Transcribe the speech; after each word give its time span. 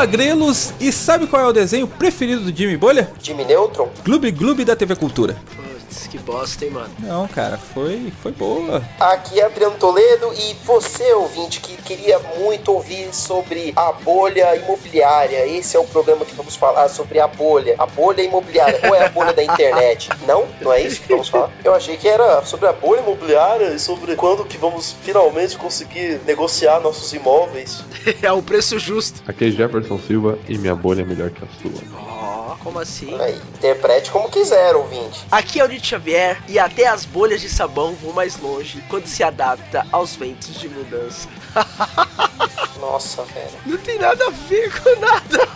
Aqui 0.00 0.16
é 0.16 0.34
o 0.34 0.36
Léo 0.36 0.36
Agrelos 0.40 0.72
e 0.80 0.90
sabe 0.90 1.26
qual 1.26 1.42
é 1.42 1.46
o 1.46 1.52
desenho 1.52 1.86
preferido 1.86 2.50
do 2.50 2.56
Jimmy 2.56 2.76
Bolha? 2.76 3.10
Jimmy 3.22 3.44
Neutron? 3.44 3.90
Gloob 4.04 4.30
Gloob 4.30 4.64
da 4.64 4.74
TV 4.74 4.96
Cultura. 4.96 5.36
Putz, 5.90 6.06
que 6.06 6.18
bosta, 6.18 6.64
hein, 6.64 6.70
mano. 6.70 6.90
Não, 7.00 7.26
cara, 7.26 7.58
foi, 7.58 8.12
foi 8.22 8.30
boa. 8.30 8.82
Aqui 9.00 9.40
é 9.40 9.44
Adriano 9.44 9.76
Toledo 9.76 10.32
e 10.32 10.54
você, 10.64 11.12
ouvinte, 11.14 11.60
que 11.60 11.76
queria 11.82 12.20
muito 12.38 12.72
ouvir 12.72 13.12
sobre 13.12 13.72
a 13.74 13.90
bolha 13.90 14.54
imobiliária. 14.56 15.46
Esse 15.46 15.76
é 15.76 15.80
o 15.80 15.84
programa 15.84 16.24
que 16.24 16.34
vamos 16.34 16.54
falar 16.54 16.88
sobre 16.88 17.18
a 17.18 17.26
bolha. 17.26 17.74
A 17.76 17.86
bolha 17.86 18.22
imobiliária. 18.22 18.80
Ou 18.84 18.94
é 18.94 19.06
a 19.06 19.08
bolha 19.08 19.32
da 19.32 19.42
internet? 19.42 20.08
Não? 20.26 20.46
Não 20.60 20.72
é 20.72 20.80
isso 20.80 21.02
que 21.02 21.08
vamos 21.08 21.28
falar? 21.28 21.50
Eu 21.64 21.74
achei 21.74 21.96
que 21.96 22.08
era 22.08 22.44
sobre 22.44 22.68
a 22.68 22.72
bolha 22.72 23.00
imobiliária 23.00 23.74
e 23.74 23.78
sobre 23.78 24.14
quando 24.14 24.44
que 24.44 24.56
vamos 24.56 24.94
finalmente 25.02 25.58
conseguir 25.58 26.20
negociar 26.24 26.78
nossos 26.80 27.12
imóveis. 27.12 27.84
é 28.22 28.30
o 28.30 28.40
preço 28.40 28.78
justo. 28.78 29.22
Aqui 29.26 29.46
é 29.46 29.50
Jefferson 29.50 29.98
Silva 29.98 30.38
e 30.48 30.56
minha 30.56 30.76
bolha 30.76 31.02
é 31.02 31.04
melhor 31.04 31.30
que 31.30 31.44
a 31.44 31.48
sua. 31.60 32.19
Ó, 32.50 32.56
como 32.56 32.80
assim? 32.80 33.16
Aí, 33.20 33.36
interprete 33.54 34.10
como 34.10 34.28
quiser, 34.28 34.74
ouvinte. 34.74 35.24
Aqui 35.30 35.60
é 35.60 35.64
o 35.64 35.68
Dito 35.68 35.86
Xavier 35.86 36.42
e 36.48 36.58
até 36.58 36.88
as 36.88 37.04
bolhas 37.04 37.40
de 37.40 37.48
sabão 37.48 37.94
vão 37.94 38.12
mais 38.12 38.36
longe 38.40 38.82
quando 38.88 39.06
se 39.06 39.22
adapta 39.22 39.86
aos 39.92 40.16
ventos 40.16 40.58
de 40.58 40.68
mudança. 40.68 41.28
Nossa, 42.80 43.22
velho. 43.22 43.50
Não 43.64 43.78
tem 43.78 43.98
nada 43.98 44.26
a 44.26 44.30
ver 44.30 44.72
com 44.80 45.00
nada. 45.00 45.46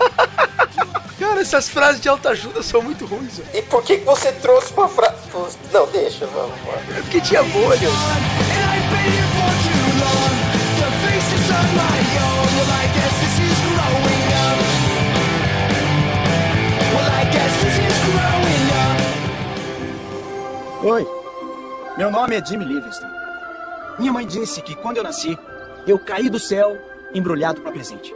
Cara, 1.19 1.41
essas 1.41 1.69
frases 1.69 2.01
de 2.01 2.09
autoajuda 2.09 2.63
são 2.63 2.81
muito 2.81 3.07
ruins. 3.07 3.41
E 3.53 3.63
por 3.63 3.83
que, 3.83 3.99
que 3.99 4.05
você 4.05 4.31
trouxe 4.31 4.73
pra 4.73 4.87
frase? 4.87 5.17
Não, 5.73 5.87
deixa, 5.87 6.27
vamos. 6.27 6.55
vamos. 6.61 6.97
É 6.97 7.01
porque 7.01 7.21
tinha 7.21 7.43
bolhas. 7.43 7.93
Oi, 20.83 21.07
meu 21.97 22.11
nome 22.11 22.37
é 22.37 22.45
Jimmy 22.45 22.65
Livingston. 22.65 23.09
Minha 23.99 24.13
mãe 24.13 24.27
disse 24.27 24.61
que 24.61 24.75
quando 24.75 24.99
eu 24.99 25.03
nasci, 25.03 25.39
eu 25.87 25.99
caí 25.99 26.29
do 26.29 26.39
céu 26.39 26.77
embrulhado 27.15 27.61
para 27.61 27.73
presente. 27.73 28.15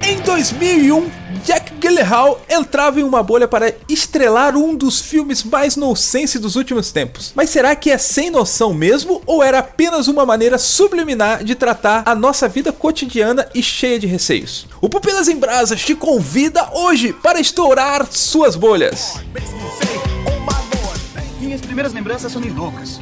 Em 0.00 0.20
2001, 0.20 1.10
Jack 1.44 1.63
Gyllenhaal 1.84 2.40
entrava 2.48 2.98
em 2.98 3.02
uma 3.02 3.22
bolha 3.22 3.46
para 3.46 3.74
estrelar 3.90 4.56
um 4.56 4.74
dos 4.74 5.02
filmes 5.02 5.44
mais 5.44 5.76
nonsense 5.76 6.38
dos 6.38 6.56
últimos 6.56 6.90
tempos. 6.90 7.30
Mas 7.34 7.50
será 7.50 7.76
que 7.76 7.90
é 7.90 7.98
sem 7.98 8.30
noção 8.30 8.72
mesmo 8.72 9.20
ou 9.26 9.42
era 9.42 9.58
apenas 9.58 10.08
uma 10.08 10.24
maneira 10.24 10.56
subliminar 10.56 11.44
de 11.44 11.54
tratar 11.54 12.02
a 12.06 12.14
nossa 12.14 12.48
vida 12.48 12.72
cotidiana 12.72 13.46
e 13.54 13.62
cheia 13.62 13.98
de 13.98 14.06
receios? 14.06 14.66
O 14.80 14.88
Pupilas 14.88 15.28
em 15.28 15.36
Brasas 15.36 15.82
te 15.82 15.94
convida 15.94 16.70
hoje 16.72 17.12
para 17.12 17.38
estourar 17.38 18.06
suas 18.10 18.56
bolhas. 18.56 19.20
Minhas 21.38 21.60
primeiras 21.60 21.92
lembranças 21.92 22.32
são 22.32 22.40
loucas. 22.40 22.98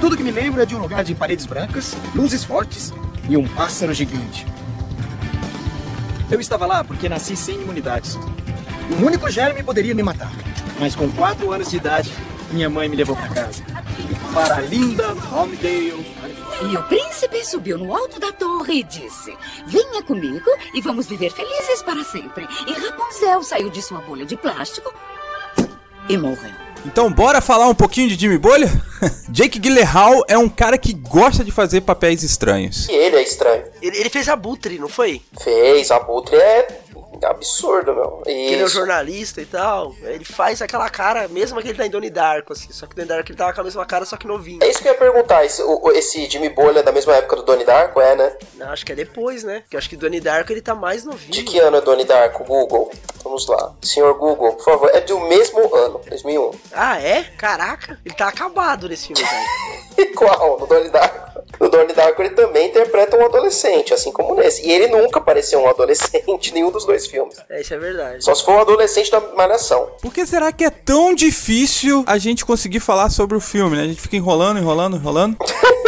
Tudo 0.00 0.16
que 0.16 0.22
me 0.22 0.30
lembro 0.30 0.62
é 0.62 0.66
de 0.66 0.76
um 0.76 0.78
lugar 0.78 1.02
de 1.02 1.12
paredes 1.12 1.44
brancas, 1.44 1.96
luzes 2.14 2.44
fortes 2.44 2.92
e 3.28 3.36
um 3.36 3.48
pássaro 3.48 3.92
gigante. 3.92 4.46
Eu 6.30 6.40
estava 6.40 6.66
lá 6.66 6.82
porque 6.82 7.08
nasci 7.08 7.36
sem 7.36 7.60
imunidades. 7.60 8.16
Um 8.90 9.04
único 9.04 9.30
germe 9.30 9.62
poderia 9.62 9.94
me 9.94 10.02
matar. 10.02 10.32
Mas 10.78 10.94
com 10.94 11.10
4 11.10 11.52
anos 11.52 11.70
de 11.70 11.76
idade, 11.76 12.12
minha 12.50 12.68
mãe 12.68 12.88
me 12.88 12.96
levou 12.96 13.16
para 13.16 13.28
casa. 13.28 13.62
Para 14.34 14.56
a 14.56 14.60
linda 14.60 15.14
Homedale. 15.32 16.14
E 16.70 16.76
o 16.76 16.82
príncipe 16.84 17.44
subiu 17.44 17.78
no 17.78 17.94
alto 17.94 18.18
da 18.18 18.32
torre 18.32 18.80
e 18.80 18.82
disse: 18.82 19.36
Venha 19.66 20.02
comigo 20.02 20.50
e 20.74 20.80
vamos 20.80 21.06
viver 21.06 21.30
felizes 21.30 21.82
para 21.82 22.02
sempre. 22.04 22.46
E 22.66 22.72
Rapunzel 22.72 23.42
saiu 23.42 23.70
de 23.70 23.82
sua 23.82 24.00
bolha 24.00 24.26
de 24.26 24.36
plástico 24.36 24.92
e 26.08 26.16
morreu. 26.16 26.65
Então 26.84 27.12
bora 27.12 27.40
falar 27.40 27.68
um 27.68 27.74
pouquinho 27.74 28.08
de 28.08 28.14
Jimmy 28.14 28.38
Bolha? 28.38 28.70
Jake 29.28 29.58
Gyllenhaal 29.58 30.24
é 30.28 30.38
um 30.38 30.48
cara 30.48 30.78
que 30.78 30.92
gosta 30.92 31.44
de 31.44 31.50
fazer 31.50 31.80
papéis 31.80 32.22
estranhos. 32.22 32.88
E 32.88 32.92
ele 32.92 33.16
é 33.16 33.22
estranho. 33.22 33.64
Ele, 33.82 33.96
ele 33.98 34.10
fez 34.10 34.28
Abutre, 34.28 34.78
não 34.78 34.88
foi? 34.88 35.22
Fez, 35.42 35.90
Abutre 35.90 36.36
é 36.36 36.68
absurdo, 37.24 37.94
meu. 37.94 38.22
Ele 38.26 38.62
é 38.62 38.64
um 38.64 38.68
jornalista 38.68 39.40
e 39.40 39.46
tal. 39.46 39.94
Ele 40.02 40.24
faz 40.24 40.60
aquela 40.60 40.88
cara, 40.90 41.28
mesmo 41.28 41.60
que 41.60 41.68
ele 41.68 41.78
tá 41.78 41.86
em 41.86 41.90
Donnie 41.90 42.10
Darko, 42.10 42.52
assim. 42.52 42.72
Só 42.72 42.86
que 42.86 42.94
Donnie 42.94 43.08
Darko 43.08 43.30
ele 43.30 43.38
tava 43.38 43.52
com 43.52 43.60
a 43.60 43.64
mesma 43.64 43.86
cara, 43.86 44.04
só 44.04 44.16
que 44.16 44.26
novinho. 44.26 44.58
É 44.62 44.68
isso 44.68 44.80
que 44.82 44.88
eu 44.88 44.92
ia 44.92 44.98
perguntar. 44.98 45.44
Esse, 45.44 45.62
o- 45.62 45.90
esse 45.92 46.28
Jimmy 46.28 46.48
Bolha 46.48 46.80
é 46.80 46.82
da 46.82 46.92
mesma 46.92 47.14
época 47.14 47.36
do 47.36 47.42
Donnie 47.42 47.64
Darko, 47.64 48.00
é, 48.00 48.14
né? 48.16 48.36
Não, 48.54 48.70
acho 48.70 48.84
que 48.84 48.92
é 48.92 48.94
depois, 48.94 49.44
né? 49.44 49.60
Porque 49.60 49.76
eu 49.76 49.78
acho 49.78 49.88
que 49.88 49.96
Donnie 49.96 50.20
Darko 50.20 50.52
ele 50.52 50.60
tá 50.62 50.74
mais 50.74 51.04
novinho. 51.04 51.30
De 51.32 51.42
que 51.42 51.58
ano 51.58 51.76
é 51.76 51.80
Donnie 51.80 52.04
Darko? 52.04 52.44
Google. 52.44 52.90
Vamos 53.22 53.46
lá. 53.48 53.74
Senhor 53.82 54.14
Google, 54.18 54.52
por 54.54 54.64
favor. 54.64 54.90
É 54.94 55.00
do 55.00 55.18
mesmo 55.20 55.74
ano, 55.74 56.00
2001. 56.08 56.50
Ah, 56.72 57.00
é? 57.00 57.24
Caraca, 57.36 57.98
ele 58.04 58.14
tá 58.14 58.28
acabado 58.28 58.88
nesse 58.88 59.08
filme, 59.08 59.22
velho. 59.96 60.14
Qual? 60.14 60.58
No 60.60 60.66
Donnie 60.66 60.90
Darko. 60.90 61.25
No 61.60 61.68
Donnie 61.68 61.94
Darko 61.94 62.22
ele 62.22 62.30
também 62.30 62.68
interpreta 62.68 63.16
um 63.16 63.24
adolescente, 63.24 63.94
assim 63.94 64.12
como 64.12 64.34
nesse. 64.34 64.66
E 64.66 64.70
ele 64.70 64.88
nunca 64.88 65.20
pareceu 65.20 65.60
um 65.60 65.68
adolescente 65.68 66.50
em 66.50 66.54
nenhum 66.54 66.70
dos 66.70 66.84
dois 66.84 67.06
filmes. 67.06 67.36
É, 67.48 67.60
isso 67.60 67.72
é 67.72 67.78
verdade. 67.78 68.24
Só 68.24 68.34
se 68.34 68.44
for 68.44 68.52
um 68.52 68.60
adolescente 68.60 69.10
da 69.10 69.20
Malhação. 69.20 69.90
Por 70.00 70.12
que 70.12 70.26
será 70.26 70.52
que 70.52 70.64
é 70.64 70.70
tão 70.70 71.14
difícil 71.14 72.04
a 72.06 72.18
gente 72.18 72.44
conseguir 72.44 72.80
falar 72.80 73.10
sobre 73.10 73.36
o 73.36 73.40
filme, 73.40 73.76
né? 73.76 73.84
A 73.84 73.86
gente 73.86 74.00
fica 74.00 74.16
enrolando, 74.16 74.58
enrolando, 74.58 74.96
enrolando. 74.96 75.36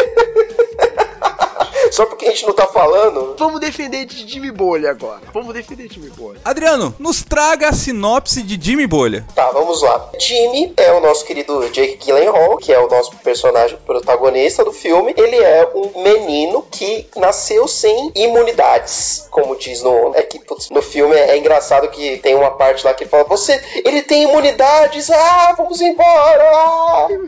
Só 1.90 2.06
porque 2.06 2.26
a 2.26 2.30
gente 2.30 2.46
não 2.46 2.52
tá 2.52 2.66
falando. 2.66 3.34
Vamos 3.38 3.60
defender 3.60 4.04
de 4.04 4.28
Jimmy 4.28 4.50
Bolha 4.50 4.90
agora. 4.90 5.22
Vamos 5.32 5.54
defender 5.54 5.88
de 5.88 5.94
Jimmy 5.94 6.10
Bolha. 6.10 6.40
Adriano, 6.44 6.94
nos 6.98 7.22
traga 7.22 7.68
a 7.68 7.72
sinopse 7.72 8.42
de 8.42 8.58
Jimmy 8.62 8.86
Bolha. 8.86 9.26
Tá, 9.34 9.50
vamos 9.50 9.82
lá. 9.82 10.10
Jimmy 10.18 10.72
é 10.76 10.92
o 10.92 11.00
nosso 11.00 11.24
querido 11.24 11.68
Jake 11.70 11.98
Gyllenhaal, 12.04 12.56
que 12.56 12.72
é 12.72 12.78
o 12.78 12.88
nosso 12.88 13.16
personagem 13.18 13.78
protagonista 13.86 14.64
do 14.64 14.72
filme. 14.72 15.14
Ele 15.16 15.36
é 15.36 15.70
um 15.74 16.02
menino 16.02 16.62
que 16.70 17.06
nasceu 17.16 17.66
sem 17.68 18.12
imunidades, 18.14 19.26
como 19.30 19.56
diz 19.56 19.82
no. 19.82 20.12
É 20.14 20.22
que 20.22 20.38
putz, 20.38 20.70
no 20.70 20.82
filme 20.82 21.14
é, 21.14 21.36
engraçado 21.36 21.88
que 21.88 22.18
tem 22.18 22.34
uma 22.34 22.50
parte 22.52 22.84
lá 22.84 22.94
que 22.94 23.06
fala: 23.06 23.24
Você, 23.24 23.60
ele 23.84 24.02
tem 24.02 24.24
imunidades, 24.24 25.10
ah, 25.10 25.54
vamos 25.56 25.80
embora! 25.80 26.42
ah." 26.42 27.08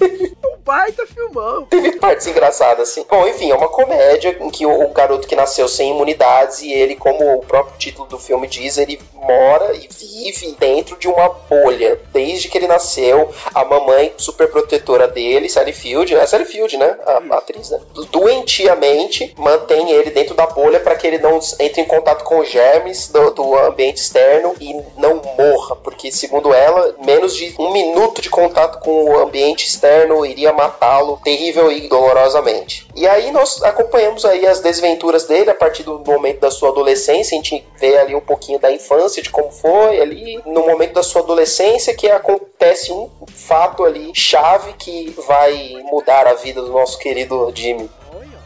Um 0.00 0.62
baita 0.64 1.06
filmão. 1.06 1.66
Teve 1.66 1.92
partes 1.92 2.26
engraçadas, 2.26 2.90
assim. 2.90 3.04
Bom, 3.08 3.26
enfim, 3.30 3.50
é 3.50 3.54
uma 3.54 3.68
comédia 3.68 4.36
em 4.40 4.50
que 4.50 4.66
o, 4.66 4.84
o 4.84 4.88
garoto 4.88 5.26
que 5.26 5.36
nasceu 5.36 5.68
sem 5.68 5.90
imunidades 5.90 6.62
e 6.62 6.72
ele, 6.72 6.96
como 6.96 7.34
o 7.34 7.40
próprio 7.40 7.78
título 7.78 8.08
do 8.08 8.18
filme 8.18 8.46
diz, 8.46 8.78
ele 8.78 9.00
mora 9.14 9.74
e 9.74 9.88
vive 9.88 10.56
dentro 10.58 10.96
de 10.96 11.08
uma 11.08 11.28
bolha. 11.28 12.00
Desde 12.12 12.48
que 12.48 12.58
ele 12.58 12.66
nasceu, 12.66 13.30
a 13.54 13.64
mamãe 13.64 14.12
super 14.16 14.48
protetora 14.48 15.08
dele, 15.08 15.48
Sally 15.48 15.72
Field, 15.72 16.14
é 16.14 16.26
Sally 16.26 16.44
Field, 16.44 16.76
né? 16.76 16.96
A, 17.06 17.34
a 17.34 17.38
atriz, 17.38 17.70
né? 17.70 17.80
Doentiamente 18.10 19.34
mantém 19.36 19.90
ele 19.90 20.10
dentro 20.10 20.34
da 20.34 20.46
bolha 20.46 20.80
para 20.80 20.96
que 20.96 21.06
ele 21.06 21.18
não 21.18 21.38
entre 21.58 21.80
em 21.80 21.86
contato 21.86 22.24
com 22.24 22.44
germes 22.44 23.08
do, 23.08 23.30
do 23.30 23.58
ambiente 23.58 23.98
externo 23.98 24.54
e 24.60 24.74
não 24.96 25.20
morra, 25.38 25.76
porque 25.76 26.10
segundo 26.10 26.52
ela, 26.52 26.94
menos 27.04 27.34
de 27.36 27.54
um 27.58 27.72
minuto 27.72 28.20
de 28.20 28.30
contato 28.30 28.80
com 28.80 29.04
o 29.04 29.18
ambiente 29.18 29.66
externo 29.66 30.24
iria 30.24 30.52
matá-lo 30.52 31.20
terrível 31.22 31.70
e 31.70 31.88
dolorosamente. 31.88 32.86
E 32.94 33.06
aí 33.06 33.19
nós 33.32 33.60
acompanhamos 33.62 34.24
aí 34.24 34.46
as 34.46 34.60
desventuras 34.60 35.24
dele 35.24 35.50
a 35.50 35.54
partir 35.54 35.82
do 35.82 35.98
momento 35.98 36.40
da 36.40 36.50
sua 36.50 36.68
adolescência, 36.68 37.36
a 37.36 37.42
gente 37.42 37.66
vê 37.76 37.98
ali 37.98 38.14
um 38.14 38.20
pouquinho 38.20 38.58
da 38.58 38.70
infância, 38.70 39.20
de 39.20 39.30
como 39.30 39.50
foi 39.50 40.00
ali 40.00 40.40
no 40.46 40.64
momento 40.66 40.94
da 40.94 41.02
sua 41.02 41.22
adolescência 41.22 41.94
que 41.94 42.08
acontece 42.08 42.92
um 42.92 43.10
fato 43.26 43.84
ali 43.84 44.12
chave 44.14 44.72
que 44.74 45.10
vai 45.26 45.82
mudar 45.90 46.26
a 46.26 46.34
vida 46.34 46.62
do 46.62 46.70
nosso 46.70 46.98
querido 46.98 47.50
Jimmy. 47.54 47.90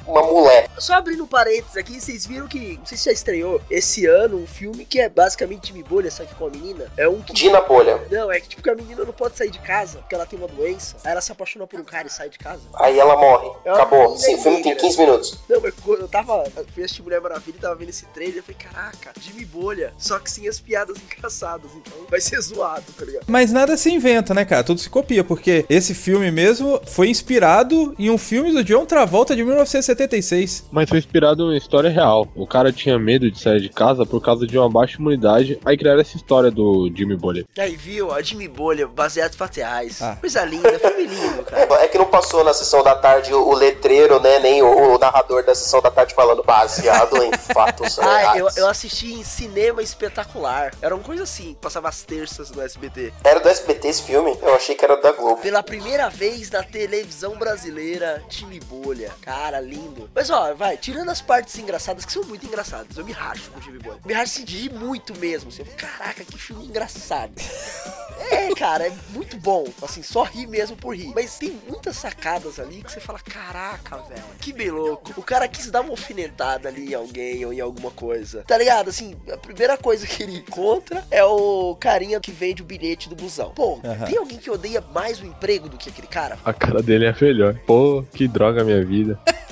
Uma 0.07 0.23
mulher. 0.23 0.69
Só 0.79 0.95
abrindo 0.95 1.27
parênteses 1.27 1.77
aqui, 1.77 2.01
vocês 2.01 2.27
viram 2.27 2.47
que, 2.47 2.77
não 2.79 2.87
sei 2.87 2.99
se 2.99 3.05
já 3.05 3.13
estreou, 3.13 3.61
esse 3.71 4.07
ano 4.07 4.39
um 4.39 4.47
filme 4.47 4.85
que 4.85 5.01
é 5.01 5.09
basicamente 5.09 5.69
Jimmy 5.69 5.83
Bolha, 5.83 6.11
só 6.11 6.25
que 6.25 6.35
com 6.35 6.47
a 6.47 6.51
menina. 6.51 6.87
É 6.97 7.09
um 7.09 7.21
que. 7.21 7.33
Dina 7.33 7.61
Bolha. 7.61 8.01
Não, 8.11 8.31
é 8.31 8.41
que 8.41 8.49
tipo 8.49 8.63
que 8.63 8.71
a 8.71 8.75
menina 8.75 9.05
não 9.05 9.13
pode 9.13 9.37
sair 9.37 9.51
de 9.51 9.59
casa, 9.59 9.99
porque 9.99 10.15
ela 10.15 10.27
tem 10.27 10.39
uma 10.39 10.49
doença. 10.49 10.97
Aí 11.05 11.13
ela 11.13 11.21
se 11.21 11.33
apaixona 11.33 11.67
por 11.67 11.81
um 11.81 11.85
cara 11.85 12.07
e 12.07 12.11
sai 12.11 12.29
de 12.29 12.39
casa. 12.39 12.63
Aí 12.75 12.99
ela 12.99 13.17
morre. 13.17 13.51
É 13.65 13.71
Acabou. 13.71 14.17
Sim, 14.17 14.35
o 14.35 14.39
filme 14.43 14.63
tem 14.63 14.73
negra. 14.73 14.81
15 14.81 14.99
minutos. 14.99 15.39
Não, 15.49 15.61
mas 15.61 15.75
quando 15.83 16.01
eu 16.01 16.09
tava. 16.09 16.45
Eu 16.57 16.67
fui 16.73 16.85
assistir 16.85 17.03
Mulher 17.03 17.21
Maravilha 17.21 17.57
e 17.57 17.61
tava 17.61 17.75
vendo 17.75 17.89
esse 17.89 18.07
trailer, 18.07 18.39
eu 18.39 18.43
falei, 18.43 18.57
caraca, 18.59 19.13
Jimmy 19.21 19.45
Bolha. 19.45 19.93
Só 19.99 20.19
que 20.19 20.31
sem 20.31 20.49
as 20.49 20.61
piadas 20.61 20.97
engraçadas, 20.99 21.71
então 21.75 21.93
vai 22.09 22.21
ser 22.21 22.41
zoado, 22.41 22.85
tá 22.97 23.05
ligado? 23.05 23.25
Mas 23.27 23.53
nada 23.53 23.77
se 23.77 23.91
inventa, 23.91 24.35
né, 24.35 24.45
cara? 24.45 24.65
Tudo 24.65 24.81
se 24.81 24.89
copia, 24.89 25.25
porque 25.25 25.65
esse 25.69 25.95
filme 25.95 26.31
mesmo 26.31 26.81
foi 26.87 27.09
inspirado 27.09 27.95
em 27.99 28.11
um 28.11 28.19
filme 28.19 28.53
do 28.53 28.65
John 28.65 28.85
Travolta 28.87 29.35
de 29.35 29.43
1976. 29.95 30.65
Mas 30.71 30.89
foi 30.89 30.99
inspirado 30.99 31.53
em 31.53 31.57
história 31.57 31.89
real. 31.91 32.27
O 32.35 32.47
cara 32.47 32.73
tinha 32.73 32.99
medo 32.99 33.31
de 33.31 33.39
sair 33.41 33.61
de 33.61 33.69
casa 33.69 34.05
por 34.05 34.21
causa 34.21 34.47
de 34.47 34.59
uma 34.59 34.69
baixa 34.69 34.99
imunidade, 34.99 35.59
aí 35.65 35.77
criaram 35.77 36.01
essa 36.01 36.17
história 36.17 36.51
do 36.51 36.91
Jimmy 36.95 37.17
Bolha. 37.17 37.45
Aí 37.59 37.77
viu, 37.77 38.09
ó, 38.09 38.21
Jimmy 38.21 38.49
Bolha, 38.49 38.87
baseado 38.87 39.35
em 39.35 39.37
fatos 39.37 39.57
reais. 39.59 40.03
Ah. 40.03 40.17
Coisa 40.21 40.45
linda, 40.45 40.79
filme 40.79 41.05
lindo, 41.07 41.43
cara. 41.45 41.63
É, 41.81 41.85
é 41.85 41.89
que 41.89 41.99
não 41.99 42.07
passou 42.07 42.45
na 42.45 42.53
sessão 42.53 42.83
da 42.83 42.95
tarde 42.95 43.33
o, 43.33 43.49
o 43.49 43.55
letreiro, 43.55 44.21
né? 44.21 44.39
Nem 44.41 44.63
o, 44.63 44.95
o 44.95 44.99
narrador 44.99 45.45
da 45.45 45.55
sessão 45.55 45.81
da 45.81 45.91
tarde 45.91 46.15
falando 46.15 46.43
baseado 46.43 47.23
em 47.23 47.33
fatos 47.53 47.99
Ah, 47.99 48.19
reais. 48.19 48.39
eu, 48.41 48.49
eu 48.57 48.69
assisti 48.69 49.13
em 49.15 49.23
cinema 49.25 49.83
espetacular. 49.83 50.73
Era 50.83 50.95
uma 50.95 51.05
coisa 51.05 51.23
assim, 51.23 51.57
passava 51.61 51.89
as 51.89 52.03
terças 52.03 52.51
no 52.51 52.61
SBT. 52.63 53.13
Era 53.23 53.41
do 53.41 53.49
SBT 53.49 53.89
esse 53.89 54.03
filme? 54.03 54.37
Eu 54.43 54.55
achei 54.55 54.75
que 54.75 54.85
era 54.85 54.97
da 55.01 55.13
Globo. 55.13 55.41
Pela 55.41 55.63
primeira 55.63 56.09
vez 56.09 56.51
na 56.51 56.63
televisão 56.63 57.37
brasileira, 57.39 58.23
time 58.29 58.59
bolha. 58.61 59.11
Cara, 59.21 59.61
lindo. 59.61 59.84
Mas 60.15 60.31
ó, 60.31 60.55
vai, 60.55 60.77
tirando 60.77 61.11
as 61.11 61.21
partes 61.21 61.59
engraçadas, 61.59 62.05
que 62.05 62.13
são 62.13 62.25
muito 62.25 62.47
engraçadas, 62.47 62.97
eu 62.97 63.05
me 63.05 63.13
racho 63.13 63.51
com 63.51 63.59
o 63.59 63.63
time 63.63 63.79
bolha. 63.79 63.99
Me 64.05 64.13
racho 64.13 64.33
assim, 64.35 64.45
de 64.45 64.57
rir 64.57 64.73
muito 64.73 65.19
mesmo. 65.19 65.49
Assim, 65.49 65.65
caraca, 65.65 66.25
que 66.25 66.39
filme 66.39 66.67
engraçado. 66.67 67.33
É, 68.31 68.55
cara, 68.55 68.87
é 68.87 68.93
muito 69.11 69.37
bom. 69.37 69.67
Assim, 69.83 70.03
só 70.03 70.23
rir 70.23 70.47
mesmo 70.47 70.77
por 70.77 70.95
rir. 70.95 71.13
Mas 71.15 71.39
tem 71.39 71.59
muitas 71.69 71.97
sacadas 71.97 72.59
ali 72.59 72.83
que 72.83 72.91
você 72.91 73.01
fala, 73.01 73.19
caraca, 73.19 73.97
velho, 74.09 74.23
que 74.41 74.53
bem 74.53 74.71
louco. 74.71 75.13
O 75.17 75.23
cara 75.23 75.49
quis 75.49 75.71
dar 75.71 75.81
uma 75.81 75.91
alfinetada 75.91 76.69
ali 76.69 76.93
em 76.93 76.95
alguém 76.95 77.45
ou 77.45 77.53
em 77.53 77.61
alguma 77.61 77.91
coisa. 77.91 78.43
Tá 78.47 78.57
ligado? 78.57 78.89
Assim, 78.89 79.17
a 79.33 79.37
primeira 79.37 79.77
coisa 79.77 80.07
que 80.07 80.23
ele 80.23 80.39
encontra 80.39 81.05
é 81.11 81.25
o 81.25 81.77
carinha 81.77 82.21
que 82.21 82.31
vende 82.31 82.63
o 82.63 82.65
bilhete 82.65 83.09
do 83.09 83.17
busão. 83.17 83.51
Pô, 83.51 83.81
Aham. 83.85 84.07
tem 84.07 84.17
alguém 84.17 84.39
que 84.39 84.51
odeia 84.51 84.81
mais 84.81 85.21
o 85.21 85.27
emprego 85.27 85.69
do 85.69 85.77
que 85.77 85.89
aquele 85.91 86.07
cara? 86.07 86.39
A 86.45 86.53
cara 86.53 86.83
dele 86.83 87.07
é 87.07 87.15
melhor. 87.21 87.59
Pô, 87.67 88.05
que 88.15 88.27
droga 88.29 88.65
minha 88.65 88.85
vida. 88.85 89.19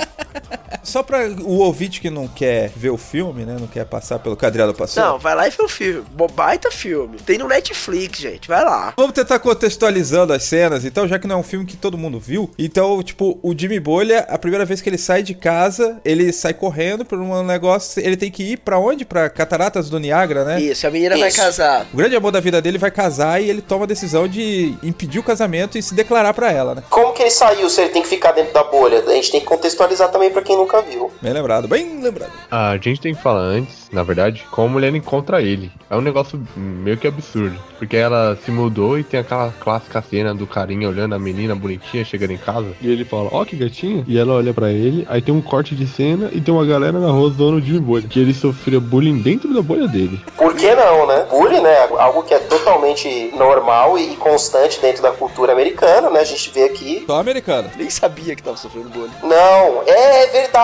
Só 0.83 1.03
pra 1.03 1.27
o 1.29 1.59
ouvinte 1.59 2.01
que 2.01 2.11
não 2.11 2.27
quer 2.29 2.71
ver 2.75 2.91
o 2.91 2.97
filme, 2.97 3.45
né? 3.45 3.57
Não 3.59 3.67
quer 3.67 3.85
passar 3.85 4.19
pelo 4.19 4.37
que 4.37 4.47
a 4.47 4.51
passou. 4.73 5.03
Não, 5.03 5.19
vai 5.19 5.35
lá 5.35 5.47
e 5.49 5.51
vê 5.51 5.63
o 5.63 5.69
filme. 5.69 6.05
Bo- 6.13 6.29
Baita 6.29 6.71
filme. 6.71 7.19
Tem 7.19 7.39
no 7.39 7.49
Netflix, 7.49 8.19
gente. 8.19 8.49
Vai 8.49 8.65
lá. 8.65 8.93
Vamos 8.97 9.13
tentar 9.13 9.39
contextualizando 9.39 10.33
as 10.33 10.43
cenas, 10.45 10.85
então, 10.85 11.07
já 11.09 11.19
que 11.19 11.27
não 11.27 11.37
é 11.37 11.39
um 11.39 11.43
filme 11.43 11.65
que 11.67 11.77
todo 11.77 11.99
mundo 11.99 12.19
viu. 12.21 12.51
Então, 12.59 13.03
tipo, 13.03 13.39
o 13.43 13.55
Jimmy 13.57 13.81
Bolha, 13.81 14.21
a 14.29 14.39
primeira 14.39 14.65
vez 14.65 14.81
que 14.81 14.89
ele 14.89 14.99
sai 14.99 15.23
de 15.23 15.35
casa, 15.35 16.01
ele 16.05 16.33
sai 16.33 16.55
correndo 16.55 17.05
por 17.05 17.19
um 17.19 17.43
negócio. 17.43 18.05
Ele 18.05 18.17
tem 18.17 18.31
que 18.31 18.43
ir 18.53 18.57
pra 18.59 18.79
onde? 18.79 19.05
Pra 19.05 19.29
Cataratas 19.31 19.89
do 19.91 19.99
Niágara, 19.99 20.45
né? 20.45 20.61
Isso, 20.61 20.87
a 20.87 20.91
menina 20.91 21.17
vai 21.17 21.29
Isso. 21.29 21.39
casar. 21.39 21.87
O 21.93 21.97
grande 21.97 22.15
amor 22.17 22.31
da 22.33 22.41
vida 22.41 22.61
dele 22.61 22.79
vai 22.79 22.91
casar 22.91 23.41
e 23.43 23.49
ele 23.49 23.63
toma 23.63 23.85
a 23.85 23.89
decisão 23.89 24.27
de 24.29 24.75
impedir 24.83 25.19
o 25.19 25.23
casamento 25.23 25.77
e 25.79 25.83
se 25.83 25.95
declarar 25.95 26.35
pra 26.35 26.51
ela, 26.53 26.75
né? 26.75 26.83
Como 26.91 27.13
que 27.13 27.23
ele 27.23 27.31
saiu 27.31 27.69
se 27.71 27.81
ele 27.81 27.91
tem 27.91 28.03
que 28.03 28.09
ficar 28.09 28.33
dentro 28.33 28.53
da 28.53 28.63
bolha? 28.65 29.01
A 29.07 29.13
gente 29.15 29.31
tem 29.31 29.41
que 29.41 29.47
contextualizar 29.47 30.11
também 30.11 30.31
pra 30.31 30.43
quem 30.43 30.57
nunca 30.57 30.72
viu. 30.81 31.11
Bem 31.21 31.33
lembrado, 31.33 31.69
bem 31.69 32.01
lembrado. 32.03 32.33
A 32.51 32.77
gente 32.77 33.01
tem 33.01 33.15
que 33.15 33.23
falar 33.23 33.41
antes, 33.41 33.89
na 33.93 34.03
verdade, 34.03 34.45
como 34.51 34.69
a 34.69 34.71
mulher 34.71 34.95
encontra 34.95 35.43
ele. 35.43 35.71
É 35.91 35.97
um 35.97 36.01
negócio 36.01 36.43
meio 36.57 36.97
que 36.97 37.07
absurdo. 37.07 37.57
Porque 37.79 37.97
ela 37.97 38.39
se 38.45 38.51
mudou 38.51 38.99
e 38.99 39.05
tem 39.05 39.21
aquela 39.21 39.53
clássica 39.61 40.01
cena 40.03 40.35
do 40.35 40.47
carinha 40.47 40.89
olhando 40.89 41.15
a 41.15 41.19
menina 41.19 41.55
bonitinha 41.55 42.05
chegando 42.05 42.33
em 42.33 42.39
casa. 42.39 42.69
E 42.81 42.91
ele 42.91 43.05
fala, 43.05 43.29
ó 43.33 43.45
que 43.45 43.57
gatinha. 43.57 44.05
E 44.07 44.19
ela 44.19 44.35
olha 44.35 44.55
pra 44.55 44.71
ele, 44.71 45.07
aí 45.11 45.21
tem 45.21 45.35
um 45.35 45.43
corte 45.43 45.75
de 45.75 45.87
cena 45.87 46.31
e 46.33 46.41
tem 46.41 46.55
uma 46.55 46.65
galera 46.65 46.99
na 46.99 47.11
rua 47.11 47.31
zoando 47.31 47.61
de 47.61 47.79
bolha. 47.79 48.07
Que 48.09 48.21
ele 48.21 48.33
sofria 48.33 48.81
bullying 48.81 49.21
dentro 49.21 49.53
da 49.53 49.61
bolha 49.61 49.89
dele. 49.89 50.21
Por 50.37 50.55
que 50.55 50.73
não, 50.75 51.07
né? 51.07 51.27
Bullying, 51.29 51.61
né? 51.61 51.89
Algo 51.99 52.23
que 52.23 52.35
é 52.35 52.39
totalmente 52.39 53.33
normal 53.37 53.99
e 53.99 54.17
constante 54.17 54.81
dentro 54.81 55.03
da 55.03 55.11
cultura 55.11 55.53
americana, 55.53 56.09
né? 56.09 56.21
A 56.21 56.25
gente 56.25 56.51
vê 56.51 56.65
aqui. 56.65 57.05
Só 57.07 57.19
americano. 57.19 57.69
Nem 57.77 57.91
sabia 57.91 58.37
que 58.37 58.43
tava 58.43 58.57
sofrendo 58.57 58.89
bullying. 58.91 59.11
Não, 59.23 59.83
é 59.87 60.27
verdade. 60.29 60.62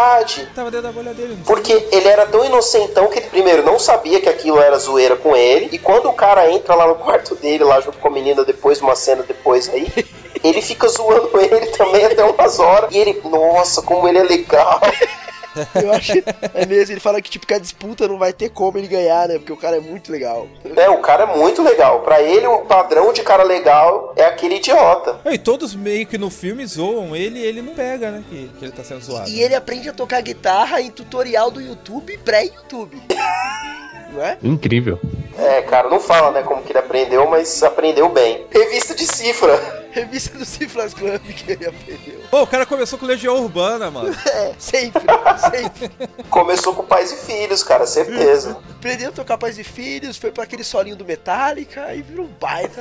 Tava 0.55 0.71
dentro 0.71 0.87
da 0.87 0.93
bolha 0.93 1.13
dele. 1.15 1.39
Porque 1.47 1.73
ele 1.91 2.09
era 2.09 2.27
tão 2.27 2.45
inocentão 2.45 3.09
que 3.09 3.19
ele 3.19 3.29
primeiro 3.29 3.63
não 3.63 3.79
sabia 3.79 4.21
que 4.21 4.29
aquilo 4.29 4.61
era 4.61 4.79
zoeira 4.79 5.17
com 5.17 5.37
ele. 5.37 5.69
E 5.73 5.79
quando 5.79 6.09
o 6.09 6.13
cara 6.13 6.51
entra 6.51 6.75
lá 6.75 6.87
no 6.87 6.95
quarto 6.95 7.35
dele, 7.35 7.65
lá 7.65 7.81
junto 7.81 7.99
com 7.99 8.09
a 8.09 8.11
menina, 8.11 8.45
depois, 8.45 8.81
uma 8.81 8.95
cena 8.95 9.23
depois 9.23 9.69
aí, 9.69 9.87
ele 10.43 10.63
fica 10.63 10.89
zoando 10.89 11.31
ele 11.41 11.67
também 11.69 12.05
até 12.05 12.25
umas 12.25 12.59
horas. 12.59 12.93
E 12.93 12.99
ele, 12.99 13.21
nossa, 13.25 13.83
como 13.83 14.09
ele 14.09 14.19
é 14.19 14.23
legal. 14.23 14.81
Eu 15.83 15.93
acho 15.93 16.13
é 16.55 16.67
mesmo. 16.67 16.95
Ele 16.95 17.01
fala 17.01 17.21
que, 17.21 17.31
tipo, 17.31 17.47
que 17.47 17.55
a 17.55 17.59
disputa 17.59 18.09
não 18.09 18.19
vai 18.19 18.33
ter 18.33 18.51
como 18.51 18.79
ele 18.79 18.89
ganhar, 18.89 19.29
né? 19.29 19.39
Porque 19.39 19.53
o 19.53 19.57
cara 19.57 19.77
é 19.77 19.81
muito 19.81 20.11
legal. 20.11 20.47
É, 20.77 20.89
o 20.89 20.99
cara 20.99 21.25
é 21.25 21.37
muito 21.37 21.63
legal. 21.63 22.01
Pra 22.01 22.23
ele, 22.23 22.47
o 22.47 22.61
padrão 22.61 23.13
de 23.13 23.23
cara 23.23 23.43
legal 23.43 24.13
é 24.17 24.25
aquele 24.25 24.57
idiota. 24.57 25.21
E 25.27 25.39
todos 25.39 25.75
meio 25.75 26.07
que 26.07 26.19
no 26.19 26.31
filme 26.31 26.67
zoam 26.67 27.15
ele 27.15 27.39
e 27.39 27.45
ele 27.45 27.63
não 27.63 27.75
pega, 27.75 28.11
né? 28.11 28.25
Que, 28.29 28.51
que 28.59 28.65
ele 28.65 28.73
tá 28.73 28.85
sendo 28.85 29.03
zoado. 29.03 29.29
E 29.29 29.41
ele 29.41 29.55
aprende 29.55 29.89
a 29.89 29.93
tocar 29.93 30.21
guitarra 30.21 30.81
em 30.81 30.91
tutorial 30.91 31.51
do 31.51 31.61
YouTube 31.61 32.19
pré-YouTube. 32.19 33.01
Não 34.13 34.23
é? 34.23 34.39
Incrível. 34.43 34.99
É, 35.39 35.63
cara, 35.63 35.89
não 35.89 36.01
fala, 36.01 36.33
né, 36.33 36.43
como 36.43 36.63
que 36.63 36.73
ele 36.73 36.79
aprendeu, 36.79 37.29
mas 37.29 37.63
aprendeu 37.63 38.09
bem. 38.09 38.45
Revista 38.51 38.95
de 38.95 39.07
cifra. 39.07 39.79
Revista 39.91 40.37
do 40.39 40.45
Cifras 40.45 40.93
Club 40.93 41.21
que 41.23 41.53
ele 41.53 41.67
aprendeu. 41.67 42.21
Pô, 42.31 42.43
o 42.43 42.47
cara 42.47 42.67
começou 42.67 42.99
com 42.99 43.07
Legião 43.07 43.37
Urbana, 43.37 43.91
mano. 43.91 44.15
É, 44.27 44.53
sempre, 44.59 45.03
sempre. 45.51 45.91
Começou 46.29 46.75
com 46.75 46.85
pais 46.85 47.11
e 47.11 47.17
filhos, 47.17 47.63
cara, 47.63 47.87
certeza. 47.87 48.59
Aprendeu 48.71 49.09
a 49.09 49.13
tocar 49.13 49.39
pais 49.39 49.59
e 49.59 49.65
filhos, 49.65 50.17
foi 50.17 50.31
pra 50.31 50.45
aquele 50.45 50.63
solinho 50.63 50.97
do 50.97 51.05
Metallica 51.05 51.95
e 51.95 52.03
virou 52.03 52.27
um 52.27 52.31
baita. 52.41 52.79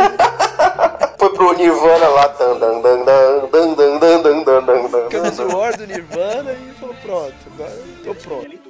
Foi 1.17 1.33
pro 1.33 1.53
Nirvana 1.53 2.07
lá. 2.09 2.27
Dan, 2.27 2.59
dan, 2.59 2.81
dan, 2.81 3.03
dan, 3.03 3.49
dan, 3.51 3.75
dan, 3.75 3.99
dan, 3.99 4.21
dan, 4.21 4.43
dan, 4.43 4.69
dan, 4.69 5.71
do 5.77 5.87
Nirvana 5.87 6.53
e 6.53 6.79
falou: 6.79 6.95
pronto, 7.01 7.35
agora 7.53 7.71
eu 7.71 8.13
tô 8.13 8.15
pronto. 8.15 8.66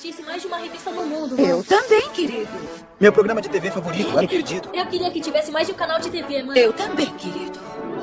Existisse 0.00 0.22
mais 0.22 0.40
de 0.40 0.48
uma 0.48 0.56
revista 0.56 0.90
no 0.90 1.04
mundo. 1.04 1.38
Eu 1.38 1.62
também, 1.62 2.08
querido. 2.08 2.48
Meu 2.98 3.12
programa 3.12 3.42
de 3.42 3.50
TV 3.50 3.70
favorito 3.70 4.18
era 4.18 4.26
Perdido. 4.26 4.70
Eu 4.72 4.86
queria 4.86 5.10
que 5.10 5.20
tivesse 5.20 5.52
mais 5.52 5.66
de 5.66 5.74
um 5.74 5.76
canal 5.76 6.00
de 6.00 6.08
TV, 6.08 6.42
mãe. 6.42 6.58
Eu 6.58 6.72
também, 6.72 7.14
querido. 7.16 7.60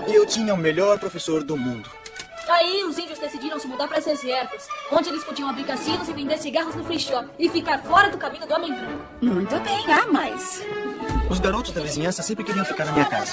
E 0.08 0.14
eu 0.14 0.24
tinha 0.24 0.54
o 0.54 0.58
melhor 0.58 1.00
professor 1.00 1.44
do 1.44 1.58
mundo. 1.58 1.90
Aí 2.50 2.84
os 2.84 3.00
índios 3.00 3.18
decidiram 3.18 3.60
se 3.60 3.68
mudar 3.68 3.88
para 3.88 3.98
as 3.98 4.06
reservas, 4.06 4.68
onde 4.92 5.10
eles 5.10 5.24
podiam 5.24 5.50
abrir 5.50 5.64
cassinos 5.64 6.08
e 6.08 6.14
vender 6.14 6.38
cigarros 6.38 6.76
no 6.76 6.84
free 6.84 7.00
shop 7.00 7.28
e 7.40 7.50
ficar 7.50 7.80
fora 7.80 8.12
do 8.12 8.18
caminho 8.20 8.46
do 8.46 8.54
homem 8.54 8.72
branco. 8.76 9.04
Muito 9.20 9.60
bem, 9.62 9.92
há 9.92 10.06
mais. 10.06 10.62
Os 11.32 11.40
garotos 11.40 11.72
da 11.72 11.82
vizinhança 11.82 12.22
sempre 12.22 12.44
queriam 12.44 12.64
ficar 12.64 12.86
na 12.86 12.92
minha 12.92 13.06
casa. 13.06 13.32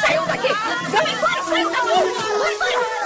Saiam 0.00 0.26
daqui! 0.26 0.48
Vão 0.90 1.02
embora, 1.06 1.42
saiam 1.44 1.70
daqui! 1.70 1.86
Vão 1.86 2.50
embora! 2.50 2.99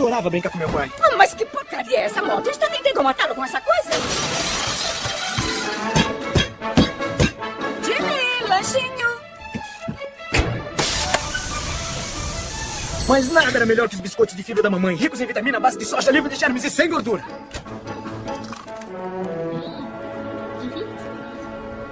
Eu 0.00 0.06
adorava 0.06 0.30
brincar 0.30 0.48
com 0.48 0.56
meu 0.56 0.68
pai. 0.70 0.90
Ah, 0.98 1.14
Mas 1.18 1.34
que 1.34 1.44
porcaria 1.44 1.98
é 1.98 2.04
essa 2.04 2.22
moto? 2.22 2.48
Está 2.48 2.66
tentando 2.70 3.02
matá-lo 3.02 3.34
com 3.34 3.44
essa 3.44 3.60
coisa? 3.60 3.90
Jimmy, 7.84 8.48
lanchinho! 8.48 9.10
Mas 13.06 13.30
nada 13.30 13.54
era 13.54 13.66
melhor 13.66 13.90
que 13.90 13.94
os 13.94 14.00
biscoitos 14.00 14.34
de 14.34 14.42
fibra 14.42 14.62
da 14.62 14.70
mamãe, 14.70 14.96
ricos 14.96 15.20
em 15.20 15.26
vitamina, 15.26 15.60
base 15.60 15.76
de 15.76 15.84
soja, 15.84 16.10
livre 16.10 16.30
de 16.30 16.36
germes 16.36 16.64
e 16.64 16.70
sem 16.70 16.88
gordura. 16.88 17.22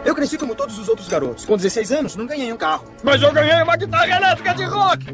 Eu 0.02 0.14
cresci 0.14 0.38
como 0.38 0.54
todos 0.54 0.78
os 0.78 0.88
outros 0.88 1.08
garotos. 1.08 1.44
Com 1.44 1.58
16 1.58 1.92
anos, 1.92 2.16
não 2.16 2.24
ganhei 2.24 2.50
um 2.50 2.56
carro. 2.56 2.86
Mas 3.02 3.20
eu 3.20 3.30
ganhei 3.34 3.62
uma 3.62 3.76
guitarra 3.76 4.16
elétrica 4.16 4.54
de 4.54 4.64
rock! 4.64 5.04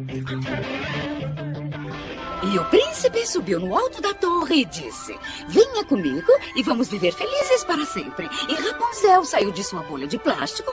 E 2.54 2.58
o 2.58 2.64
príncipe 2.66 3.26
subiu 3.26 3.58
no 3.58 3.76
alto 3.76 4.00
da 4.00 4.14
torre 4.14 4.60
e 4.60 4.64
disse: 4.64 5.18
Venha 5.48 5.84
comigo 5.84 6.30
e 6.54 6.62
vamos 6.62 6.86
viver 6.88 7.12
felizes 7.12 7.64
para 7.64 7.84
sempre. 7.84 8.30
E 8.48 8.54
Rapunzel 8.54 9.24
saiu 9.24 9.50
de 9.50 9.64
sua 9.64 9.82
bolha 9.82 10.06
de 10.06 10.16
plástico 10.18 10.72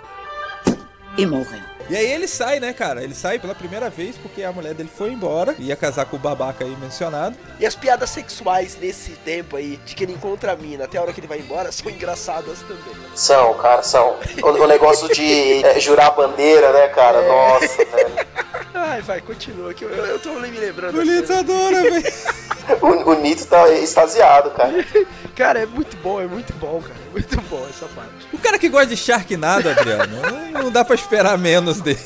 e 1.18 1.26
morreu. 1.26 1.81
E 1.91 1.95
aí 1.98 2.10
ele 2.10 2.25
sai, 2.25 2.57
né, 2.62 2.71
cara? 2.71 3.03
Ele 3.03 3.13
sai 3.13 3.38
pela 3.38 3.53
primeira 3.53 3.89
vez 3.89 4.15
porque 4.15 4.43
a 4.43 4.51
mulher 4.53 4.74
dele 4.74 4.89
foi 4.89 5.12
embora. 5.12 5.53
Ia 5.60 5.75
casar 5.75 6.05
com 6.05 6.15
o 6.15 6.19
babaca 6.19 6.63
aí 6.63 6.74
mencionado. 6.77 7.36
E 7.60 7.65
as 7.65 7.75
piadas 7.75 8.10
sexuais 8.10 8.77
nesse 8.79 9.12
tempo 9.12 9.57
aí, 9.57 9.77
de 9.86 9.93
que 9.93 10.05
ele 10.05 10.13
encontra 10.13 10.53
a 10.53 10.55
mina 10.55 10.86
até 10.86 10.98
a 10.98 11.01
hora 11.01 11.12
que 11.12 11.19
ele 11.19 11.27
vai 11.27 11.39
embora, 11.39 11.69
são 11.69 11.91
engraçadas 11.91 12.60
também. 12.62 12.95
São, 13.13 13.53
cara, 13.55 13.83
são. 13.83 14.15
O, 14.41 14.48
o 14.48 14.67
negócio 14.67 15.13
de 15.13 15.65
é, 15.65 15.81
jurar 15.81 16.07
a 16.07 16.12
bandeira, 16.12 16.71
né, 16.71 16.88
cara? 16.88 17.21
Nossa, 17.27 17.67
velho. 17.83 18.27
Ai, 18.74 19.01
Vai, 19.01 19.19
continua, 19.19 19.74
que 19.74 19.83
eu, 19.83 19.89
eu 19.89 20.17
tô 20.19 20.29
me 20.36 20.50
lembrando. 20.50 21.03
Nito 21.03 21.33
adora, 21.33 21.81
velho. 21.81 22.03
O, 22.79 23.12
o 23.12 23.13
Nito 23.15 23.45
tá 23.48 23.67
extasiado, 23.69 24.51
cara. 24.51 24.71
Cara, 25.36 25.60
é 25.62 25.65
muito 25.65 25.98
bom, 25.98 26.21
é 26.21 26.27
muito 26.27 26.53
bom, 26.53 26.79
cara. 26.81 26.93
É 27.07 27.12
muito 27.12 27.41
bom 27.50 27.65
essa 27.67 27.88
parte. 27.88 28.27
O 28.31 28.38
cara 28.38 28.60
que 28.60 28.69
gosta 28.69 28.88
de 28.88 28.98
Sharknado, 28.98 29.69
Adriano, 29.69 30.17
não, 30.51 30.63
não 30.63 30.71
dá 30.71 30.86
pra 30.86 30.93
esperar 30.93 31.38
menos 31.38 31.81
dele. 31.82 32.00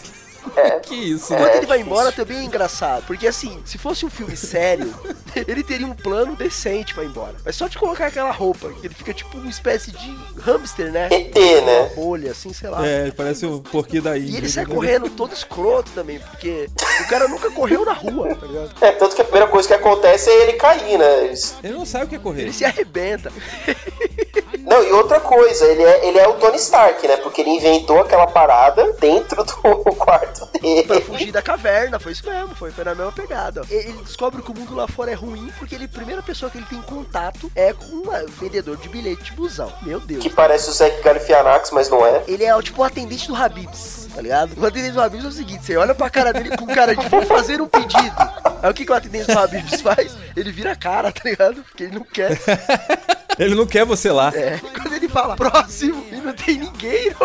Que 0.83 0.95
isso, 0.95 1.33
né? 1.33 1.39
Quando 1.39 1.55
ele 1.55 1.65
vai 1.65 1.81
embora 1.81 2.11
também 2.11 2.37
é 2.37 2.43
engraçado. 2.43 3.03
Porque 3.05 3.27
assim, 3.27 3.59
se 3.65 3.77
fosse 3.77 4.05
um 4.05 4.09
filme 4.09 4.35
sério, 4.37 4.93
ele 5.35 5.63
teria 5.63 5.87
um 5.87 5.93
plano 5.93 6.35
decente 6.35 6.93
pra 6.93 7.03
ir 7.03 7.07
embora. 7.07 7.35
Mas 7.43 7.55
só 7.55 7.67
de 7.67 7.77
colocar 7.77 8.07
aquela 8.07 8.31
roupa, 8.31 8.71
que 8.73 8.87
ele 8.87 8.93
fica 8.93 9.13
tipo 9.13 9.37
uma 9.37 9.49
espécie 9.49 9.91
de 9.91 10.17
hamster, 10.41 10.91
né? 10.91 11.07
ET, 11.11 11.35
Uma 11.35 11.61
né? 11.61 11.91
bolha, 11.95 12.31
assim, 12.31 12.53
sei 12.53 12.69
lá. 12.69 12.85
É, 12.85 13.11
parece 13.11 13.45
o 13.45 13.59
porquinho 13.61 14.03
da 14.03 14.17
Índia. 14.17 14.31
E 14.31 14.37
ele 14.37 14.49
sai 14.49 14.65
né? 14.65 14.73
correndo 14.73 15.09
todo 15.09 15.33
escroto 15.33 15.91
também, 15.91 16.19
porque 16.19 16.69
o 17.01 17.07
cara 17.07 17.27
nunca 17.27 17.49
correu 17.51 17.83
na 17.83 17.93
rua, 17.93 18.35
tá 18.35 18.45
ligado? 18.45 18.71
É, 18.81 18.91
tanto 18.91 19.15
que 19.15 19.21
a 19.21 19.25
primeira 19.25 19.47
coisa 19.47 19.67
que 19.67 19.73
acontece 19.73 20.29
é 20.29 20.43
ele 20.43 20.53
cair, 20.53 20.97
né? 20.97 21.33
Ele 21.63 21.73
não 21.73 21.85
sabe 21.85 22.05
o 22.05 22.07
que 22.07 22.15
é 22.15 22.19
correr. 22.19 22.43
Ele 22.43 22.53
se 22.53 22.65
arrebenta. 22.65 23.31
Não, 24.75 24.83
e 24.83 24.91
outra 24.91 25.19
coisa, 25.19 25.65
ele 25.65 25.83
é, 25.83 26.07
ele 26.07 26.17
é 26.19 26.27
o 26.27 26.33
Tony 26.33 26.57
Stark, 26.57 27.07
né? 27.07 27.17
Porque 27.17 27.41
ele 27.41 27.51
inventou 27.51 28.01
aquela 28.01 28.27
parada 28.27 28.91
dentro 28.99 29.43
do 29.43 29.53
quarto 29.95 30.45
Pra 30.47 30.59
dele. 30.59 31.01
fugir 31.01 31.31
da 31.31 31.41
caverna, 31.41 31.99
foi 31.99 32.11
isso 32.11 32.27
mesmo, 32.29 32.53
foi, 32.55 32.71
foi 32.71 32.83
na 32.83 32.93
mesma 32.95 33.11
pegada. 33.11 33.61
Ele 33.69 33.93
descobre 34.03 34.41
que 34.41 34.51
o 34.51 34.53
mundo 34.57 34.75
lá 34.75 34.87
fora 34.87 35.11
é 35.11 35.13
ruim 35.13 35.51
porque 35.57 35.75
ele, 35.75 35.85
a 35.85 35.87
primeira 35.87 36.21
pessoa 36.21 36.49
que 36.51 36.57
ele 36.57 36.65
tem 36.67 36.81
contato 36.81 37.51
é 37.55 37.71
com 37.73 37.85
um 37.85 38.25
vendedor 38.39 38.75
de 38.77 38.89
bilhete 38.89 39.23
de 39.25 39.31
busão. 39.33 39.71
Meu 39.81 39.99
Deus. 39.99 40.21
Que 40.21 40.29
parece 40.29 40.69
o 40.69 40.73
Zack 40.73 41.01
Galifianax, 41.01 41.71
mas 41.71 41.89
não 41.89 42.05
é. 42.05 42.23
Ele 42.27 42.43
é 42.43 42.55
o 42.55 42.61
tipo 42.61 42.81
o 42.81 42.83
atendente 42.83 43.27
do 43.27 43.35
Habibs, 43.35 44.07
tá 44.13 44.21
ligado? 44.21 44.59
O 44.61 44.65
atendente 44.65 44.91
do 44.93 45.01
Habibs 45.01 45.25
é 45.25 45.29
o 45.29 45.31
seguinte: 45.31 45.65
você 45.65 45.77
olha 45.77 45.95
pra 45.95 46.09
cara 46.09 46.33
dele 46.33 46.55
com 46.57 46.65
cara 46.67 46.95
de 46.95 47.07
vou 47.07 47.21
fazer 47.23 47.61
um 47.61 47.67
pedido. 47.67 48.15
Aí 48.61 48.69
o 48.69 48.73
que, 48.73 48.85
que 48.85 48.91
o 48.91 48.95
atendente 48.95 49.31
do 49.31 49.37
Habibs 49.39 49.81
faz? 49.81 50.15
Ele 50.35 50.51
vira 50.51 50.71
a 50.71 50.75
cara, 50.75 51.11
tá 51.11 51.21
ligado? 51.23 51.63
Porque 51.63 51.83
ele 51.83 51.95
não 51.95 52.03
quer. 52.03 52.37
Ele 53.37 53.55
não 53.55 53.65
quer 53.65 53.85
você 53.85 54.11
lá. 54.11 54.31
É. 54.35 54.59
Quando 54.59 54.93
ele 54.93 55.07
fala 55.07 55.35
próximo 55.35 56.05
e 56.11 56.15
não 56.15 56.33
tem 56.33 56.57
ninguém. 56.57 57.13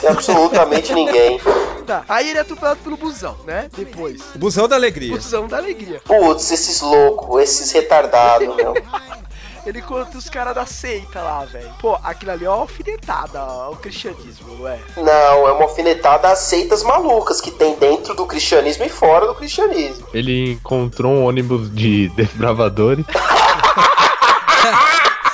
Tem 0.00 0.10
absolutamente 0.10 0.92
ninguém. 0.92 1.40
Tá. 1.86 2.04
Aí 2.06 2.28
ele 2.28 2.38
é 2.38 2.42
atropelado 2.42 2.78
pelo 2.80 2.96
busão, 2.96 3.38
né? 3.46 3.70
Depois. 3.74 4.20
Busão 4.34 4.68
da 4.68 4.76
alegria. 4.76 5.14
Busão 5.14 5.48
da 5.48 5.56
alegria. 5.56 6.02
Putz, 6.04 6.50
esses 6.50 6.82
loucos, 6.82 7.42
esses 7.42 7.72
retardados, 7.72 8.54
meu. 8.54 8.74
Ele 9.66 9.82
conta 9.82 10.16
os 10.16 10.30
caras 10.30 10.54
da 10.54 10.64
seita 10.64 11.20
lá, 11.20 11.44
velho. 11.44 11.68
Pô, 11.78 11.98
aquilo 12.02 12.32
ali 12.32 12.44
é 12.46 12.48
uma 12.48 12.60
alfinetada 12.60 13.38
ao 13.38 13.76
cristianismo, 13.76 14.56
não 14.56 14.66
é? 14.66 14.78
Não, 14.96 15.46
é 15.46 15.52
uma 15.52 15.64
alfinetada 15.64 16.30
às 16.30 16.38
seitas 16.38 16.82
malucas 16.82 17.38
que 17.38 17.50
tem 17.50 17.74
dentro 17.74 18.14
do 18.14 18.24
cristianismo 18.24 18.84
e 18.84 18.88
fora 18.88 19.26
do 19.26 19.34
cristianismo. 19.34 20.06
Ele 20.14 20.52
encontrou 20.52 21.12
um 21.12 21.24
ônibus 21.24 21.70
de 21.74 22.08
desbravadores. 22.10 23.04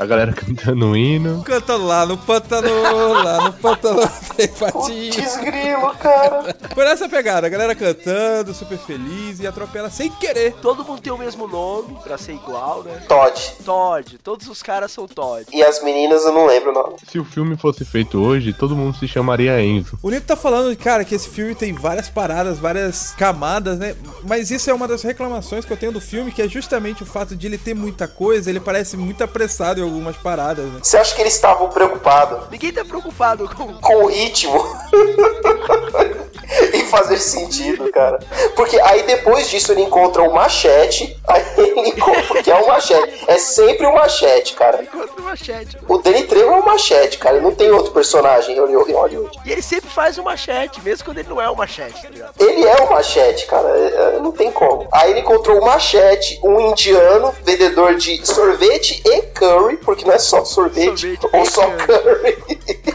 A 0.00 0.06
galera 0.06 0.32
cantando 0.32 0.86
um 0.86 0.96
hino. 0.96 1.42
Cantando 1.42 1.84
lá 1.84 2.06
no 2.06 2.16
pântano, 2.16 2.70
lá 3.22 3.44
no 3.44 3.52
pântano 3.52 4.00
tem 4.34 4.48
patinho. 4.48 5.12
Putz, 5.12 5.36
grilo, 5.36 5.94
cara. 5.96 6.54
Por 6.54 6.86
essa 6.86 7.06
pegada, 7.06 7.46
a 7.46 7.50
galera 7.50 7.74
cantando, 7.74 8.54
super 8.54 8.78
feliz 8.78 9.40
e 9.40 9.46
atropela 9.46 9.90
sem 9.90 10.10
querer. 10.12 10.54
Todo 10.54 10.82
mundo 10.82 11.02
tem 11.02 11.12
o 11.12 11.18
mesmo 11.18 11.46
nome, 11.46 11.98
pra 12.02 12.16
ser 12.16 12.32
igual, 12.32 12.82
né? 12.82 13.02
Todd. 13.06 13.52
Todd. 13.62 14.18
Todos 14.24 14.48
os 14.48 14.62
caras 14.62 14.90
são 14.90 15.06
Todd. 15.06 15.44
E 15.52 15.62
as 15.62 15.84
meninas 15.84 16.24
eu 16.24 16.32
não 16.32 16.46
lembro 16.46 16.70
o 16.70 16.74
nome. 16.74 16.96
Se 17.06 17.18
o 17.18 17.24
filme 17.24 17.54
fosse 17.58 17.84
feito 17.84 18.22
hoje, 18.22 18.54
todo 18.54 18.74
mundo 18.74 18.96
se 18.96 19.06
chamaria 19.06 19.62
Enzo. 19.62 19.98
O 20.02 20.08
Nito 20.08 20.24
tá 20.24 20.34
falando, 20.34 20.74
cara, 20.78 21.04
que 21.04 21.14
esse 21.14 21.28
filme 21.28 21.54
tem 21.54 21.74
várias 21.74 22.08
paradas, 22.08 22.58
várias 22.58 23.10
camadas, 23.18 23.78
né? 23.78 23.94
Mas 24.24 24.50
isso 24.50 24.70
é 24.70 24.72
uma 24.72 24.88
das 24.88 25.02
reclamações 25.02 25.66
que 25.66 25.72
eu 25.74 25.76
tenho 25.76 25.92
do 25.92 26.00
filme, 26.00 26.32
que 26.32 26.40
é 26.40 26.48
justamente 26.48 27.02
o 27.02 27.06
fato 27.06 27.36
de 27.36 27.46
ele 27.46 27.58
ter 27.58 27.74
muita 27.74 28.08
coisa, 28.08 28.48
ele 28.48 28.60
parece 28.60 28.96
muito 28.96 29.22
apressado 29.22 29.89
algumas 29.90 30.16
paradas, 30.16 30.64
né? 30.64 30.80
Você 30.82 30.96
acha 30.96 31.14
que 31.14 31.20
eles 31.20 31.34
estavam 31.34 31.68
preocupados 31.68 32.48
Ninguém 32.50 32.72
tá 32.72 32.84
preocupado 32.84 33.48
com. 33.48 33.74
com 33.74 34.04
o 34.04 34.06
ritmo? 34.06 34.58
fazer 36.90 37.18
sentido, 37.18 37.90
cara. 37.90 38.18
Porque 38.54 38.78
aí 38.80 39.02
depois 39.04 39.48
disso 39.48 39.72
ele 39.72 39.82
encontra 39.82 40.22
o 40.22 40.32
machete. 40.32 41.16
Aí 41.26 41.42
ele 41.56 41.88
encontra 41.88 42.42
que 42.42 42.50
é 42.50 42.54
o 42.54 42.66
machete. 42.66 43.24
É 43.26 43.38
sempre 43.38 43.86
o 43.86 43.94
machete, 43.94 44.54
cara. 44.54 44.82
Encontra 44.82 45.20
o 45.20 45.22
machete. 45.22 45.78
O 45.88 45.98
Danny 45.98 46.24
Trejo 46.24 46.46
é 46.46 46.56
o 46.56 46.64
machete, 46.64 47.18
cara. 47.18 47.36
Ele 47.36 47.44
não 47.44 47.54
tem 47.54 47.70
outro 47.70 47.92
personagem 47.92 48.56
em 48.56 48.60
Hollywood. 48.60 49.38
E 49.44 49.52
ele 49.52 49.62
sempre 49.62 49.90
faz 49.90 50.18
o 50.18 50.24
machete, 50.24 50.80
mesmo 50.82 51.04
quando 51.04 51.18
ele 51.18 51.28
não 51.28 51.40
é 51.40 51.48
o 51.48 51.56
machete, 51.56 52.02
tá 52.02 52.08
ligado? 52.08 52.34
Ele 52.38 52.64
é 52.64 52.76
o 52.76 52.90
machete, 52.90 53.46
cara. 53.46 53.68
É, 53.68 54.16
é, 54.16 54.18
Não 54.18 54.32
tem 54.32 54.50
como. 54.50 54.88
Aí 54.92 55.10
ele 55.10 55.20
encontrou 55.20 55.60
o 55.60 55.64
machete, 55.64 56.38
um 56.42 56.60
indiano, 56.60 57.34
vendedor 57.44 57.94
de 57.94 58.24
sorvete 58.26 59.02
e 59.04 59.22
curry, 59.22 59.76
porque 59.78 60.04
não 60.04 60.12
é 60.14 60.18
só 60.18 60.44
sorvete, 60.44 61.00
Sorvete 61.00 61.28
ou 61.32 61.46
só 61.46 61.62
curry. 61.70 62.38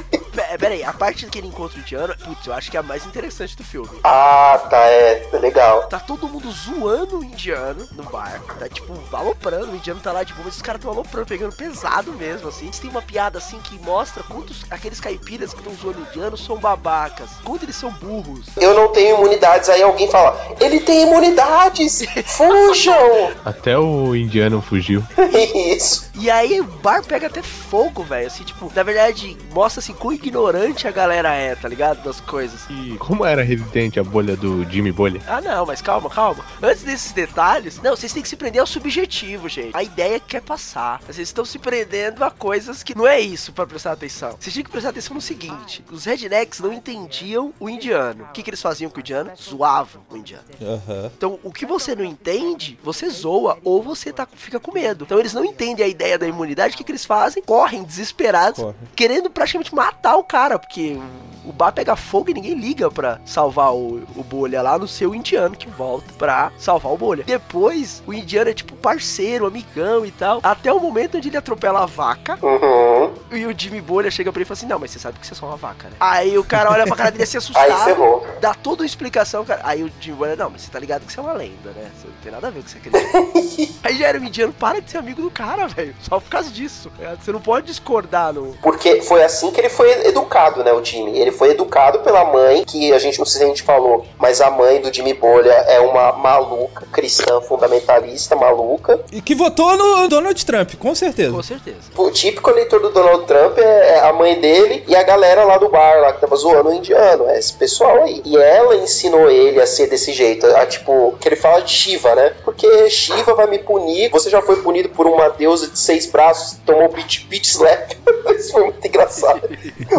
Pe- 0.57 0.65
Pera 0.65 0.73
aí, 0.75 0.83
a 0.83 0.93
parte 0.93 1.25
que 1.27 1.37
ele 1.37 1.47
encontra 1.47 1.77
o 1.77 1.81
indiano, 1.81 2.15
putz, 2.23 2.47
eu 2.47 2.53
acho 2.53 2.69
que 2.71 2.77
é 2.77 2.79
a 2.79 2.83
mais 2.83 3.05
interessante 3.05 3.55
do 3.55 3.63
filme. 3.63 3.89
ah, 4.03 4.59
tá, 4.69 4.77
é. 4.87 5.27
Legal. 5.33 5.87
Tá 5.87 5.99
todo 5.99 6.27
mundo 6.27 6.49
zoando 6.51 7.19
o 7.19 7.23
indiano 7.23 7.87
no 7.93 8.03
bar. 8.03 8.41
Tá 8.59 8.67
tipo, 8.67 8.93
aloprando. 9.15 9.71
O 9.71 9.75
indiano 9.75 9.99
tá 9.99 10.11
lá 10.11 10.23
de 10.23 10.33
boa, 10.33 10.45
mas 10.45 10.55
os 10.55 10.61
caras 10.61 10.81
tão 10.81 10.91
aloprando, 10.91 11.27
pegando 11.27 11.55
pesado 11.55 12.11
mesmo, 12.13 12.47
assim. 12.49 12.69
Tem 12.71 12.89
uma 12.89 13.01
piada 13.01 13.37
assim 13.37 13.59
que 13.59 13.77
mostra 13.79 14.23
quantos 14.23 14.65
aqueles 14.69 14.99
caipiras 14.99 15.53
que 15.53 15.59
estão 15.59 15.73
zoando 15.75 15.99
o 15.99 16.07
indiano 16.09 16.37
são 16.37 16.57
babacas. 16.57 17.29
Quanto 17.43 17.63
eles 17.63 17.75
são 17.75 17.91
burros. 17.91 18.47
Eu 18.57 18.73
não 18.73 18.89
tenho 18.91 19.15
imunidades. 19.17 19.69
Aí 19.69 19.81
alguém 19.83 20.09
fala, 20.09 20.39
ele 20.59 20.79
tem 20.79 21.03
imunidades! 21.03 22.03
Fujam! 22.25 23.31
Até 23.45 23.77
o 23.77 24.15
indiano 24.15 24.61
fugiu. 24.61 25.03
Isso. 25.55 26.09
E 26.15 26.29
aí 26.29 26.59
o 26.59 26.63
bar 26.63 27.03
pega 27.03 27.27
até 27.27 27.41
fogo, 27.41 28.03
velho. 28.03 28.27
Assim, 28.27 28.43
tipo, 28.43 28.71
na 28.75 28.83
verdade, 28.83 29.37
mostra 29.51 29.79
assim 29.79 29.93
quão 29.93 30.13
ignorante 30.49 30.87
a 30.87 30.91
galera 30.91 31.33
é, 31.33 31.55
tá 31.55 31.67
ligado? 31.67 32.03
Das 32.03 32.21
coisas. 32.21 32.61
E 32.69 32.97
como 32.97 33.25
era 33.25 33.43
resistente 33.43 33.99
a 33.99 34.03
bolha 34.03 34.35
do 34.35 34.63
Jimmy 34.69 34.91
Bolha? 34.91 35.19
Ah, 35.27 35.41
não, 35.41 35.65
mas 35.65 35.81
calma, 35.81 36.09
calma. 36.09 36.45
Antes 36.61 36.83
desses 36.83 37.11
detalhes, 37.11 37.81
não, 37.81 37.95
vocês 37.95 38.13
têm 38.13 38.21
que 38.21 38.29
se 38.29 38.35
prender 38.35 38.61
ao 38.61 38.67
subjetivo, 38.67 39.49
gente. 39.49 39.75
A 39.75 39.81
ideia 39.83 40.19
que 40.19 40.27
quer 40.27 40.41
passar. 40.41 40.99
Vocês 41.01 41.27
estão 41.27 41.43
se 41.43 41.57
prendendo 41.57 42.23
a 42.23 42.29
coisas 42.29 42.83
que 42.83 42.95
não 42.95 43.07
é 43.07 43.19
isso 43.19 43.51
pra 43.53 43.65
prestar 43.65 43.93
atenção. 43.93 44.35
Vocês 44.39 44.53
tinham 44.53 44.63
que 44.65 44.71
prestar 44.71 44.89
atenção 44.89 45.15
no 45.15 45.21
seguinte: 45.21 45.83
os 45.91 46.05
rednecks 46.05 46.59
não 46.59 46.71
entendiam 46.71 47.53
o 47.59 47.67
indiano. 47.69 48.25
O 48.25 48.31
que, 48.31 48.43
que 48.43 48.49
eles 48.49 48.61
faziam 48.61 48.91
com 48.91 48.97
o 48.97 48.99
indiano? 48.99 49.31
Zoavam 49.35 50.01
o 50.09 50.17
indiano. 50.17 50.45
Aham. 50.61 51.11
Então, 51.17 51.39
o 51.43 51.51
que 51.51 51.65
você 51.65 51.95
não 51.95 52.05
entende, 52.05 52.77
você 52.83 53.09
zoa 53.09 53.57
ou 53.63 53.81
você 53.81 54.13
tá, 54.13 54.27
fica 54.35 54.59
com 54.59 54.71
medo. 54.71 55.05
Então, 55.05 55.19
eles 55.19 55.33
não 55.33 55.43
entendem 55.43 55.83
a 55.83 55.87
ideia 55.87 56.17
da 56.19 56.27
imunidade. 56.27 56.75
O 56.75 56.77
que, 56.77 56.83
que 56.83 56.91
eles 56.91 57.05
fazem? 57.05 57.41
Correm 57.43 57.83
desesperados, 57.83 58.59
Corre. 58.61 58.75
querendo 58.95 59.29
praticamente 59.29 59.73
matar 59.73 60.15
o 60.17 60.23
cara, 60.23 60.34
porque 60.59 60.99
o 61.47 61.51
bar 61.53 61.71
pega 61.71 61.95
fogo 61.95 62.29
e 62.29 62.33
ninguém 62.33 62.53
liga 62.55 62.89
pra 62.89 63.19
salvar 63.25 63.73
o, 63.73 64.03
o 64.15 64.23
bolha 64.23 64.61
lá 64.61 64.77
no 64.77 64.87
seu 64.87 65.13
indiano 65.15 65.55
que 65.55 65.69
volta 65.69 66.11
pra 66.17 66.51
salvar 66.57 66.91
o 66.91 66.97
bolha. 66.97 67.23
Depois, 67.23 68.01
o 68.07 68.13
indiano 68.13 68.49
é 68.49 68.53
tipo 68.53 68.75
parceiro, 68.75 69.45
amigão 69.45 70.05
e 70.05 70.11
tal. 70.11 70.39
Até 70.43 70.71
o 70.71 70.79
momento 70.79 71.17
onde 71.17 71.29
ele 71.29 71.37
atropela 71.37 71.83
a 71.83 71.85
vaca 71.85 72.37
Uhum. 72.41 73.13
e 73.31 73.45
o 73.45 73.53
Jimmy 73.57 73.81
Bolha 73.81 74.09
chega 74.11 74.31
pra 74.31 74.39
ele 74.39 74.45
e 74.45 74.47
fala 74.47 74.57
assim: 74.57 74.67
Não, 74.67 74.79
mas 74.79 74.91
você 74.91 74.99
sabe 74.99 75.19
que 75.19 75.25
você 75.27 75.33
é 75.33 75.35
só 75.35 75.45
uma 75.47 75.57
vaca, 75.57 75.87
né? 75.89 75.95
Aí 75.99 76.37
o 76.37 76.43
cara 76.43 76.71
olha 76.71 76.85
pra 76.85 76.95
cara 76.95 77.11
dele 77.11 77.23
assim 77.23 77.37
Aí 77.55 77.71
assustado 77.71 78.23
dá 78.39 78.53
toda 78.53 78.81
uma 78.83 78.85
explicação, 78.85 79.43
cara. 79.45 79.61
Aí 79.63 79.83
o 79.83 79.91
Jimmy 79.99 80.17
Bolha, 80.17 80.35
não, 80.35 80.49
mas 80.49 80.61
você 80.61 80.71
tá 80.71 80.79
ligado 80.79 81.05
que 81.05 81.11
você 81.13 81.19
é 81.19 81.23
uma 81.23 81.33
lenda, 81.33 81.71
né? 81.75 81.89
Você 81.95 82.07
não 82.07 82.13
tem 82.23 82.31
nada 82.31 82.47
a 82.47 82.49
ver 82.49 82.61
com 82.63 82.67
você 82.69 82.77
acredita. 82.77 83.77
Aí 83.83 83.97
já 83.97 84.07
era 84.07 84.19
o 84.19 84.23
indiano, 84.23 84.53
para 84.53 84.81
de 84.81 84.89
ser 84.89 84.97
amigo 84.97 85.21
do 85.21 85.29
cara, 85.31 85.67
velho. 85.67 85.95
Só 86.01 86.19
por 86.19 86.29
causa 86.29 86.49
disso. 86.49 86.91
ligado? 86.97 87.21
Você 87.23 87.31
não 87.31 87.41
pode 87.41 87.67
discordar 87.67 88.33
no. 88.33 88.53
Porque 88.61 89.01
foi 89.01 89.23
assim 89.23 89.51
que 89.51 89.59
ele 89.59 89.69
foi 89.69 89.91
educado, 90.07 90.63
né, 90.63 90.71
o 90.73 90.83
Jimmy. 90.83 91.17
Ele 91.17 91.31
foi 91.35 91.51
educado 91.51 91.99
pela 91.99 92.25
mãe, 92.25 92.63
que 92.65 92.91
a 92.91 92.99
gente 92.99 93.19
não 93.19 93.25
sei 93.25 93.39
se 93.39 93.43
a 93.43 93.47
gente 93.47 93.63
falou, 93.63 94.05
mas 94.17 94.41
a 94.41 94.49
mãe 94.49 94.81
do 94.81 94.93
Jimmy 94.93 95.13
Bolha 95.13 95.51
é 95.51 95.79
uma 95.79 96.11
maluca, 96.13 96.85
cristã 96.91 97.41
fundamentalista, 97.41 98.35
maluca. 98.35 98.99
E 99.11 99.21
que 99.21 99.35
votou 99.35 99.75
no 99.77 100.07
Donald 100.07 100.45
Trump, 100.45 100.75
com 100.75 100.95
certeza. 100.95 101.31
Com 101.31 101.43
certeza. 101.43 101.77
O 101.95 102.09
típico 102.09 102.49
eleitor 102.49 102.79
do 102.81 102.89
Donald 102.89 103.25
Trump 103.25 103.57
é 103.57 103.99
a 103.99 104.13
mãe 104.13 104.39
dele 104.39 104.83
e 104.87 104.95
a 104.95 105.03
galera 105.03 105.43
lá 105.43 105.57
do 105.57 105.69
bar, 105.69 106.01
lá 106.01 106.13
que 106.13 106.21
tava 106.21 106.35
zoando 106.35 106.69
o 106.69 106.73
indiano. 106.73 107.27
É 107.27 107.37
esse 107.37 107.53
pessoal 107.53 108.03
aí. 108.03 108.21
E 108.25 108.37
ela 108.37 108.75
ensinou 108.75 109.29
ele 109.29 109.61
a 109.61 109.67
ser 109.67 109.87
desse 109.87 110.13
jeito. 110.13 110.45
A, 110.47 110.65
tipo, 110.65 111.15
que 111.19 111.27
ele 111.27 111.35
fala 111.35 111.61
de 111.61 111.71
Shiva, 111.71 112.15
né? 112.15 112.33
Porque 112.43 112.89
Shiva 112.89 113.33
vai 113.33 113.47
me 113.47 113.59
punir. 113.59 114.09
Você 114.11 114.29
já 114.29 114.41
foi 114.41 114.57
punido 114.61 114.89
por 114.89 115.07
uma 115.07 115.29
deusa 115.29 115.67
de 115.67 115.77
seis 115.77 116.05
braços, 116.05 116.57
tomou 116.65 116.89
beat, 116.89 117.25
beat 117.27 117.45
slap. 117.45 117.91
Isso 118.35 118.51
foi 118.51 118.63
muito 118.63 118.85
engraçado. 118.85 119.41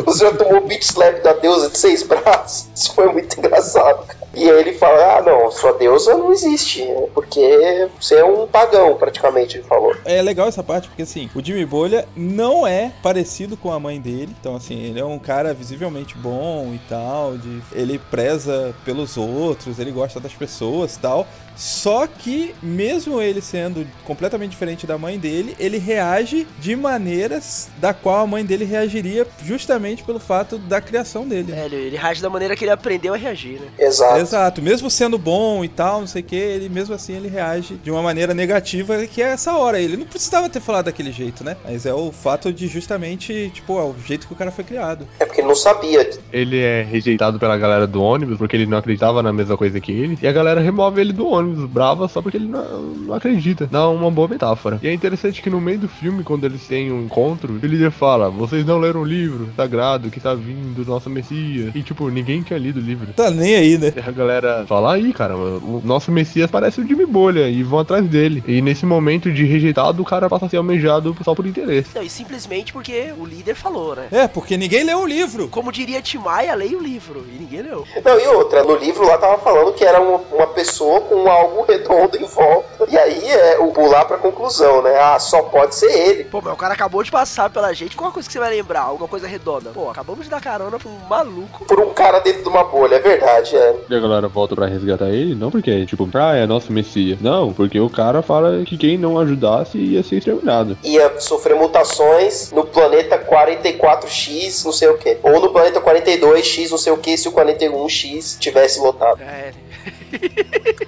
Você 0.05 0.25
já 0.25 0.33
tomou 0.33 0.61
beat 0.63 0.83
slap 0.83 1.23
da 1.27 1.33
deusa 1.33 1.69
de 1.69 1.77
seis 1.77 2.03
braços? 2.07 2.69
Isso 2.73 2.95
foi 2.95 3.13
muito 3.13 3.37
engraçado, 3.37 4.07
cara. 4.07 4.27
E 4.33 4.49
aí 4.49 4.61
ele 4.61 4.75
fala: 4.75 5.17
Ah, 5.19 5.23
não, 5.23 5.51
sua 5.51 5.73
deusa 5.73 6.17
não 6.17 6.31
existe, 6.31 6.85
né? 6.85 7.07
porque 7.15 7.89
você 7.99 8.17
é 8.17 8.25
um 8.25 8.47
pagão, 8.47 8.95
praticamente, 8.97 9.57
ele 9.57 9.65
falou. 9.65 9.97
É 10.05 10.21
legal 10.21 10.47
essa 10.47 10.63
parte, 10.63 10.89
porque 10.89 11.03
assim, 11.03 11.29
o 11.35 11.43
Jimmy 11.43 11.65
Bolha 11.65 12.07
não 12.15 12.67
é 12.67 12.93
parecido 13.03 13.57
com 13.57 13.73
a 13.73 13.81
mãe 13.81 14.01
dele. 14.01 14.37
Então, 14.39 14.55
assim, 14.55 14.79
ele 14.79 15.01
é 15.01 15.05
um 15.05 15.19
cara 15.19 15.55
visivelmente 15.55 16.17
bom 16.17 16.73
e 16.75 16.81
tal. 16.89 17.37
De, 17.39 17.63
ele 17.73 17.99
preza 17.99 18.75
pelos 18.85 19.17
outros, 19.17 19.79
ele 19.79 19.91
gosta 19.91 20.21
das 20.21 20.35
pessoas 20.35 20.95
e 20.95 20.99
tal. 20.99 21.27
Só 21.57 22.07
que, 22.07 22.55
mesmo 22.63 23.21
ele 23.21 23.41
sendo 23.41 23.87
completamente 24.05 24.51
diferente 24.51 24.87
da 24.87 24.99
mãe 24.99 25.19
dele, 25.19 25.57
ele 25.59 25.79
reage 25.79 26.47
de 26.61 26.77
maneiras 26.77 27.71
da 27.79 27.95
qual 27.95 28.25
a 28.25 28.27
mãe 28.27 28.45
dele 28.45 28.67
reagiria, 28.67 29.27
justamente 29.43 30.05
pelo 30.05 30.21
fato 30.21 30.59
da 30.59 30.83
criação 30.83 31.16
dele. 31.25 31.53
É, 31.53 31.67
ele, 31.67 31.77
ele 31.77 31.97
reage 31.97 32.21
da 32.21 32.29
maneira 32.29 32.57
que 32.57 32.65
ele 32.65 32.73
aprendeu 32.73 33.15
a 33.15 33.17
reagir, 33.17 33.61
né? 33.61 33.67
Exato. 33.79 34.19
Exato, 34.19 34.63
mesmo 34.63 34.91
sendo 34.91 35.17
bom 35.19 35.65
e 35.65 35.69
tal, 35.69 36.01
não 36.01 36.07
sei 36.07 36.23
o 36.23 36.25
que, 36.25 36.37
ele 36.37 36.69
mesmo 36.69 36.95
assim 36.95 37.15
ele 37.15 37.29
reage 37.29 37.75
de 37.75 37.91
uma 37.91 38.03
maneira 38.03 38.35
negativa, 38.35 39.07
que 39.07 39.23
é 39.23 39.27
essa 39.27 39.57
hora. 39.57 39.81
Ele 39.81 39.97
não 39.97 40.07
precisava 40.07 40.49
ter 40.49 40.61
falado 40.61 40.87
daquele 40.87 41.13
jeito, 41.13 41.45
né? 41.45 41.57
Mas 41.65 41.87
é 41.87 41.95
o 41.95 42.11
fato 42.11 42.53
de 42.53 42.67
justamente, 42.67 43.51
tipo, 43.55 43.79
é 43.79 43.83
o 43.83 43.95
jeito 44.05 44.27
que 44.27 44.33
o 44.33 44.37
cara 44.37 44.51
foi 44.51 44.65
criado. 44.65 45.07
É 45.21 45.25
porque 45.25 45.41
ele 45.41 45.49
não 45.49 45.55
sabia. 45.55 46.09
Ele 46.33 46.59
é 46.59 46.83
rejeitado 46.83 47.39
pela 47.39 47.57
galera 47.57 47.87
do 47.87 48.03
ônibus 48.03 48.39
porque 48.39 48.57
ele 48.57 48.67
não 48.67 48.79
acreditava 48.79 49.23
na 49.23 49.33
mesma 49.33 49.57
coisa 49.57 49.81
que 49.81 49.93
ele. 49.93 50.19
E 50.21 50.27
a 50.27 50.33
galera 50.33 50.61
remove 50.61 51.01
ele 51.01 51.13
do 51.13 51.27
ônibus 51.27 51.69
brava 51.69 52.09
só 52.09 52.21
porque 52.23 52.37
ele 52.37 52.49
não, 52.49 52.81
não 52.81 53.15
acredita. 53.15 53.67
Dá 53.71 53.89
uma 53.89 54.11
boa 54.11 54.29
metáfora. 54.29 54.79
E 54.83 54.89
é 54.89 54.93
interessante 54.93 55.43
que 55.43 55.51
no 55.51 55.61
meio 55.61 55.79
do 55.79 55.89
filme, 55.89 56.23
quando 56.23 56.45
eles 56.45 56.67
têm 56.67 56.91
um 56.93 57.03
encontro, 57.05 57.55
o 57.55 57.67
líder 57.67 57.91
fala: 57.91 58.31
Vocês 58.31 58.65
não 58.65 58.79
leram 58.79 59.01
o 59.03 59.05
livro 59.05 59.49
sagrado 59.57 60.11
que 60.11 60.21
tá 60.21 60.35
vindo 60.35 60.85
do 60.85 60.91
nosso 60.91 61.06
Messias. 61.11 61.75
E 61.75 61.83
tipo, 61.83 62.09
ninguém 62.09 62.43
tinha 62.43 62.59
lido 62.59 62.79
o 62.79 62.83
livro. 62.83 63.13
Tá 63.13 63.31
nem 63.31 63.57
aí, 63.57 63.79
né? 63.79 63.93
E 63.97 64.01
a 64.01 64.13
galera 64.13 64.65
fala: 64.67 64.95
Aí, 64.95 65.13
cara, 65.13 65.37
o 65.37 65.81
nosso 65.85 66.11
Messias 66.11 66.51
parece 66.51 66.81
o 66.81 66.87
Jimmy 66.87 67.07
Bolha. 67.07 67.49
E 67.49 67.63
vão 67.63 67.79
atrás 67.79 68.07
dele. 68.07 68.43
E 68.47 68.61
nesse 68.61 68.87
momento 68.87 69.31
de 69.31 69.45
rejeitado, 69.45 70.03
o 70.03 70.05
cara 70.05 70.29
passa 70.29 70.47
a 70.47 70.49
ser 70.49 70.57
almejado 70.57 71.17
só 71.25 71.35
por 71.35 71.47
interesse. 71.47 71.91
Não, 71.95 72.03
e 72.03 72.11
simplesmente 72.11 72.73
porque 72.73 73.13
o 73.19 73.25
líder 73.25 73.55
falou, 73.55 73.97
né? 73.97 74.09
É, 74.11 74.29
porque 74.29 74.57
ninguém 74.57 74.85
leu 74.85 75.01
o 75.01 75.07
livro. 75.07 75.49
Como 75.49 75.73
diria 75.73 76.03
Timaya, 76.03 76.55
leia 76.55 76.77
o 76.77 76.83
livro. 76.83 77.25
E 77.33 77.39
ninguém 77.39 77.63
leu. 77.63 77.85
Não, 78.05 78.21
e 78.21 78.27
outra, 78.29 78.63
no 78.65 78.77
livro 78.77 79.07
lá 79.07 79.19
tava 79.19 79.39
falando 79.39 79.73
que 79.73 79.85
era 79.85 80.01
uma, 80.01 80.19
uma 80.33 80.47
pessoa 80.49 81.01
com 81.03 81.29
algo 81.29 81.65
redondo 81.65 82.17
em 82.17 82.27
volta. 82.27 82.87
E 82.89 82.97
aí 82.97 83.29
é 83.29 83.59
o 83.59 83.73
pular 83.73 84.05
pra 84.05 84.19
conclusão, 84.19 84.83
né? 84.83 84.97
Ah, 84.99 85.19
só 85.19 85.43
pode 85.43 85.75
ser 85.75 85.91
ele. 85.91 86.25
Pô, 86.25 86.41
mas 86.43 86.53
o 86.53 86.57
cara 86.57 86.75
acabou 86.75 87.03
de 87.03 87.11
passar 87.11 87.51
pela 87.51 87.73
gente. 87.73 87.97
Qual 87.97 88.11
a 88.11 88.13
coisa 88.13 88.29
que 88.29 88.33
você 88.33 88.39
vai 88.39 88.51
lembrar? 88.51 88.83
Alguma 88.83 89.09
coisa 89.09 89.27
redonda? 89.27 89.71
Pô, 89.71 89.91
acabamos 89.91 90.25
de 90.25 90.31
dar 90.31 90.41
carona 90.41 90.79
um 90.89 91.09
maluco. 91.09 91.65
Por 91.65 91.81
um 91.81 91.93
cara 91.93 92.21
dentro 92.21 92.43
de 92.43 92.49
uma 92.49 92.65
bolha, 92.65 92.97
é 92.97 92.99
verdade, 92.99 93.57
é. 93.57 93.77
E 93.89 93.95
a 93.95 94.01
galera 94.01 94.29
volta 94.29 94.55
pra 94.55 94.67
resgatar 94.67 95.09
ele, 95.09 95.35
não 95.35 95.51
porque, 95.51 95.85
tipo, 95.87 96.09
ah, 96.15 96.37
é 96.37 96.47
nosso 96.47 96.73
Messias. 96.73 97.21
Não, 97.21 97.53
porque 97.53 97.79
o 97.79 97.91
cara 97.91 98.23
fala 98.23 98.65
que 98.65 98.77
quem 98.77 98.97
não 98.97 99.19
ajudasse 99.19 99.79
ia 99.79 100.03
ser 100.03 100.17
exterminado. 100.17 100.77
Ia 100.83 101.21
sofrer 101.21 101.57
mutações 101.57 102.53
no 102.53 102.65
planeta 102.65 103.19
44X, 103.19 104.65
não 104.65 104.73
sei 104.73 104.89
o 104.89 104.99
que. 104.99 105.19
Ou 105.23 105.41
no 105.41 105.51
planeta 105.51 105.81
42X, 105.81 106.71
não 106.71 106.79
sei 106.79 106.93
o 106.93 106.99
que, 106.99 107.17
se 107.17 107.29
o 107.29 107.33
41X 107.33 108.39
tivesse 108.39 108.81
lotado. 108.81 109.21
É, 109.23 109.53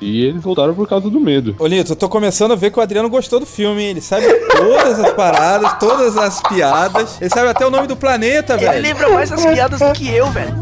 E 0.01 0.25
eles 0.25 0.43
voltaram 0.43 0.75
por 0.75 0.89
causa 0.89 1.11
do 1.11 1.21
medo. 1.21 1.57
Ô, 1.59 1.67
Lito, 1.67 1.93
eu 1.93 1.97
tô 1.97 2.09
começando 2.09 2.53
a 2.53 2.57
ver 2.57 2.71
que 2.71 2.79
o 2.79 2.83
Adriano 2.83 3.11
gostou 3.11 3.41
do 3.41 3.47
filme, 3.47 3.83
hein? 3.83 3.91
Ele 3.91 4.01
sabe 4.01 4.27
todas 4.57 4.99
as 5.01 5.13
paradas, 5.13 5.73
todas 5.79 6.17
as 6.17 6.41
piadas. 6.43 7.21
Ele 7.21 7.31
sabe 7.31 7.49
até 7.49 7.67
o 7.67 7.71
nome 7.71 7.87
do 7.87 7.97
planeta, 7.97 8.55
ele 8.55 8.65
velho. 8.65 8.83
lembra 8.83 9.09
mais 9.11 9.33
as 9.33 9.45
piadas 9.45 9.81
do 9.81 9.93
que 9.93 10.09
eu, 10.09 10.31
velho. 10.31 10.55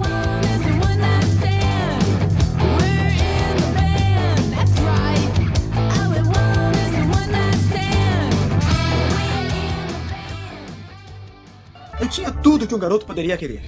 Eu 11.98 12.08
tinha 12.08 12.30
tudo 12.30 12.66
que 12.66 12.74
um 12.74 12.78
garoto 12.78 13.06
poderia 13.06 13.36
querer. 13.36 13.62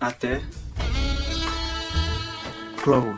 Até. 0.00 0.40
Chloe. 2.84 3.16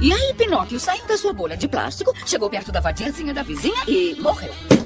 E 0.00 0.10
aí, 0.10 0.34
Pinóquio 0.34 0.80
saiu 0.80 1.06
da 1.06 1.18
sua 1.18 1.34
bolha 1.34 1.58
de 1.58 1.68
plástico, 1.68 2.10
chegou 2.24 2.48
perto 2.48 2.72
da 2.72 2.80
vadiazinha 2.80 3.34
da 3.34 3.42
vizinha 3.42 3.84
e 3.86 4.16
morreu. 4.18 4.81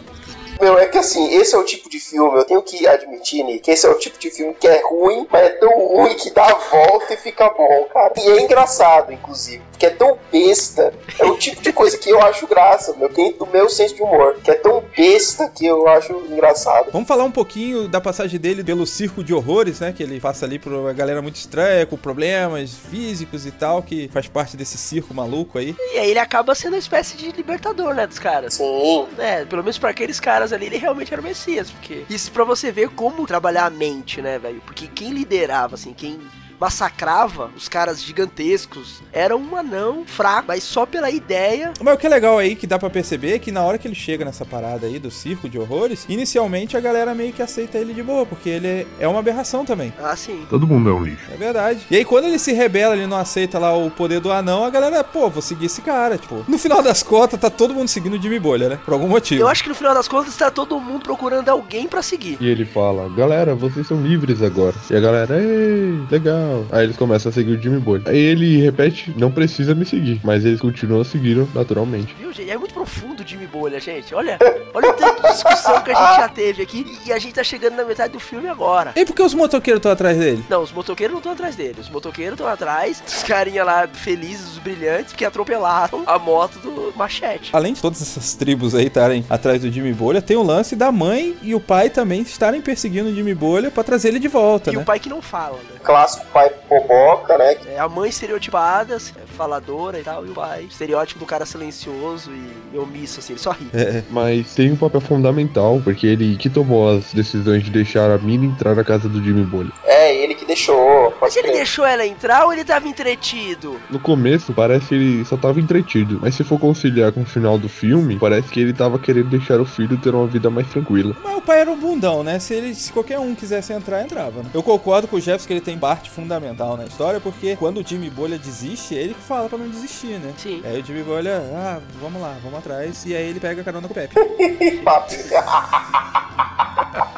Meu, 0.61 0.79
é 0.79 0.87
que 0.87 0.99
assim, 0.99 1.35
esse 1.35 1.55
é 1.55 1.59
o 1.59 1.65
tipo 1.65 1.89
de 1.89 2.01
filme, 2.01 2.39
eu 2.39 2.45
tenho 2.45 2.63
que 2.63 2.87
admitir, 2.87 3.45
Nick, 3.45 3.61
que 3.61 3.71
esse 3.71 3.87
é 3.87 3.91
o 3.91 3.99
tipo 3.99 4.19
de 4.19 4.31
filme 4.31 4.55
que 4.55 4.67
é 4.67 4.83
ruim, 4.83 5.27
mas 5.31 5.47
é 5.47 5.49
tão 5.51 5.87
ruim 5.87 6.15
que 6.15 6.31
dá 6.31 6.47
a 6.47 6.55
volta 6.55 7.15
e 7.15 7.17
fica 7.17 7.49
bom, 7.51 7.89
cara. 7.93 8.13
E 8.17 8.29
é 8.31 8.43
engraçado, 8.43 9.12
inclusive, 9.12 9.62
porque 9.71 9.87
é 9.87 9.90
tão 9.90 10.19
besta. 10.33 10.95
É 11.19 11.25
o 11.25 11.37
tipo 11.37 11.62
de 11.62 11.73
coisa 11.73 11.99
que 11.99 12.11
eu 12.11 12.21
acho 12.23 12.47
graça, 12.47 12.95
meu, 12.97 13.09
que 13.09 13.33
do 13.33 13.47
meu 13.47 13.69
senso 13.69 13.95
de 13.95 14.03
humor, 14.03 14.37
que 14.42 14.51
é 14.51 14.55
tão 14.55 14.83
besta 14.97 15.49
que 15.49 15.66
eu 15.66 15.87
acho 15.88 16.12
engraçado. 16.31 16.90
Vamos 16.92 17.09
falar 17.09 17.25
um 17.25 17.31
pouquinho 17.31 17.88
da 17.88 18.01
passagem 18.01 18.38
dele 18.38 18.64
pelo 18.64 18.87
circo 18.87 19.23
de 19.23 19.35
horrores, 19.35 19.81
né? 19.81 19.92
Que 19.92 20.03
ele 20.03 20.21
passa 20.21 20.47
ali 20.47 20.59
por 20.59 20.73
uma 20.73 20.92
galera 20.92 21.21
muito 21.21 21.37
estranha, 21.37 21.87
com 21.87 21.97
problemas 21.97 22.75
físicos 22.90 23.47
e 23.47 23.51
tal, 23.51 23.83
que 23.83 24.09
faz 24.12 24.29
parte 24.29 24.57
desse 24.57 24.79
circo 24.79 25.12
maluco 25.12 25.59
aí. 25.59 25.77
E 25.95 25.99
aí 25.99 26.11
ele 26.11 26.19
acaba 26.19 26.55
sendo 26.55 26.75
uma 26.75 26.79
espécie 26.79 27.16
de 27.16 27.31
libertador, 27.33 27.95
né, 27.95 28.07
dos 28.07 28.19
caras. 28.19 28.55
Sim. 28.55 29.07
É, 29.19 29.45
pelo 29.45 29.62
menos 29.62 29.79
pra 29.79 29.90
aqueles 29.90 30.21
caras 30.21 30.45
ali, 30.52 30.66
ele 30.66 30.78
realmente 30.78 31.12
era 31.12 31.20
o 31.20 31.24
Messias, 31.24 31.70
porque 31.70 32.04
isso 32.09 32.30
pra 32.32 32.44
você 32.44 32.70
ver 32.72 32.90
como 32.90 33.26
trabalhar 33.26 33.66
a 33.66 33.70
mente, 33.70 34.20
né, 34.22 34.38
velho? 34.38 34.61
Porque 34.64 34.87
quem 34.87 35.11
liderava, 35.12 35.74
assim, 35.74 35.92
quem 35.92 36.20
massacrava 36.61 37.51
os 37.57 37.69
caras 37.69 38.03
gigantescos 38.03 39.03
era 39.12 39.37
um 39.37 39.57
anão 39.57 40.05
fraco, 40.07 40.49
mas 40.49 40.62
só 40.62 40.87
pela 40.87 41.11
ideia. 41.11 41.73
Mas 41.83 41.95
o 41.95 41.99
que 41.99 42.07
é 42.07 42.11
legal 42.11 42.38
aí, 42.38 42.55
que 42.55 42.66
dá 42.66 42.79
pra 42.79 42.90
perceber, 42.90 43.35
é 43.35 43.38
que 43.38 43.53
na 43.53 43.62
hora 43.62 43.79
que 43.79 43.87
ele 43.87 43.95
chega 43.95 44.25
nessa 44.25 44.45
parada 44.45 44.87
aí 44.87 44.99
do 44.99 45.11
circo 45.11 45.49
de 45.49 45.59
horrores, 45.59 46.07
inicialmente 46.09 46.77
a 46.77 46.81
galera 46.81 47.14
meio 47.14 47.33
que 47.33 47.42
aceita 47.42 47.79
ele 47.79 47.95
de 47.95 48.03
boa, 48.03 48.27
porque 48.27 48.49
ele 48.49 48.87
é 48.99 49.09
uma 49.09 49.19
aberração 49.19 49.64
também. 49.64 49.92
Ah, 50.03 50.16
sim. 50.16 50.47
Todo 50.49 50.66
mundo 50.66 50.90
é 50.90 50.92
um 50.92 51.03
lixo. 51.03 51.25
É 51.33 51.37
verdade. 51.37 51.87
E 51.90 51.97
aí, 51.97 52.05
quando 52.05 52.27
ele 52.27 52.38
se 52.38 52.53
rebela, 52.53 52.95
ele 52.95 53.07
não 53.07 53.16
aceita 53.16 53.59
lá 53.59 53.77
o 53.77 53.90
poder 53.90 54.21
do 54.21 54.33
anão, 54.33 54.64
a 54.64 54.71
galera, 54.71 55.03
pô, 55.03 55.29
vou 55.29 55.42
seguir 55.42 55.66
esse 55.66 55.83
cara. 55.83 56.19
Tipo, 56.19 56.45
no 56.49 56.59
final 56.59 56.83
das 56.83 57.03
contas, 57.03 57.40
tá 57.40 57.51
todo 57.51 57.75
mundo 57.75 57.88
seguindo 57.88 58.16
o 58.16 58.23
Jimmy 58.23 58.38
Bolha, 58.38 58.69
né? 58.69 58.79
Por 58.85 58.95
algum 58.95 59.09
motivo. 59.09 59.40
Eu 59.40 59.49
acho 59.49 59.62
que 59.62 59.69
no 59.69 59.75
final 59.75 59.95
das 59.95 60.09
contas 60.09 60.37
tá 60.37 60.51
todo 60.51 60.79
mundo 60.81 61.03
procurando 61.03 61.49
alguém 61.49 61.87
pra 61.87 62.03
seguir. 62.03 62.38
E 62.40 62.49
ele 62.49 62.64
fala, 62.64 63.09
galera, 63.11 63.55
vocês 63.55 63.87
são 63.87 64.01
livres 64.01 64.42
agora. 64.42 64.75
E 64.90 64.97
a 64.97 65.01
galera, 65.01 65.40
ei, 65.40 66.01
legal. 66.11 66.45
Aí 66.70 66.85
eles 66.85 66.96
começam 66.96 67.30
a 67.30 67.32
seguir 67.32 67.52
o 67.59 67.61
Jimmy 67.62 67.78
Bolha. 67.78 68.02
Aí 68.06 68.18
ele 68.18 68.61
repete, 68.62 69.12
não 69.16 69.30
precisa 69.30 69.74
me 69.74 69.85
seguir. 69.85 70.20
Mas 70.24 70.44
eles 70.44 70.61
continuam 70.61 71.04
seguindo 71.04 71.48
naturalmente. 71.54 72.14
Viu, 72.18 72.32
gente? 72.32 72.50
É 72.50 72.56
muito 72.59 72.74
profundo 72.74 73.22
o 73.22 73.26
Jimmy 73.26 73.46
Bolha, 73.46 73.80
gente. 73.80 74.14
Olha, 74.14 74.38
olha 74.74 74.90
o 74.90 74.92
tanto 74.94 75.22
de 75.22 75.32
discussão 75.32 75.80
que 75.82 75.90
a 75.90 75.94
gente 75.94 76.16
já 76.20 76.28
teve 76.28 76.62
aqui. 76.62 76.98
E 77.06 77.12
a 77.12 77.18
gente 77.18 77.35
tá 77.35 77.44
chegando 77.44 77.74
na 77.76 77.85
metade 77.85 78.12
do 78.12 78.20
filme 78.20 78.48
agora. 78.48 78.92
E 78.96 79.04
por 79.04 79.14
que 79.14 79.22
os 79.22 79.35
motoqueiros 79.35 79.78
estão 79.78 79.92
atrás 79.92 80.16
dele? 80.18 80.44
Não, 80.48 80.62
os 80.62 80.72
motoqueiros 80.72 81.12
não 81.12 81.18
estão 81.20 81.32
atrás 81.32 81.56
dele. 81.56 81.76
Os 81.80 81.88
motoqueiros 81.88 82.35
estão 82.35 82.46
atrás 82.48 83.00
dos 83.00 83.22
carinha 83.22 83.64
lá 83.64 83.87
felizes, 83.88 84.52
os 84.52 84.59
brilhantes, 84.59 85.12
que 85.12 85.24
atropelaram 85.24 86.02
a 86.06 86.18
moto 86.18 86.59
do 86.59 86.92
machete. 86.96 87.50
Além 87.52 87.72
de 87.72 87.80
todas 87.80 88.00
essas 88.02 88.35
tribos 88.35 88.74
aí 88.74 88.87
estarem 88.87 89.24
atrás 89.28 89.62
do 89.62 89.70
Jimmy 89.70 89.92
Bolha, 89.92 90.20
tem 90.22 90.37
o 90.37 90.42
lance 90.42 90.74
da 90.76 90.90
mãe 90.92 91.37
e 91.42 91.54
o 91.54 91.61
pai 91.61 91.90
também 91.90 92.22
estarem 92.22 92.61
perseguindo 92.61 93.09
o 93.09 93.14
Jimmy 93.14 93.35
Bolha 93.35 93.70
pra 93.70 93.82
trazer 93.82 94.09
ele 94.09 94.18
de 94.18 94.28
volta, 94.28 94.70
E 94.70 94.76
né? 94.76 94.82
o 94.82 94.85
pai 94.85 94.98
que 94.98 95.09
não 95.09 95.20
fala, 95.22 95.56
né? 95.56 95.76
Clássico 95.87 96.27
pai 96.33 96.51
boboca, 96.68 97.38
né? 97.38 97.57
É, 97.66 97.79
a 97.79 97.88
mãe 97.88 98.11
estereotipada, 98.11 98.99
faladora 99.37 100.01
e 100.01 100.03
tal, 100.03 100.27
e 100.27 100.31
o 100.31 100.35
pai, 100.35 100.64
estereótipo 100.64 101.20
do 101.20 101.27
cara 101.27 101.46
silencioso 101.46 102.33
e 102.75 102.77
omisso, 102.77 103.20
assim, 103.20 103.35
ele 103.35 103.40
só 103.40 103.53
ri. 103.53 103.68
É, 103.72 104.03
Mas 104.11 104.53
tem 104.55 104.72
um 104.72 104.77
papel 104.77 105.01
fundamental, 105.01 105.81
porque 105.85 106.07
ele 106.07 106.37
que 106.37 106.51
tomou 106.51 106.96
as 106.96 107.12
decisões 107.12 107.62
de 107.62 107.70
deixar 107.70 108.11
a 108.11 108.18
mina 108.18 108.44
entrar 108.44 108.75
na 108.75 108.83
casa 108.83 109.09
do 109.09 109.22
Jimmy 109.22 109.44
Bolha. 109.44 109.70
É, 109.85 110.14
ele 110.14 110.35
que 110.35 110.44
deixou. 110.44 111.14
Mas 111.20 111.37
ele 111.37 111.53
deixou 111.53 111.87
ela 111.87 112.05
entrar 112.05 112.44
ou 112.44 112.53
ele 112.53 112.64
tava 112.64 112.88
entretido? 112.88 113.81
No 113.88 114.01
começo, 114.01 114.53
parece 114.53 114.88
que 114.88 114.94
ele 114.94 115.25
só 115.25 115.37
tava 115.37 115.61
entretido. 115.61 116.18
Mas 116.20 116.35
se 116.35 116.42
for 116.42 116.59
conciliar 116.59 117.12
com 117.12 117.22
o 117.22 117.27
final 117.27 117.59
do 117.59 117.68
filme, 117.68 118.18
parece 118.18 118.49
que 118.49 118.61
ele 118.61 118.72
tava 118.72 118.99
querendo 118.99 119.31
deixar 119.31 119.61
o 119.61 119.64
filho 119.64 119.96
ter 119.99 120.14
uma 120.14 120.27
vida 120.27 120.51
mais 120.51 120.68
tranquila. 120.68 121.14
Mas 121.22 121.37
o 121.37 121.40
pai 121.40 121.61
era 121.61 121.70
um 121.70 121.79
bundão, 121.79 122.22
né? 122.22 122.38
Se, 122.38 122.55
ele, 122.55 122.75
se 122.75 122.92
qualquer 122.92 123.18
um 123.18 123.35
quisesse 123.35 123.72
entrar, 123.72 124.03
entrava. 124.03 124.42
Né? 124.42 124.51
Eu 124.53 124.62
concordo 124.62 125.07
com 125.07 125.16
o 125.16 125.20
Jefferson 125.20 125.46
que 125.46 125.53
ele 125.53 125.61
tem 125.61 125.76
parte 125.79 126.11
fundamental 126.11 126.77
na 126.77 126.85
história, 126.85 127.21
porque 127.21 127.57
quando 127.57 127.79
o 127.79 127.87
Jimmy 127.87 128.11
Bolha 128.11 128.39
desiste, 128.39 128.97
é 128.97 129.03
ele 129.03 129.15
que 129.15 129.21
fala 129.21 129.49
pra 129.49 129.59
não 129.59 129.69
desistir, 129.69 130.19
né? 130.19 130.33
Sim. 130.37 130.62
Aí 130.65 130.81
o 130.81 130.85
Jimmy 130.85 131.03
Bolha, 131.03 131.39
ah, 131.55 131.81
vamos 132.01 132.21
lá, 132.21 132.37
vamos 132.43 132.59
atrás. 132.59 133.05
E 133.07 133.15
aí 133.15 133.29
ele 133.29 133.41
pega 133.41 133.61
a 133.61 133.65
carona 133.65 133.87
com 133.87 133.93
o 133.93 133.95
Pepe. 133.95 134.15
Papo. 134.83 135.12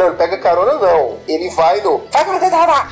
Não, 0.00 0.06
ele 0.06 0.16
pega 0.16 0.38
carona 0.38 0.78
não. 0.78 1.18
Ele 1.28 1.50
vai 1.50 1.82
no. 1.82 1.98
Vai 2.10 2.24
pra 2.24 2.38
tentar 2.38 2.90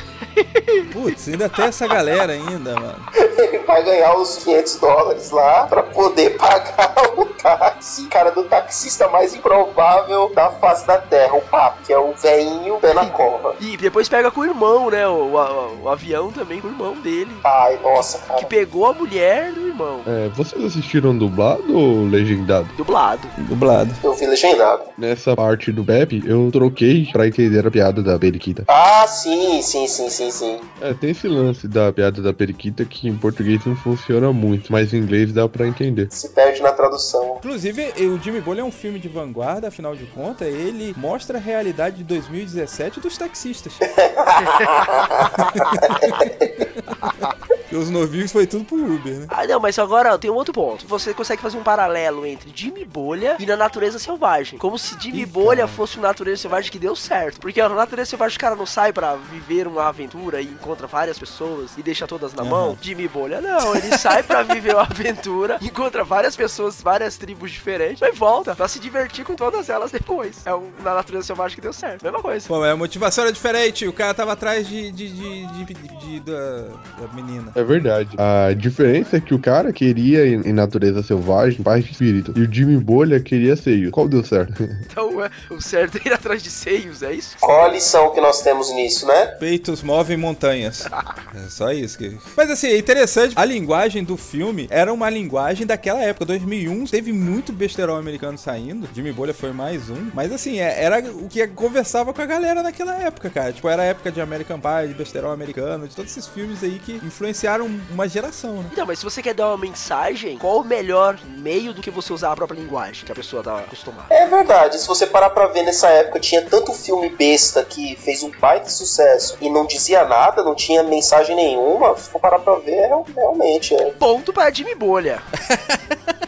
Putz, 0.92 1.28
ainda 1.28 1.48
tem 1.48 1.66
essa 1.66 1.86
galera 1.86 2.32
ainda, 2.32 2.74
mano. 2.74 2.96
Ele 3.38 3.58
vai 3.60 3.82
ganhar 3.84 4.16
os 4.16 4.36
500 4.44 4.76
dólares 4.76 5.30
lá 5.30 5.66
pra 5.66 5.82
poder 5.82 6.30
pagar 6.38 6.94
o 7.16 7.24
táxi. 7.26 8.06
Cara, 8.06 8.30
do 8.30 8.44
taxista 8.44 9.08
mais 9.08 9.34
improvável 9.34 10.32
da 10.34 10.50
face 10.50 10.86
da 10.86 10.98
terra, 10.98 11.34
o 11.34 11.40
papo, 11.42 11.78
que 11.86 11.92
é 11.92 11.98
o 11.98 12.12
velhinho 12.14 12.76
pé 12.80 12.94
na 12.94 13.06
cova. 13.06 13.54
E 13.60 13.76
depois 13.76 14.08
pega 14.08 14.30
com 14.30 14.40
o 14.40 14.44
irmão, 14.44 14.90
né? 14.90 15.06
O, 15.06 15.34
o- 15.34 15.78
o 15.84 15.88
avião 15.88 16.30
também 16.32 16.60
com 16.60 16.68
o 16.68 16.70
irmão 16.70 16.94
dele. 17.00 17.30
Ai, 17.44 17.78
nossa, 17.82 18.18
cara. 18.18 18.38
Que 18.40 18.46
pegou 18.46 18.86
a 18.86 18.92
mulher 18.92 19.52
do 19.52 19.66
irmão. 19.68 20.00
É, 20.06 20.28
vocês 20.30 20.62
assistiram 20.64 21.16
dublado 21.16 21.76
ou 21.76 22.04
legendado? 22.06 22.68
Dublado. 22.76 23.28
Dublado. 23.38 23.94
Eu 24.02 24.14
vi 24.14 24.26
legendado. 24.26 24.82
Nessa 24.96 25.34
parte 25.36 25.70
do 25.72 25.84
Pepe, 25.84 26.22
eu 26.26 26.48
troquei 26.52 27.08
pra 27.12 27.26
entender 27.26 27.66
a 27.66 27.70
piada 27.70 28.02
da 28.02 28.18
periquita. 28.18 28.64
Ah, 28.68 29.06
sim, 29.06 29.62
sim, 29.62 29.86
sim, 29.86 30.08
sim, 30.10 30.27
sim. 30.30 30.60
É, 30.80 30.94
tem 30.94 31.10
esse 31.10 31.28
lance 31.28 31.68
da 31.68 31.92
piada 31.92 32.22
da 32.22 32.32
periquita 32.32 32.84
que 32.84 33.08
em 33.08 33.16
português 33.16 33.64
não 33.64 33.76
funciona 33.76 34.32
muito, 34.32 34.72
mas 34.72 34.92
em 34.92 34.98
inglês 34.98 35.32
dá 35.32 35.48
pra 35.48 35.66
entender. 35.66 36.08
Se 36.10 36.30
perde 36.30 36.62
na 36.62 36.72
tradução. 36.72 37.36
Inclusive, 37.38 37.92
o 38.06 38.18
Jimmy 38.18 38.40
Bolha 38.40 38.60
é 38.60 38.64
um 38.64 38.70
filme 38.70 38.98
de 38.98 39.08
vanguarda, 39.08 39.68
afinal 39.68 39.94
de 39.94 40.06
contas, 40.06 40.48
ele 40.48 40.94
mostra 40.96 41.38
a 41.38 41.40
realidade 41.40 41.98
de 41.98 42.04
2017 42.04 43.00
dos 43.00 43.16
taxistas. 43.16 43.74
Porque 47.68 47.76
os 47.76 47.90
novinhos 47.90 48.32
foi 48.32 48.46
tudo 48.46 48.64
pro 48.64 48.76
Uber, 48.94 49.12
né? 49.14 49.26
Ah, 49.28 49.46
não, 49.46 49.60
mas 49.60 49.78
agora 49.78 50.18
tem 50.18 50.30
um 50.30 50.34
outro 50.34 50.54
ponto. 50.54 50.86
Você 50.86 51.12
consegue 51.12 51.42
fazer 51.42 51.58
um 51.58 51.62
paralelo 51.62 52.24
entre 52.24 52.50
Jimmy 52.54 52.82
Bolha 52.84 53.36
e 53.38 53.44
na 53.44 53.56
natureza 53.56 53.98
selvagem. 53.98 54.58
Como 54.58 54.78
se 54.78 54.96
Jimmy 54.98 55.22
Ih, 55.22 55.26
Bolha 55.26 55.56
cara. 55.66 55.68
fosse 55.68 55.98
uma 55.98 56.08
natureza 56.08 56.40
selvagem 56.42 56.70
que 56.72 56.78
deu 56.78 56.96
certo. 56.96 57.40
Porque 57.40 57.60
na 57.62 57.68
natureza 57.68 58.08
selvagem 58.10 58.36
o 58.36 58.40
cara 58.40 58.56
não 58.56 58.64
sai 58.64 58.90
pra 58.92 59.16
viver 59.16 59.66
uma 59.66 59.86
aventura 59.86 60.40
e 60.40 60.46
encontra 60.46 60.86
várias 60.86 61.18
pessoas 61.18 61.72
e 61.76 61.82
deixa 61.82 62.06
todas 62.06 62.32
na 62.32 62.42
mão. 62.42 62.78
Jimmy 62.80 63.06
Bolha 63.06 63.40
não, 63.40 63.74
ele 63.76 63.96
sai 63.98 64.22
pra 64.22 64.42
viver 64.42 64.74
uma 64.74 64.82
aventura, 64.88 65.58
encontra 65.60 66.02
várias 66.02 66.34
pessoas, 66.34 66.80
várias 66.80 67.18
tribos 67.18 67.50
diferentes, 67.50 68.00
mas 68.00 68.16
volta 68.16 68.54
pra 68.56 68.66
se 68.66 68.78
divertir 68.80 69.24
com 69.26 69.34
todas 69.34 69.68
elas 69.68 69.90
depois. 69.90 70.46
É 70.46 70.54
um, 70.54 70.70
na 70.82 70.94
natureza 70.94 71.26
selvagem 71.26 71.54
que 71.56 71.60
deu 71.60 71.72
certo. 71.74 72.02
Mesma 72.02 72.22
coisa. 72.22 72.48
Pô, 72.48 72.60
mas 72.60 72.70
a 72.72 72.76
motivação 72.76 73.24
era 73.24 73.32
diferente, 73.32 73.86
o 73.86 73.92
cara 73.92 74.14
tava 74.14 74.32
atrás 74.32 74.66
de, 74.66 74.90
de, 74.90 75.08
de, 75.10 75.64
de- 75.64 75.74
de- 75.74 76.20
da, 76.20 76.60
da 77.00 77.12
menina. 77.12 77.52
É 77.58 77.64
verdade. 77.64 78.10
A 78.16 78.52
diferença 78.54 79.16
é 79.16 79.20
que 79.20 79.34
o 79.34 79.38
cara 79.38 79.72
queria 79.72 80.24
em 80.24 80.52
natureza 80.52 81.02
selvagem, 81.02 81.60
paz 81.60 81.84
de 81.84 81.90
espírito. 81.90 82.32
E 82.36 82.42
o 82.42 82.52
Jimmy 82.52 82.76
Bolha 82.76 83.18
queria 83.18 83.56
seio. 83.56 83.90
Qual 83.90 84.08
deu 84.08 84.22
certo? 84.24 84.68
Então 84.88 85.22
é, 85.22 85.30
o 85.50 85.60
certo 85.60 85.98
é 85.98 86.08
ir 86.08 86.12
atrás 86.12 86.42
de 86.42 86.50
seios, 86.50 87.02
é 87.02 87.12
isso? 87.12 87.36
Qual 87.40 87.64
a 87.64 87.68
lição 87.68 88.12
que 88.12 88.20
nós 88.20 88.42
temos 88.42 88.72
nisso, 88.72 89.06
né? 89.06 89.26
Peitos 89.38 89.82
movem 89.82 90.16
montanhas. 90.16 90.86
É 91.34 91.48
só 91.48 91.72
isso. 91.72 91.98
Que... 91.98 92.16
Mas 92.36 92.50
assim, 92.50 92.68
é 92.68 92.78
interessante. 92.78 93.34
A 93.36 93.44
linguagem 93.44 94.02
do 94.04 94.16
filme 94.16 94.66
era 94.70 94.92
uma 94.92 95.10
linguagem 95.10 95.66
daquela 95.66 96.00
época, 96.00 96.24
2001. 96.26 96.84
Teve 96.86 97.12
muito 97.12 97.52
besterol 97.52 97.96
americano 97.96 98.38
saindo. 98.38 98.88
Jimmy 98.94 99.12
Bolha 99.12 99.34
foi 99.34 99.52
mais 99.52 99.90
um. 99.90 100.10
Mas 100.14 100.32
assim, 100.32 100.58
é- 100.60 100.82
era 100.82 101.00
o 101.10 101.28
que 101.28 101.46
conversava 101.48 102.12
com 102.12 102.22
a 102.22 102.26
galera 102.26 102.62
naquela 102.62 102.94
época, 103.02 103.28
cara. 103.30 103.52
Tipo, 103.52 103.68
era 103.68 103.82
a 103.82 103.86
época 103.86 104.10
de 104.10 104.20
American 104.20 104.60
Pie, 104.60 104.88
de 104.88 104.94
besterol 104.94 105.32
americano, 105.32 105.86
de 105.88 105.94
todos 105.94 106.10
esses 106.10 106.26
filmes 106.28 106.62
aí 106.62 106.78
que 106.84 106.92
influenciaram 107.04 107.47
uma 107.60 108.08
geração, 108.08 108.62
né? 108.62 108.68
Então, 108.72 108.86
mas 108.86 108.98
se 108.98 109.04
você 109.04 109.22
quer 109.22 109.34
dar 109.34 109.48
uma 109.48 109.58
mensagem, 109.58 110.36
qual 110.38 110.60
o 110.60 110.64
melhor 110.64 111.18
meio 111.36 111.72
do 111.72 111.80
que 111.82 111.90
você 111.90 112.12
usar 112.12 112.32
a 112.32 112.36
própria 112.36 112.58
linguagem 112.60 113.04
que 113.04 113.12
a 113.12 113.14
pessoa 113.14 113.42
tá 113.42 113.58
acostumada? 113.60 114.06
É 114.12 114.26
verdade, 114.26 114.78
se 114.78 114.86
você 114.86 115.06
parar 115.06 115.30
pra 115.30 115.46
ver 115.46 115.62
nessa 115.62 115.88
época, 115.88 116.20
tinha 116.20 116.42
tanto 116.42 116.72
filme 116.72 117.08
besta 117.10 117.64
que 117.64 117.96
fez 117.96 118.22
um 118.22 118.30
baita 118.30 118.68
sucesso 118.68 119.36
e 119.40 119.48
não 119.48 119.66
dizia 119.66 120.04
nada, 120.04 120.42
não 120.44 120.54
tinha 120.54 120.82
mensagem 120.82 121.34
nenhuma. 121.34 121.96
Se 121.96 122.10
for 122.10 122.20
parar 122.20 122.38
pra 122.38 122.54
ver, 122.56 122.86
real- 122.86 123.06
realmente 123.16 123.74
é. 123.74 123.90
Ponto 123.92 124.32
para 124.32 124.52
Jimmy 124.52 124.74
Bolha. 124.74 125.22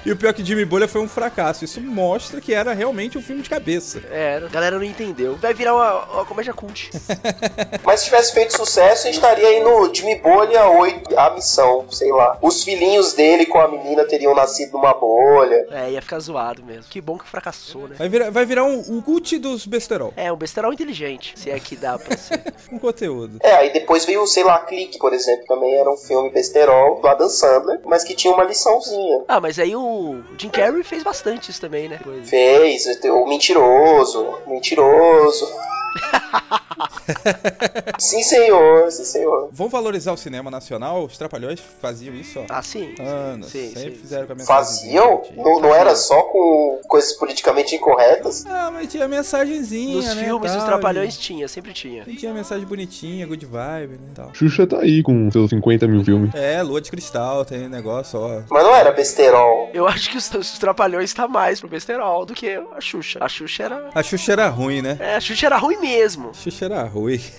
E 0.03 0.11
o 0.11 0.17
pior 0.17 0.31
é 0.31 0.33
que 0.33 0.43
Jimmy 0.43 0.65
Bolha 0.65 0.89
foi 0.89 1.03
um 1.03 1.07
fracasso. 1.07 1.63
Isso 1.63 1.79
mostra 1.79 2.41
que 2.41 2.55
era 2.55 2.73
realmente 2.73 3.19
um 3.19 3.23
filme 3.23 3.43
de 3.43 3.51
cabeça. 3.51 4.01
É, 4.11 4.41
a 4.43 4.49
galera 4.49 4.77
não 4.77 4.83
entendeu. 4.83 5.37
Vai 5.37 5.53
virar 5.53 5.75
uma, 5.75 6.05
uma 6.07 6.25
comédia 6.25 6.55
cult. 6.55 6.91
Mas 7.85 8.01
se 8.01 8.07
tivesse 8.07 8.33
feito 8.33 8.57
sucesso, 8.57 9.03
a 9.03 9.07
gente 9.13 9.17
estaria 9.17 9.47
aí 9.47 9.61
no 9.63 9.95
Jimmy 9.95 10.17
Bolha 10.17 10.69
8, 10.71 11.10
a 11.17 11.31
missão, 11.31 11.87
sei 11.91 12.13
lá. 12.13 12.39
Os 12.41 12.65
filhinhos 12.65 13.13
dele 13.13 13.47
com 13.47 13.59
a 13.59 13.69
menina 13.69 14.05
teriam 14.05 14.35
nascido 14.35 14.73
numa 14.73 14.95
bolha. 14.95 15.67
É, 15.71 15.91
ia 15.91 16.03
ficar 16.03 16.19
zoado 16.19 16.65
mesmo. 16.65 16.85
Que 16.91 17.01
bom 17.01 17.19
que 17.19 17.29
fracassou, 17.29 17.89
né? 17.89 17.97
Vai 17.99 18.09
virar, 18.09 18.31
vai 18.31 18.45
virar 18.45 18.65
um, 18.65 18.83
um 18.89 19.01
cult 19.01 19.39
dos 19.39 19.67
besterol. 19.67 20.13
É, 20.17 20.33
um 20.33 20.37
besterol 20.37 20.73
inteligente, 20.73 21.35
se 21.37 21.51
é 21.51 21.59
que 21.59 21.77
dá 21.77 21.99
pra 21.99 22.17
ser. 22.17 22.41
Um 22.71 22.79
conteúdo. 22.79 23.39
É, 23.43 23.53
aí 23.53 23.73
depois 23.73 24.05
veio, 24.05 24.25
sei 24.29 24.45
lá, 24.45 24.61
Clique, 24.61 24.97
por 24.99 25.13
exemplo, 25.13 25.45
também 25.47 25.75
era 25.75 25.91
um 25.91 25.97
filme 25.97 26.31
besterol 26.31 27.01
do 27.01 27.09
Adam 27.09 27.29
Sandler, 27.29 27.81
mas 27.85 28.05
que 28.05 28.15
tinha 28.15 28.33
uma 28.33 28.45
liçãozinha. 28.45 29.25
Ah, 29.27 29.41
mas 29.41 29.59
aí 29.59 29.75
o 29.75 30.23
Jim 30.39 30.51
Carrey 30.51 30.85
fez 30.85 31.03
bastante 31.03 31.51
isso 31.51 31.61
também, 31.61 31.89
né? 31.89 31.99
Coisa. 32.03 32.27
Fez, 32.27 32.87
o 33.05 33.27
mentiroso, 33.27 34.35
mentiroso. 34.47 35.49
sim, 37.99 38.23
senhor, 38.23 38.91
sim, 38.91 39.05
senhor. 39.05 39.49
Vamos 39.53 39.73
valorizar 39.73 40.13
o 40.13 40.17
cinema 40.17 40.51
nacional? 40.51 41.00
Os 41.05 41.19
Trapalhões 41.19 41.61
faziam 41.81 42.15
isso, 42.15 42.41
ó. 42.41 42.45
Ah, 42.49 42.63
sim. 42.63 42.95
Anos. 42.99 43.49
Sim, 43.49 43.73
sempre 43.75 43.93
sim. 43.93 43.99
fizeram 44.01 44.27
com 44.27 44.33
a 44.33 44.37
mensagem. 44.37 44.65
Faziam? 44.65 45.23
Não, 45.37 45.61
não 45.61 45.75
era 45.75 45.95
só 45.95 46.23
com 46.23 46.81
coisas 46.89 47.13
politicamente 47.13 47.75
incorretas? 47.75 48.45
Ah, 48.47 48.71
mas 48.73 48.91
tinha 48.91 49.07
mensagenzinha, 49.09 49.97
Nos 49.97 50.15
né? 50.15 50.25
filmes, 50.25 50.51
tal, 50.51 50.61
os 50.61 50.67
trapalhões 50.67 51.19
tinha, 51.19 51.49
sempre 51.49 51.73
tinha. 51.73 52.05
e 52.07 52.17
Tinha 52.17 52.33
mensagem 52.33 52.67
bonitinha, 52.67 53.27
good 53.27 53.45
vibe, 53.45 53.93
né? 53.95 54.13
Tal. 54.15 54.31
Xuxa 54.35 54.67
tá 54.67 54.81
aí 54.81 55.03
com 55.03 55.31
seus 55.31 55.51
50 55.51 55.87
mil 55.87 56.05
filmes. 56.05 56.35
É, 56.35 56.63
lua 56.63 56.81
de 56.81 56.91
cristal, 56.91 57.45
tem 57.45 57.69
negócio, 57.69 58.19
ó. 58.19 58.43
Mas 58.51 58.65
não 58.65 58.75
era 58.75 58.91
besterol. 58.93 59.71
Eu 59.73 59.87
acho 59.87 60.11
que 60.11 60.17
os, 60.17 60.33
os 60.35 60.59
trapalhões 60.59 61.13
tá 61.13 61.29
mais 61.29 61.61
pro 61.61 61.69
besterol 61.69 62.25
do 62.25 62.35
que 62.35 62.55
a 62.77 62.81
Xuxa. 62.81 63.19
A 63.23 63.29
Xuxa 63.29 63.65
era. 63.65 63.91
A 63.95 64.03
Xuxa 64.03 64.33
era 64.33 64.49
ruim, 64.49 64.83
né? 64.83 64.97
É, 65.01 65.17
a 65.17 65.21
Xuxa 65.21 65.47
era 65.47 65.57
ruim 65.57 65.79
mesmo. 65.79 66.31
A 66.31 66.35
Xuxa 66.35 66.65
era 66.65 66.83
ruim. 66.85 67.21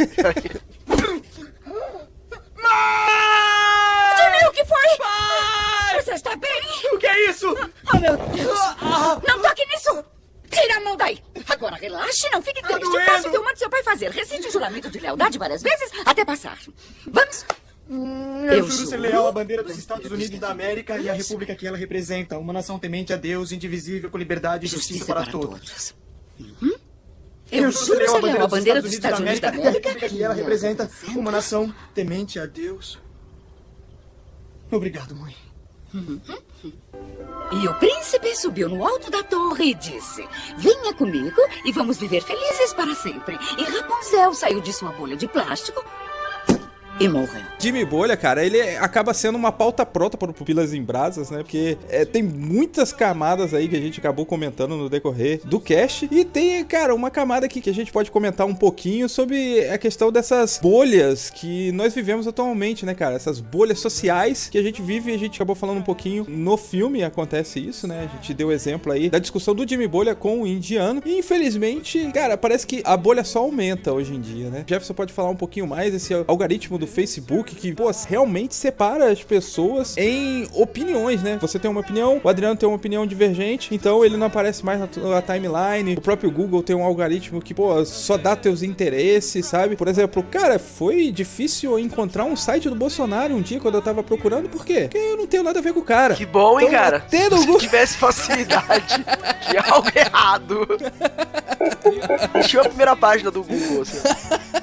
Jimmy, 4.42 4.50
o 4.50 4.52
que 4.52 4.66
foi? 4.66 6.02
Você 6.02 6.14
está 6.14 6.36
bem? 6.36 6.62
O 6.94 6.98
que 6.98 7.08
é 7.08 7.30
isso? 7.30 7.48
Oh, 7.94 8.00
meu 8.00 8.18
Deus! 8.18 8.60
Não 9.28 9.42
toque 9.42 9.66
nisso! 9.68 10.04
Tira 10.50 10.78
a 10.78 10.80
mão 10.82 10.98
daí! 10.98 11.22
Agora 11.48 11.76
relaxe, 11.76 12.30
não 12.32 12.42
fique 12.42 12.62
triste. 12.62 12.80
doendo. 12.80 13.06
Faça 13.06 13.28
o 13.28 13.32
que 13.32 13.38
eu 13.38 13.44
mando 13.44 13.60
seu 13.60 13.70
pai 13.70 13.84
fazer. 13.84 14.12
Recite 14.12 14.48
o 14.48 14.52
juramento 14.52 14.90
de 14.90 15.00
lealdade 15.00 15.38
várias 15.38 15.62
vezes 15.62 15.92
até 16.06 16.26
passar. 16.26 16.58
Vamos? 17.08 17.46
Eu, 18.50 18.70
juro 18.70 18.88
ser 18.88 18.98
leal 18.98 19.28
à 19.28 19.32
bandeira 19.32 19.64
dos 19.64 19.78
Estados 19.78 20.10
Unidos 20.10 20.40
da 20.40 20.50
América 20.50 20.98
e 20.98 21.10
à 21.10 21.14
república 21.14 21.56
que 21.56 21.68
ela 21.68 21.78
representa. 21.78 22.38
Uma 22.38 22.54
nação 22.54 22.80
temente 22.80 23.14
a 23.14 23.18
Deus, 23.18 23.52
indivisível, 23.52 24.10
com 24.10 24.18
liberdade 24.18 24.66
e 24.66 24.70
justiça, 24.70 25.06
para, 25.06 25.26
todos. 25.26 25.94
Uhum. 26.40 26.74
Eu 27.52 27.70
juro 27.70 28.10
ser 28.10 28.22
leal 28.22 28.44
à 28.44 28.48
bandeira 28.48 28.82
dos 28.82 28.94
Estados 28.94 29.20
Unidos 29.20 29.42
da 29.42 29.50
e 29.50 29.52
à 29.52 29.54
América. 29.54 29.72
república 29.72 30.10
que 30.10 30.24
ela 30.24 30.34
representa. 30.34 30.90
Uma 31.10 31.32
nação 31.32 31.74
temente 31.94 32.40
a 32.40 32.46
Deus. 32.46 32.98
Obrigado, 34.72 35.16
mãe. 35.16 35.36
E 37.52 37.68
o 37.68 37.74
príncipe 37.76 38.34
subiu 38.36 38.70
no 38.70 38.88
alto 38.88 39.12
da 39.12 39.22
torre 39.24 39.72
e 39.72 39.74
disse: 39.74 40.26
Venha 40.58 40.94
comigo 40.94 41.42
e 41.66 41.72
vamos 41.72 41.98
viver 41.98 42.22
felizes 42.22 42.74
para 42.74 42.96
sempre. 42.96 43.38
E 43.58 43.64
Rapunzel 43.64 44.34
saiu 44.34 44.62
de 44.62 44.72
sua 44.72 44.92
bolha 44.94 45.18
de 45.18 45.28
plástico 45.28 45.84
e 47.02 47.08
morreu. 47.08 47.42
Jimmy 47.58 47.84
Bolha, 47.84 48.16
cara, 48.16 48.46
ele 48.46 48.62
acaba 48.78 49.14
sendo 49.14 49.36
uma 49.36 49.52
pauta 49.52 49.84
pronta 49.86 50.18
para 50.18 50.30
o 50.30 50.34
Pupilas 50.34 50.74
em 50.74 50.84
Brasas, 50.84 51.32
né? 51.32 51.40
Porque 51.40 51.78
é, 51.90 52.06
tem 52.06 52.22
muitas 52.22 52.94
camadas 52.94 53.54
aí 53.54 53.68
que 53.68 53.76
a 53.76 53.80
gente 53.80 54.00
acabou 54.00 54.26
comentando 54.26 54.78
no 54.78 54.88
decorrer 54.88 55.42
do 55.44 55.60
cast. 55.60 56.08
E 56.12 56.24
tem, 56.24 56.64
cara, 56.64 56.94
uma 56.94 57.10
camada 57.10 57.48
aqui 57.48 57.60
que 57.60 57.70
a 57.70 57.74
gente 57.74 57.92
pode 57.92 58.12
comentar 58.12 58.46
um 58.46 58.54
pouquinho 58.54 59.10
sobre 59.10 59.68
a 59.70 59.78
questão 59.78 60.12
dessas 60.12 60.60
bolhas 60.62 61.32
que 61.32 61.72
nós 61.72 61.94
vivemos 61.94 62.28
atualmente, 62.28 62.86
né, 62.86 62.94
cara? 62.94 63.16
Essas 63.16 63.40
bolhas 63.40 63.80
sociais 63.80 64.48
que 64.50 64.58
a 64.58 64.64
gente 64.64 64.82
vive 64.82 65.12
e 65.12 65.16
a 65.16 65.20
gente 65.20 65.36
acabou 65.36 65.56
falando 65.56 65.80
um 65.80 65.84
pouquinho 65.84 66.26
no 66.28 66.56
filme, 66.56 67.04
acontece 67.04 67.60
isso, 67.60 67.88
né? 67.88 68.10
A 68.12 68.16
gente 68.16 68.34
deu 68.34 68.52
exemplo 68.52 68.92
aí 68.92 69.10
da 69.10 69.18
discussão 69.18 69.56
do 69.56 69.68
Jimmy 69.68 69.88
Bolha 69.88 70.14
com 70.14 70.42
o 70.42 70.48
indiano. 70.48 71.02
E 71.04 71.18
infelizmente, 71.18 72.12
cara, 72.14 72.38
parece 72.38 72.68
que 72.68 72.84
a 72.86 72.96
bolha 72.96 73.24
só 73.24 73.40
aumenta 73.40 73.92
hoje 73.92 74.14
em 74.14 74.22
dia, 74.22 74.50
né? 74.50 74.64
Jefferson 74.68 74.94
pode 74.94 75.14
falar 75.14 75.30
um 75.30 75.36
pouquinho 75.36 75.66
mais 75.66 75.92
desse 75.92 76.14
algoritmo 76.28 76.78
do 76.78 76.91
Facebook 76.92 77.56
que, 77.56 77.74
pô, 77.74 77.90
realmente 78.08 78.54
separa 78.56 79.12
as 79.12 79.24
pessoas 79.24 79.96
em 79.98 80.48
opiniões, 80.54 81.22
né? 81.24 81.38
Você 81.42 81.58
tem 81.58 81.70
uma 81.72 81.80
opinião, 81.82 82.20
o 82.24 82.30
Adriano 82.30 82.56
tem 82.56 82.68
uma 82.70 82.76
opinião 82.76 83.06
divergente, 83.08 83.74
então 83.74 84.04
ele 84.06 84.18
não 84.18 84.28
aparece 84.28 84.64
mais 84.66 84.80
na 84.80 84.88
tua 84.88 85.22
timeline. 85.22 85.96
O 85.96 86.02
próprio 86.02 86.30
Google 86.30 86.62
tem 86.62 86.76
um 86.76 86.84
algoritmo 86.84 87.42
que, 87.42 87.54
pô, 87.54 87.84
só 87.86 88.18
dá 88.18 88.36
teus 88.36 88.62
interesses, 88.62 89.46
sabe? 89.46 89.76
Por 89.76 89.88
exemplo, 89.88 90.22
cara, 90.24 90.60
foi 90.60 91.12
difícil 91.12 91.80
encontrar 91.80 92.26
um 92.26 92.36
site 92.36 92.70
do 92.70 92.76
Bolsonaro 92.76 93.34
um 93.34 93.42
dia 93.42 93.60
quando 93.60 93.76
eu 93.76 93.82
tava 93.82 94.04
procurando, 94.04 94.50
por 94.50 94.66
quê? 94.66 94.82
Porque 94.82 94.98
eu 94.98 95.18
não 95.18 95.26
tenho 95.28 95.44
nada 95.44 95.60
a 95.60 95.62
ver 95.62 95.74
com 95.74 95.80
o 95.80 95.84
cara. 95.84 96.14
Que 96.16 96.26
bom, 96.26 96.60
hein, 96.60 96.68
Então, 96.68 96.80
cara? 96.80 96.98
até 97.08 97.18
Se 97.24 97.30
no 97.30 97.38
você 97.38 97.46
Google- 97.46 97.60
tivesse 97.62 97.98
facilidade 97.98 99.06
de 99.50 99.58
algo 99.58 99.88
errado. 99.96 100.68
Encheu 102.36 102.62
a 102.62 102.66
primeira 102.66 102.96
página 102.96 103.32
do 103.32 103.44
Google, 103.44 103.82
assim. 103.84 104.00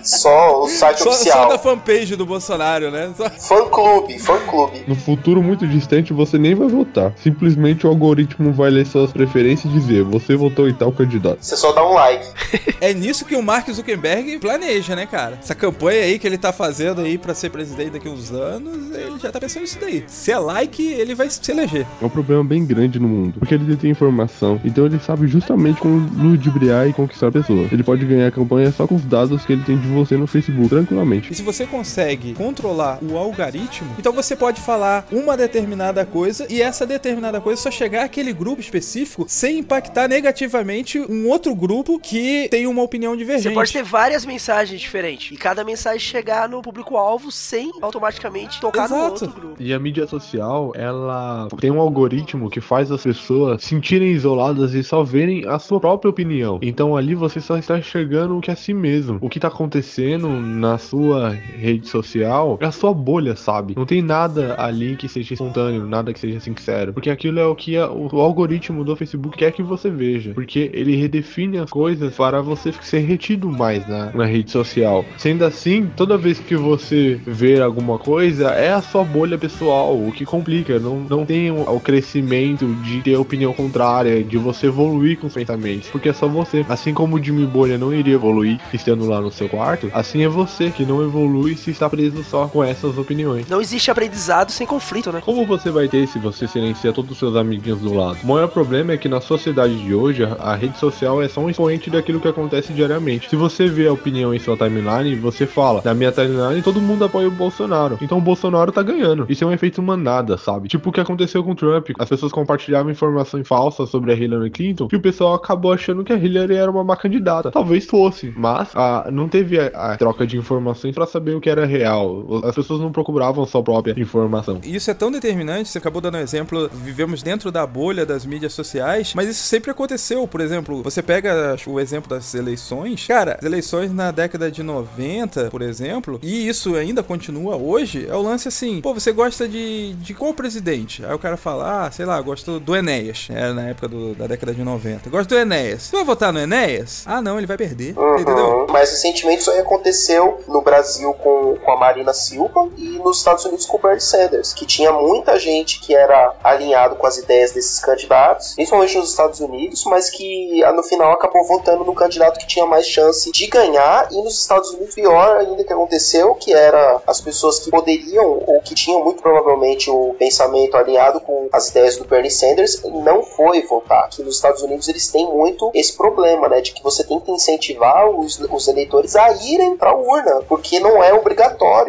Só 0.02 0.62
o 0.62 0.68
site 0.68 1.02
Só, 1.02 1.10
oficial. 1.10 1.42
só 1.44 1.48
da 1.48 1.58
fanpage 1.58 2.07
do 2.16 2.26
Bolsonaro, 2.26 2.90
né? 2.90 3.10
Só- 3.16 3.28
Fã 3.30 3.68
clube, 3.68 4.18
fã 4.18 4.38
clube. 4.46 4.82
No 4.86 4.94
futuro 4.94 5.42
muito 5.42 5.66
distante 5.66 6.12
você 6.12 6.38
nem 6.38 6.54
vai 6.54 6.68
votar. 6.68 7.12
Simplesmente 7.22 7.86
o 7.86 7.90
algoritmo 7.90 8.52
vai 8.52 8.70
ler 8.70 8.86
suas 8.86 9.12
preferências 9.12 9.72
e 9.72 9.76
dizer: 9.78 10.02
você 10.04 10.36
votou 10.36 10.68
em 10.68 10.74
tal 10.74 10.92
candidato. 10.92 11.38
Você 11.40 11.56
só 11.56 11.72
dá 11.72 11.86
um 11.88 11.94
like. 11.94 12.26
É 12.80 12.94
nisso 12.94 13.24
que 13.24 13.34
o 13.34 13.42
Mark 13.42 13.68
Zuckerberg 13.70 14.38
planeja, 14.38 14.94
né, 14.94 15.04
cara? 15.04 15.36
Essa 15.42 15.52
campanha 15.54 16.02
aí 16.02 16.16
que 16.18 16.24
ele 16.26 16.38
tá 16.38 16.52
fazendo 16.52 17.00
aí 17.00 17.18
pra 17.18 17.34
ser 17.34 17.50
presidente 17.50 17.90
daqui 17.90 18.06
a 18.06 18.10
uns 18.12 18.30
anos, 18.30 18.94
ele 18.94 19.18
já 19.18 19.32
tá 19.32 19.40
pensando 19.40 19.62
nisso 19.62 19.78
daí. 19.80 20.04
Se 20.06 20.30
é 20.30 20.38
like, 20.38 20.80
ele 20.80 21.12
vai 21.12 21.28
se 21.28 21.50
eleger. 21.50 21.84
É 22.00 22.04
um 22.04 22.08
problema 22.08 22.44
bem 22.44 22.64
grande 22.64 23.00
no 23.00 23.08
mundo, 23.08 23.34
porque 23.40 23.54
ele 23.54 23.64
detém 23.64 23.90
informação, 23.90 24.60
então 24.64 24.86
ele 24.86 25.00
sabe 25.00 25.26
justamente 25.26 25.80
como 25.80 26.08
ludibriar 26.22 26.88
e 26.88 26.92
conquistar 26.92 27.32
pessoas. 27.32 27.72
Ele 27.72 27.82
pode 27.82 28.04
ganhar 28.06 28.28
a 28.28 28.30
campanha 28.30 28.70
só 28.70 28.86
com 28.86 28.94
os 28.94 29.04
dados 29.04 29.44
que 29.44 29.52
ele 29.52 29.64
tem 29.64 29.76
de 29.76 29.88
você 29.88 30.16
no 30.16 30.28
Facebook, 30.28 30.68
tranquilamente. 30.68 31.32
E 31.32 31.34
se 31.34 31.42
você 31.42 31.66
consegue 31.66 31.97
controlar 32.36 32.98
o 33.02 33.16
algoritmo, 33.16 33.94
então 33.98 34.12
você 34.12 34.36
pode 34.36 34.60
falar 34.60 35.06
uma 35.10 35.36
determinada 35.36 36.06
coisa 36.06 36.46
e 36.48 36.62
essa 36.62 36.86
determinada 36.86 37.40
coisa 37.40 37.60
só 37.60 37.70
chegar 37.70 38.04
àquele 38.04 38.32
grupo 38.32 38.60
específico 38.60 39.24
sem 39.26 39.58
impactar 39.58 40.06
negativamente 40.06 41.00
um 41.00 41.28
outro 41.28 41.54
grupo 41.54 41.98
que 41.98 42.48
tem 42.50 42.66
uma 42.66 42.82
opinião 42.82 43.16
divergente. 43.16 43.48
Você 43.48 43.54
pode 43.54 43.72
ter 43.72 43.82
várias 43.82 44.24
mensagens 44.24 44.80
diferentes. 44.80 45.32
E 45.32 45.36
cada 45.36 45.64
mensagem 45.64 45.98
chegar 45.98 46.48
no 46.48 46.62
público-alvo 46.62 47.32
sem 47.32 47.72
automaticamente 47.80 48.60
tocar 48.60 48.88
no 48.88 48.96
Exato. 48.96 49.24
outro 49.24 49.40
grupo. 49.40 49.56
E 49.58 49.74
a 49.74 49.78
mídia 49.78 50.06
social, 50.06 50.72
ela 50.76 51.48
tem 51.60 51.70
um 51.70 51.80
algoritmo 51.80 52.48
que 52.48 52.60
faz 52.60 52.92
as 52.92 53.02
pessoas 53.02 53.64
sentirem 53.64 54.12
isoladas 54.12 54.72
e 54.72 54.84
só 54.84 55.02
verem 55.02 55.46
a 55.46 55.58
sua 55.58 55.80
própria 55.80 56.10
opinião. 56.10 56.60
Então 56.62 56.96
ali 56.96 57.14
você 57.14 57.40
só 57.40 57.58
está 57.58 57.76
enxergando 57.76 58.36
o 58.36 58.40
que 58.40 58.50
é 58.50 58.54
si 58.54 58.72
mesmo. 58.72 59.18
O 59.20 59.28
que 59.28 59.40
tá 59.40 59.48
acontecendo 59.48 60.28
na 60.28 60.78
sua 60.78 61.30
rede 61.30 61.87
social 61.88 62.58
é 62.60 62.66
a 62.66 62.72
sua 62.72 62.92
bolha, 62.92 63.36
sabe? 63.36 63.74
Não 63.76 63.86
tem 63.86 64.02
nada 64.02 64.54
ali 64.58 64.96
que 64.96 65.08
seja 65.08 65.34
espontâneo, 65.34 65.86
nada 65.86 66.12
que 66.12 66.20
seja 66.20 66.40
sincero. 66.40 66.92
Porque 66.92 67.10
aquilo 67.10 67.38
é 67.38 67.46
o 67.46 67.54
que 67.54 67.76
a- 67.76 67.90
o 67.90 68.20
algoritmo 68.20 68.84
do 68.84 68.96
Facebook 68.96 69.36
quer 69.36 69.52
que 69.52 69.62
você 69.62 69.90
veja. 69.90 70.32
Porque 70.34 70.70
ele 70.72 70.96
redefine 70.96 71.58
as 71.58 71.70
coisas 71.70 72.14
para 72.14 72.40
você 72.42 72.72
ser 72.82 73.00
retido 73.00 73.48
mais 73.50 73.86
na, 73.88 74.12
na 74.12 74.24
rede 74.24 74.50
social. 74.50 75.04
Sendo 75.16 75.44
assim, 75.44 75.88
toda 75.96 76.16
vez 76.18 76.38
que 76.38 76.56
você 76.56 77.20
vê 77.26 77.60
alguma 77.60 77.98
coisa, 77.98 78.50
é 78.50 78.72
a 78.72 78.80
sua 78.82 79.04
bolha 79.04 79.38
pessoal, 79.38 79.96
o 79.96 80.12
que 80.12 80.24
complica. 80.24 80.78
Não, 80.78 81.00
não 81.00 81.24
tem 81.26 81.50
o, 81.50 81.62
o 81.62 81.80
crescimento 81.80 82.66
de 82.82 83.00
ter 83.02 83.16
opinião 83.16 83.52
contrária, 83.52 84.22
de 84.22 84.36
você 84.36 84.66
evoluir 84.66 85.18
com 85.18 85.26
os 85.26 85.34
pensamentos. 85.34 85.88
Porque 85.88 86.08
é 86.08 86.12
só 86.12 86.26
você. 86.28 86.64
Assim 86.68 86.92
como 86.94 87.16
o 87.16 87.22
Jimmy 87.22 87.46
Bolha 87.46 87.78
não 87.78 87.92
iria 87.92 88.14
evoluir 88.14 88.58
estando 88.72 89.06
lá 89.06 89.20
no 89.20 89.30
seu 89.30 89.48
quarto, 89.48 89.90
assim 89.92 90.22
é 90.22 90.28
você 90.28 90.70
que 90.70 90.84
não 90.84 91.02
evolui 91.02 91.56
se 91.56 91.70
está 91.78 91.88
preso 91.88 92.22
só 92.24 92.48
com 92.48 92.62
essas 92.62 92.98
opiniões. 92.98 93.48
Não 93.48 93.60
existe 93.60 93.90
aprendizado 93.90 94.50
sem 94.50 94.66
conflito, 94.66 95.12
né? 95.12 95.22
Como 95.24 95.46
você 95.46 95.70
vai 95.70 95.88
ter 95.88 96.06
se 96.06 96.18
você 96.18 96.46
silencia 96.46 96.92
todos 96.92 97.12
os 97.12 97.18
seus 97.18 97.36
amiguinhos 97.36 97.80
do 97.80 97.94
lado? 97.94 98.18
O 98.22 98.26
maior 98.26 98.48
problema 98.48 98.92
é 98.92 98.96
que 98.96 99.08
na 99.08 99.20
sociedade 99.20 99.76
de 99.76 99.94
hoje, 99.94 100.24
a, 100.24 100.32
a 100.34 100.54
rede 100.54 100.78
social 100.78 101.22
é 101.22 101.28
só 101.28 101.40
um 101.40 101.48
expoente 101.50 101.88
daquilo 101.88 102.20
que 102.20 102.28
acontece 102.28 102.72
diariamente. 102.72 103.28
Se 103.28 103.36
você 103.36 103.66
vê 103.66 103.86
a 103.86 103.92
opinião 103.92 104.34
em 104.34 104.38
sua 104.38 104.56
timeline, 104.56 105.14
você 105.16 105.46
fala, 105.46 105.80
na 105.84 105.94
minha 105.94 106.12
timeline 106.12 106.62
todo 106.62 106.80
mundo 106.80 107.04
apoia 107.04 107.28
o 107.28 107.30
Bolsonaro. 107.30 107.98
Então 108.00 108.18
o 108.18 108.20
Bolsonaro 108.20 108.72
tá 108.72 108.82
ganhando. 108.82 109.26
Isso 109.28 109.44
é 109.44 109.46
um 109.46 109.52
efeito 109.52 109.82
manada, 109.82 110.36
sabe? 110.36 110.68
Tipo 110.68 110.90
o 110.90 110.92
que 110.92 111.00
aconteceu 111.00 111.44
com 111.44 111.52
o 111.52 111.54
Trump. 111.54 111.90
As 111.98 112.08
pessoas 112.08 112.32
compartilhavam 112.32 112.90
informações 112.90 113.46
falsas 113.46 113.88
sobre 113.88 114.12
a 114.12 114.14
Hillary 114.14 114.50
Clinton 114.50 114.88
e 114.92 114.96
o 114.96 115.00
pessoal 115.00 115.34
acabou 115.34 115.72
achando 115.72 116.04
que 116.04 116.12
a 116.12 116.16
Hillary 116.16 116.54
era 116.54 116.70
uma 116.70 116.82
má 116.82 116.96
candidata. 116.96 117.50
Talvez 117.50 117.86
fosse, 117.86 118.32
mas 118.36 118.70
ah, 118.74 119.08
não 119.12 119.28
teve 119.28 119.58
a, 119.58 119.66
a 119.66 119.96
troca 119.96 120.26
de 120.26 120.36
informações 120.36 120.94
pra 120.94 121.06
saber 121.06 121.34
o 121.34 121.40
que 121.40 121.50
era 121.50 121.66
real. 121.68 122.24
As 122.44 122.54
pessoas 122.54 122.80
não 122.80 122.90
procuravam 122.90 123.46
sua 123.46 123.62
própria 123.62 123.94
informação. 124.00 124.60
Isso 124.64 124.90
é 124.90 124.94
tão 124.94 125.10
determinante, 125.10 125.68
você 125.68 125.78
acabou 125.78 126.00
dando 126.00 126.16
um 126.16 126.20
exemplo, 126.20 126.68
vivemos 126.72 127.22
dentro 127.22 127.52
da 127.52 127.66
bolha 127.66 128.04
das 128.04 128.24
mídias 128.26 128.52
sociais, 128.52 129.12
mas 129.14 129.28
isso 129.28 129.44
sempre 129.44 129.70
aconteceu. 129.70 130.26
Por 130.26 130.40
exemplo, 130.40 130.82
você 130.82 131.02
pega 131.02 131.56
o 131.66 131.78
exemplo 131.78 132.08
das 132.08 132.34
eleições, 132.34 133.06
cara, 133.06 133.36
as 133.38 133.44
eleições 133.44 133.92
na 133.92 134.10
década 134.10 134.50
de 134.50 134.62
90, 134.62 135.50
por 135.50 135.62
exemplo, 135.62 136.18
e 136.22 136.48
isso 136.48 136.74
ainda 136.74 137.02
continua 137.02 137.56
hoje, 137.56 138.06
é 138.08 138.14
o 138.14 138.22
lance 138.22 138.48
assim, 138.48 138.80
pô, 138.80 138.94
você 138.94 139.12
gosta 139.12 139.46
de, 139.48 139.92
de 139.94 140.14
qual 140.14 140.32
presidente? 140.34 141.04
Aí 141.04 141.12
o 141.14 141.18
cara 141.18 141.36
fala, 141.36 141.86
ah, 141.86 141.90
sei 141.90 142.06
lá, 142.06 142.20
gosto 142.20 142.58
do 142.58 142.74
Enéas, 142.74 143.28
é, 143.30 143.52
na 143.52 143.68
época 143.68 143.88
do- 143.88 144.14
da 144.14 144.26
década 144.26 144.54
de 144.54 144.62
90. 144.62 145.10
Gosto 145.10 145.28
do 145.30 145.36
Enéas. 145.36 145.82
Você 145.82 145.96
vai 145.96 146.04
votar 146.04 146.32
no 146.32 146.38
Enéas? 146.40 147.04
Ah, 147.06 147.20
não, 147.20 147.36
ele 147.38 147.46
vai 147.46 147.56
perder. 147.56 147.90
Entendeu? 148.18 148.60
Uhum. 148.60 148.66
Mas 148.70 148.90
recentemente 148.90 149.40
isso 149.42 149.50
aí 149.50 149.58
aconteceu 149.60 150.40
no 150.48 150.62
Brasil 150.62 151.12
com, 151.14 151.56
com 151.58 151.72
a 151.72 151.76
Marina 151.76 152.12
Silva 152.12 152.68
e 152.76 152.98
nos 152.98 153.18
Estados 153.18 153.44
Unidos 153.44 153.66
com 153.66 153.76
o 153.76 153.80
Bernie 153.80 154.00
Sanders, 154.00 154.52
que 154.52 154.66
tinha 154.66 154.92
muita 154.92 155.38
gente 155.38 155.80
que 155.80 155.94
era 155.94 156.34
alinhado 156.42 156.96
com 156.96 157.06
as 157.06 157.18
ideias 157.18 157.52
desses 157.52 157.80
candidatos, 157.80 158.54
principalmente 158.54 158.96
nos 158.96 159.10
Estados 159.10 159.40
Unidos, 159.40 159.84
mas 159.84 160.10
que 160.10 160.62
ah, 160.64 160.72
no 160.72 160.82
final 160.82 161.12
acabou 161.12 161.44
votando 161.46 161.84
no 161.84 161.94
candidato 161.94 162.38
que 162.38 162.46
tinha 162.46 162.66
mais 162.66 162.86
chance 162.86 163.30
de 163.30 163.46
ganhar. 163.46 164.08
E 164.10 164.22
nos 164.22 164.40
Estados 164.40 164.70
Unidos, 164.70 164.94
pior 164.94 165.36
ainda 165.38 165.64
que 165.64 165.72
aconteceu, 165.72 166.34
que 166.34 166.52
era 166.52 167.00
as 167.06 167.20
pessoas 167.20 167.58
que 167.58 167.70
poderiam 167.70 168.42
ou 168.46 168.60
que 168.60 168.74
tinham 168.74 169.02
muito 169.02 169.22
provavelmente 169.22 169.90
o 169.90 170.14
pensamento 170.18 170.76
alinhado 170.76 171.20
com 171.20 171.48
as 171.52 171.68
ideias 171.70 171.96
do 171.96 172.04
Bernie 172.04 172.30
Sanders, 172.30 172.82
não 172.84 173.22
foi 173.22 173.62
votar. 173.62 174.04
Aqui 174.04 174.22
nos 174.22 174.36
Estados 174.36 174.62
Unidos 174.62 174.88
eles 174.88 175.08
têm 175.08 175.26
muito 175.26 175.70
esse 175.74 175.96
problema, 175.96 176.48
né, 176.48 176.60
de 176.60 176.72
que 176.72 176.82
você 176.82 177.04
tem 177.04 177.20
que 177.20 177.30
incentivar 177.30 178.08
os, 178.08 178.38
os 178.40 178.68
eleitores 178.68 179.16
a 179.16 179.32
irem 179.32 179.76
para 179.76 179.90
a 179.90 179.96
urna, 179.96 180.42
porque 180.48 180.80
não 180.80 181.02
é 181.02 181.12
obrigatório. 181.12 181.47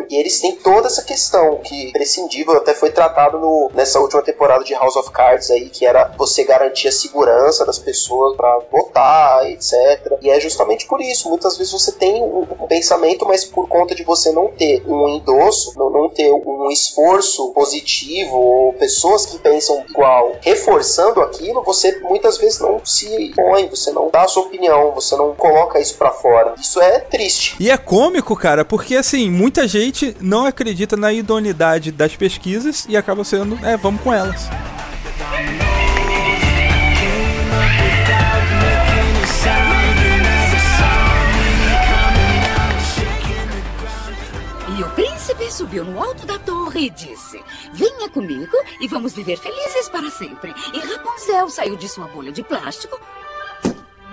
E 0.09 0.15
eles 0.15 0.39
têm 0.39 0.55
toda 0.55 0.87
essa 0.87 1.03
questão 1.03 1.57
que 1.57 1.91
prescindível 1.91 2.57
até 2.57 2.73
foi 2.73 2.91
tratado 2.91 3.37
no, 3.39 3.71
nessa 3.73 3.99
última 3.99 4.21
temporada 4.21 4.63
de 4.63 4.73
House 4.73 4.95
of 4.95 5.11
Cards 5.11 5.49
aí, 5.49 5.69
que 5.69 5.85
era 5.85 6.11
você 6.17 6.43
garantir 6.43 6.87
a 6.87 6.91
segurança 6.91 7.65
das 7.65 7.79
pessoas 7.79 8.35
para 8.35 8.59
votar, 8.71 9.49
etc. 9.49 9.73
E 10.21 10.29
é 10.29 10.39
justamente 10.39 10.85
por 10.85 11.01
isso. 11.01 11.29
Muitas 11.29 11.57
vezes 11.57 11.71
você 11.71 11.91
tem 11.91 12.21
um, 12.21 12.47
um 12.59 12.67
pensamento, 12.67 13.25
mas 13.25 13.45
por 13.45 13.67
conta 13.67 13.95
de 13.95 14.03
você 14.03 14.31
não 14.31 14.47
ter 14.47 14.83
um 14.87 15.07
endosso, 15.09 15.77
não, 15.77 15.89
não 15.89 16.09
ter 16.09 16.31
um 16.31 16.69
esforço 16.71 17.51
positivo 17.53 18.37
ou 18.37 18.73
pessoas 18.73 19.25
que 19.25 19.37
pensam 19.39 19.83
igual, 19.89 20.35
reforçando 20.41 21.21
aquilo, 21.21 21.63
você 21.63 21.99
muitas 22.01 22.37
vezes 22.37 22.59
não 22.59 22.83
se 22.83 23.31
põe, 23.35 23.67
você 23.67 23.91
não 23.91 24.09
dá 24.09 24.23
a 24.23 24.27
sua 24.27 24.43
opinião, 24.43 24.91
você 24.91 25.15
não 25.15 25.33
coloca 25.35 25.79
isso 25.79 25.97
para 25.97 26.11
fora. 26.11 26.55
Isso 26.59 26.81
é 26.81 26.99
triste. 26.99 27.55
E 27.59 27.69
é 27.69 27.77
cômico, 27.77 28.35
cara, 28.35 28.65
porque 28.65 28.95
assim, 28.95 29.29
muita 29.49 29.67
gente 29.67 30.15
não 30.21 30.45
acredita 30.45 30.95
na 30.95 31.11
idoneidade 31.11 31.91
das 31.91 32.15
pesquisas 32.15 32.85
e 32.87 32.95
acaba 32.95 33.23
sendo, 33.23 33.57
é, 33.65 33.75
vamos 33.75 33.99
com 34.03 34.13
elas. 34.13 34.47
E 44.77 44.83
o 44.83 44.89
príncipe 44.91 45.51
subiu 45.51 45.83
no 45.83 45.99
alto 45.99 46.27
da 46.27 46.37
torre 46.37 46.81
e 46.81 46.89
disse: 46.91 47.41
Venha 47.73 48.07
comigo 48.07 48.55
e 48.79 48.87
vamos 48.87 49.13
viver 49.13 49.39
felizes 49.39 49.89
para 49.89 50.11
sempre. 50.11 50.53
E 50.75 50.77
Rapunzel 50.77 51.49
saiu 51.49 51.75
de 51.75 51.89
sua 51.89 52.05
bolha 52.09 52.31
de 52.31 52.43
plástico 52.43 53.01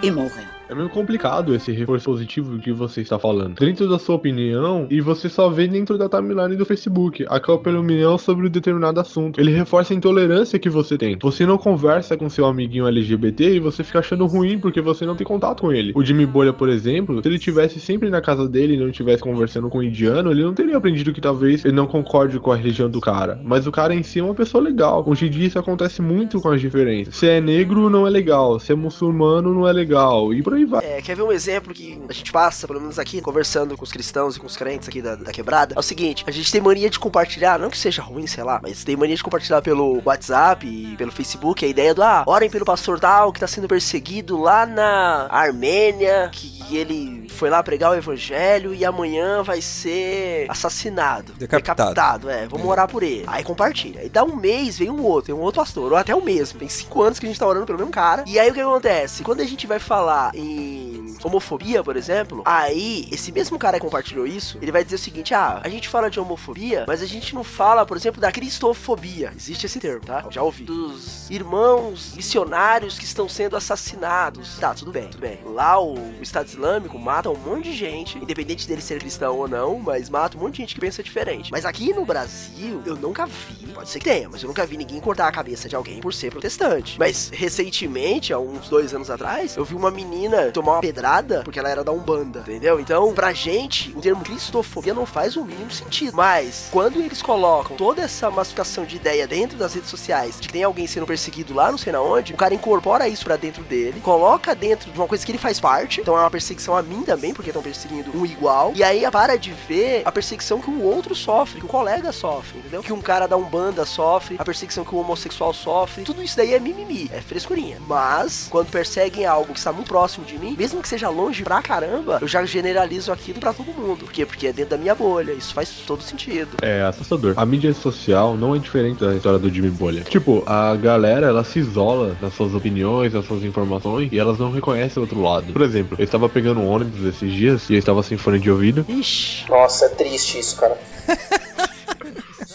e 0.02 0.10
morreu. 0.10 0.48
É 0.68 0.74
meio 0.74 0.88
complicado 0.88 1.54
esse 1.54 1.70
reforço 1.70 2.06
positivo 2.06 2.58
que 2.58 2.72
você 2.72 3.00
está 3.00 3.20
falando. 3.20 3.54
Dentro 3.54 3.88
da 3.88 4.00
sua 4.00 4.16
opinião, 4.16 4.88
e 4.90 5.00
você 5.00 5.28
só 5.28 5.48
vê 5.48 5.68
dentro 5.68 5.96
da 5.96 6.08
timeline 6.08 6.56
do 6.56 6.66
Facebook, 6.66 7.24
aquela 7.28 7.56
opinião 7.56 8.18
sobre 8.18 8.48
um 8.48 8.50
determinado 8.50 8.98
assunto. 8.98 9.40
Ele 9.40 9.52
reforça 9.52 9.94
a 9.94 9.96
intolerância 9.96 10.58
que 10.58 10.68
você 10.68 10.98
tem. 10.98 11.16
Você 11.22 11.46
não 11.46 11.56
conversa 11.56 12.16
com 12.16 12.28
seu 12.28 12.46
amiguinho 12.46 12.88
LGBT 12.88 13.54
e 13.54 13.60
você 13.60 13.84
fica 13.84 14.00
achando 14.00 14.26
ruim 14.26 14.58
porque 14.58 14.80
você 14.80 15.06
não 15.06 15.14
tem 15.14 15.24
contato 15.24 15.60
com 15.60 15.72
ele. 15.72 15.92
O 15.94 16.04
Jimmy 16.04 16.26
Bolha, 16.26 16.52
por 16.52 16.68
exemplo, 16.68 17.22
se 17.22 17.28
ele 17.28 17.38
tivesse 17.38 17.78
sempre 17.78 18.10
na 18.10 18.20
casa 18.20 18.48
dele 18.48 18.74
e 18.74 18.76
não 18.76 18.88
estivesse 18.88 19.22
conversando 19.22 19.68
com 19.68 19.78
um 19.78 19.82
indiano, 19.84 20.32
ele 20.32 20.42
não 20.42 20.52
teria 20.52 20.76
aprendido 20.76 21.12
que 21.12 21.20
talvez 21.20 21.64
ele 21.64 21.76
não 21.76 21.86
concorde 21.86 22.40
com 22.40 22.50
a 22.50 22.56
religião 22.56 22.90
do 22.90 23.00
cara. 23.00 23.40
Mas 23.44 23.68
o 23.68 23.72
cara 23.72 23.94
em 23.94 24.02
si 24.02 24.18
é 24.18 24.24
uma 24.24 24.34
pessoa 24.34 24.64
legal. 24.64 25.04
Hoje 25.06 25.26
em 25.26 25.30
dia 25.30 25.46
isso 25.46 25.58
acontece 25.60 26.02
muito 26.02 26.40
com 26.40 26.48
as 26.48 26.60
diferenças. 26.60 27.14
Se 27.14 27.28
é 27.28 27.40
negro, 27.40 27.88
não 27.88 28.04
é 28.04 28.10
legal. 28.10 28.58
Se 28.58 28.72
é 28.72 28.74
muçulmano, 28.74 29.54
não 29.54 29.68
é 29.68 29.72
legal. 29.72 30.34
E 30.34 30.42
por 30.42 30.55
aí 30.56 30.64
vai. 30.64 30.84
É, 30.84 31.02
quer 31.02 31.16
ver 31.16 31.22
um 31.22 31.32
exemplo 31.32 31.72
que 31.72 32.00
a 32.08 32.12
gente 32.12 32.32
passa, 32.32 32.66
pelo 32.66 32.80
menos 32.80 32.98
aqui, 32.98 33.20
conversando 33.20 33.76
com 33.76 33.84
os 33.84 33.92
cristãos 33.92 34.36
e 34.36 34.40
com 34.40 34.46
os 34.46 34.56
crentes 34.56 34.88
aqui 34.88 35.00
da, 35.02 35.14
da 35.14 35.32
quebrada? 35.32 35.74
É 35.74 35.78
o 35.78 35.82
seguinte, 35.82 36.24
a 36.26 36.30
gente 36.30 36.50
tem 36.50 36.60
mania 36.60 36.90
de 36.90 36.98
compartilhar, 36.98 37.58
não 37.58 37.70
que 37.70 37.78
seja 37.78 38.02
ruim, 38.02 38.26
sei 38.26 38.44
lá, 38.44 38.60
mas 38.62 38.84
tem 38.84 38.96
mania 38.96 39.16
de 39.16 39.22
compartilhar 39.22 39.62
pelo 39.62 40.02
WhatsApp 40.04 40.66
e 40.66 40.96
pelo 40.96 41.12
Facebook 41.12 41.64
a 41.64 41.68
ideia 41.68 41.94
do, 41.94 42.02
ah, 42.02 42.24
orem 42.26 42.50
pelo 42.50 42.64
pastor 42.64 42.98
tal 42.98 43.32
que 43.32 43.40
tá 43.40 43.46
sendo 43.46 43.68
perseguido 43.68 44.40
lá 44.40 44.66
na 44.66 45.28
Armênia, 45.30 46.30
que 46.32 46.76
ele 46.76 47.28
foi 47.28 47.50
lá 47.50 47.62
pregar 47.62 47.92
o 47.92 47.94
evangelho 47.94 48.74
e 48.74 48.84
amanhã 48.84 49.42
vai 49.42 49.60
ser 49.60 50.46
assassinado. 50.48 51.32
Decapitado. 51.34 52.30
é, 52.30 52.46
vamos 52.46 52.66
orar 52.66 52.88
por 52.88 53.02
ele. 53.02 53.24
Aí 53.26 53.44
compartilha. 53.44 54.00
Aí 54.00 54.08
dá 54.08 54.24
um 54.24 54.36
mês, 54.36 54.78
vem 54.78 54.90
um 54.90 55.02
outro, 55.02 55.32
vem 55.32 55.40
um 55.40 55.44
outro 55.44 55.60
pastor, 55.60 55.92
ou 55.92 55.98
até 55.98 56.14
o 56.14 56.22
mesmo. 56.22 56.58
Tem 56.58 56.68
cinco 56.68 57.02
anos 57.02 57.18
que 57.18 57.26
a 57.26 57.28
gente 57.28 57.38
tá 57.38 57.46
orando 57.46 57.66
pelo 57.66 57.78
mesmo 57.78 57.92
cara. 57.92 58.24
E 58.26 58.38
aí 58.38 58.50
o 58.50 58.54
que 58.54 58.60
acontece? 58.60 59.22
Quando 59.22 59.40
a 59.40 59.44
gente 59.44 59.66
vai 59.66 59.78
falar 59.78 60.34
em 60.34 60.45
em 60.46 61.16
homofobia, 61.24 61.82
por 61.82 61.96
exemplo, 61.96 62.42
aí 62.44 63.08
esse 63.10 63.32
mesmo 63.32 63.58
cara 63.58 63.78
que 63.78 63.84
compartilhou 63.84 64.26
isso, 64.26 64.58
ele 64.60 64.72
vai 64.72 64.84
dizer 64.84 64.96
o 64.96 64.98
seguinte: 64.98 65.34
ah, 65.34 65.60
a 65.62 65.68
gente 65.68 65.88
fala 65.88 66.10
de 66.10 66.20
homofobia, 66.20 66.84
mas 66.86 67.02
a 67.02 67.06
gente 67.06 67.34
não 67.34 67.44
fala, 67.44 67.84
por 67.84 67.96
exemplo, 67.96 68.20
da 68.20 68.30
cristofobia. 68.30 69.32
Existe 69.36 69.66
esse 69.66 69.80
termo, 69.80 70.04
tá? 70.04 70.24
Já 70.30 70.42
ouvi. 70.42 70.64
Dos 70.64 71.30
irmãos 71.30 72.14
missionários 72.14 72.98
que 72.98 73.04
estão 73.04 73.28
sendo 73.28 73.56
assassinados. 73.56 74.58
Tá, 74.58 74.74
tudo 74.74 74.92
bem, 74.92 75.08
tudo 75.08 75.20
bem. 75.20 75.40
Lá 75.44 75.80
o 75.80 75.96
Estado 76.20 76.46
Islâmico 76.46 76.98
mata 76.98 77.30
um 77.30 77.36
monte 77.36 77.64
de 77.64 77.76
gente, 77.76 78.18
independente 78.18 78.66
dele 78.66 78.80
ser 78.80 78.98
cristão 78.98 79.36
ou 79.36 79.48
não, 79.48 79.78
mas 79.78 80.08
mata 80.08 80.36
um 80.36 80.40
monte 80.40 80.54
de 80.54 80.58
gente 80.62 80.74
que 80.74 80.80
pensa 80.80 81.02
diferente. 81.02 81.50
Mas 81.50 81.64
aqui 81.64 81.92
no 81.92 82.04
Brasil, 82.04 82.82
eu 82.86 82.96
nunca 82.96 83.26
vi, 83.26 83.66
pode 83.74 83.88
ser 83.88 83.98
que 83.98 84.04
tenha, 84.04 84.28
mas 84.28 84.42
eu 84.42 84.48
nunca 84.48 84.64
vi 84.66 84.76
ninguém 84.76 85.00
cortar 85.00 85.28
a 85.28 85.32
cabeça 85.32 85.68
de 85.68 85.76
alguém 85.76 86.00
por 86.00 86.12
ser 86.12 86.30
protestante. 86.30 86.98
Mas 86.98 87.30
recentemente, 87.32 88.32
há 88.32 88.38
uns 88.38 88.68
dois 88.68 88.94
anos 88.94 89.10
atrás, 89.10 89.56
eu 89.56 89.64
vi 89.64 89.74
uma 89.74 89.90
menina 89.90 90.35
tomar 90.52 90.72
uma 90.72 90.80
pedrada 90.80 91.42
porque 91.44 91.58
ela 91.58 91.68
era 91.68 91.84
da 91.84 91.92
Umbanda, 91.92 92.40
entendeu? 92.40 92.80
Então, 92.80 93.12
pra 93.14 93.32
gente, 93.32 93.92
o 93.96 94.00
termo 94.00 94.22
cristofobia 94.22 94.94
não 94.94 95.06
faz 95.06 95.36
o 95.36 95.44
mínimo 95.44 95.70
sentido. 95.70 96.16
Mas, 96.16 96.68
quando 96.70 97.00
eles 97.00 97.22
colocam 97.22 97.76
toda 97.76 98.02
essa 98.02 98.30
massificação 98.30 98.84
de 98.84 98.96
ideia 98.96 99.26
dentro 99.26 99.56
das 99.56 99.74
redes 99.74 99.90
sociais, 99.90 100.40
de 100.40 100.46
que 100.46 100.52
tem 100.52 100.62
alguém 100.62 100.86
sendo 100.86 101.06
perseguido 101.06 101.54
lá 101.54 101.70
não 101.70 101.78
sei 101.78 101.92
na 101.92 102.00
onde, 102.00 102.32
o 102.32 102.36
cara 102.36 102.54
incorpora 102.54 103.08
isso 103.08 103.24
pra 103.24 103.36
dentro 103.36 103.62
dele, 103.64 104.00
coloca 104.00 104.54
dentro 104.54 104.90
de 104.90 104.98
uma 104.98 105.06
coisa 105.06 105.24
que 105.24 105.32
ele 105.32 105.38
faz 105.38 105.60
parte, 105.60 106.00
então 106.00 106.16
é 106.16 106.20
uma 106.20 106.30
perseguição 106.30 106.76
a 106.76 106.82
mim 106.82 107.02
também, 107.02 107.32
porque 107.32 107.50
estão 107.50 107.62
perseguindo 107.62 108.16
um 108.16 108.24
igual, 108.24 108.72
e 108.74 108.82
aí 108.82 109.08
para 109.10 109.36
de 109.36 109.52
ver 109.52 110.02
a 110.04 110.12
perseguição 110.12 110.60
que 110.60 110.70
o 110.70 110.82
outro 110.82 111.14
sofre, 111.14 111.60
que 111.60 111.66
o 111.66 111.68
colega 111.68 112.12
sofre, 112.12 112.58
entendeu? 112.58 112.82
Que 112.82 112.92
um 112.92 113.00
cara 113.00 113.26
da 113.26 113.36
Umbanda 113.36 113.84
sofre, 113.86 114.36
a 114.38 114.44
perseguição 114.44 114.84
que 114.84 114.94
o 114.94 114.98
homossexual 114.98 115.54
sofre, 115.54 116.04
tudo 116.04 116.22
isso 116.22 116.36
daí 116.36 116.54
é 116.54 116.58
mimimi, 116.58 117.10
é 117.12 117.20
frescurinha. 117.20 117.78
Mas, 117.86 118.48
quando 118.50 118.70
perseguem 118.70 119.24
algo 119.24 119.52
que 119.52 119.58
está 119.58 119.72
muito 119.72 119.88
próximo 119.88 120.25
de 120.26 120.38
mim, 120.38 120.56
mesmo 120.58 120.82
que 120.82 120.88
seja 120.88 121.08
longe 121.08 121.42
pra 121.42 121.62
caramba, 121.62 122.18
eu 122.20 122.28
já 122.28 122.44
generalizo 122.44 123.12
aquilo 123.12 123.40
pra 123.40 123.52
todo 123.52 123.66
mundo. 123.72 124.00
Por 124.00 124.12
quê? 124.12 124.26
Porque 124.26 124.48
é 124.48 124.52
dentro 124.52 124.70
da 124.70 124.76
minha 124.76 124.94
bolha, 124.94 125.32
isso 125.32 125.54
faz 125.54 125.70
todo 125.86 126.02
sentido. 126.02 126.56
É 126.60 126.82
assustador. 126.82 127.34
A 127.36 127.46
mídia 127.46 127.72
social 127.72 128.36
não 128.36 128.54
é 128.54 128.58
diferente 128.58 129.00
da 129.00 129.14
história 129.14 129.38
do 129.38 129.48
Jimmy 129.48 129.70
Bolha. 129.70 130.02
Tipo, 130.02 130.42
a 130.46 130.74
galera, 130.76 131.28
ela 131.28 131.44
se 131.44 131.58
isola 131.58 132.16
nas 132.20 132.34
suas 132.34 132.54
opiniões, 132.54 133.12
nas 133.12 133.24
suas 133.24 133.44
informações, 133.44 134.08
e 134.12 134.18
elas 134.18 134.38
não 134.38 134.50
reconhecem 134.50 135.00
o 135.00 135.02
outro 135.02 135.22
lado. 135.22 135.52
Por 135.52 135.62
exemplo, 135.62 135.96
eu 135.98 136.04
estava 136.04 136.28
pegando 136.28 136.60
um 136.60 136.68
ônibus 136.68 137.04
esses 137.04 137.32
dias, 137.32 137.70
e 137.70 137.74
eu 137.74 137.78
estava 137.78 138.02
sem 138.02 138.18
fone 138.18 138.38
de 138.38 138.50
ouvido, 138.50 138.84
Ixi. 138.88 139.48
Nossa, 139.48 139.86
é 139.86 139.88
triste 139.90 140.38
isso, 140.38 140.56
cara. 140.56 140.76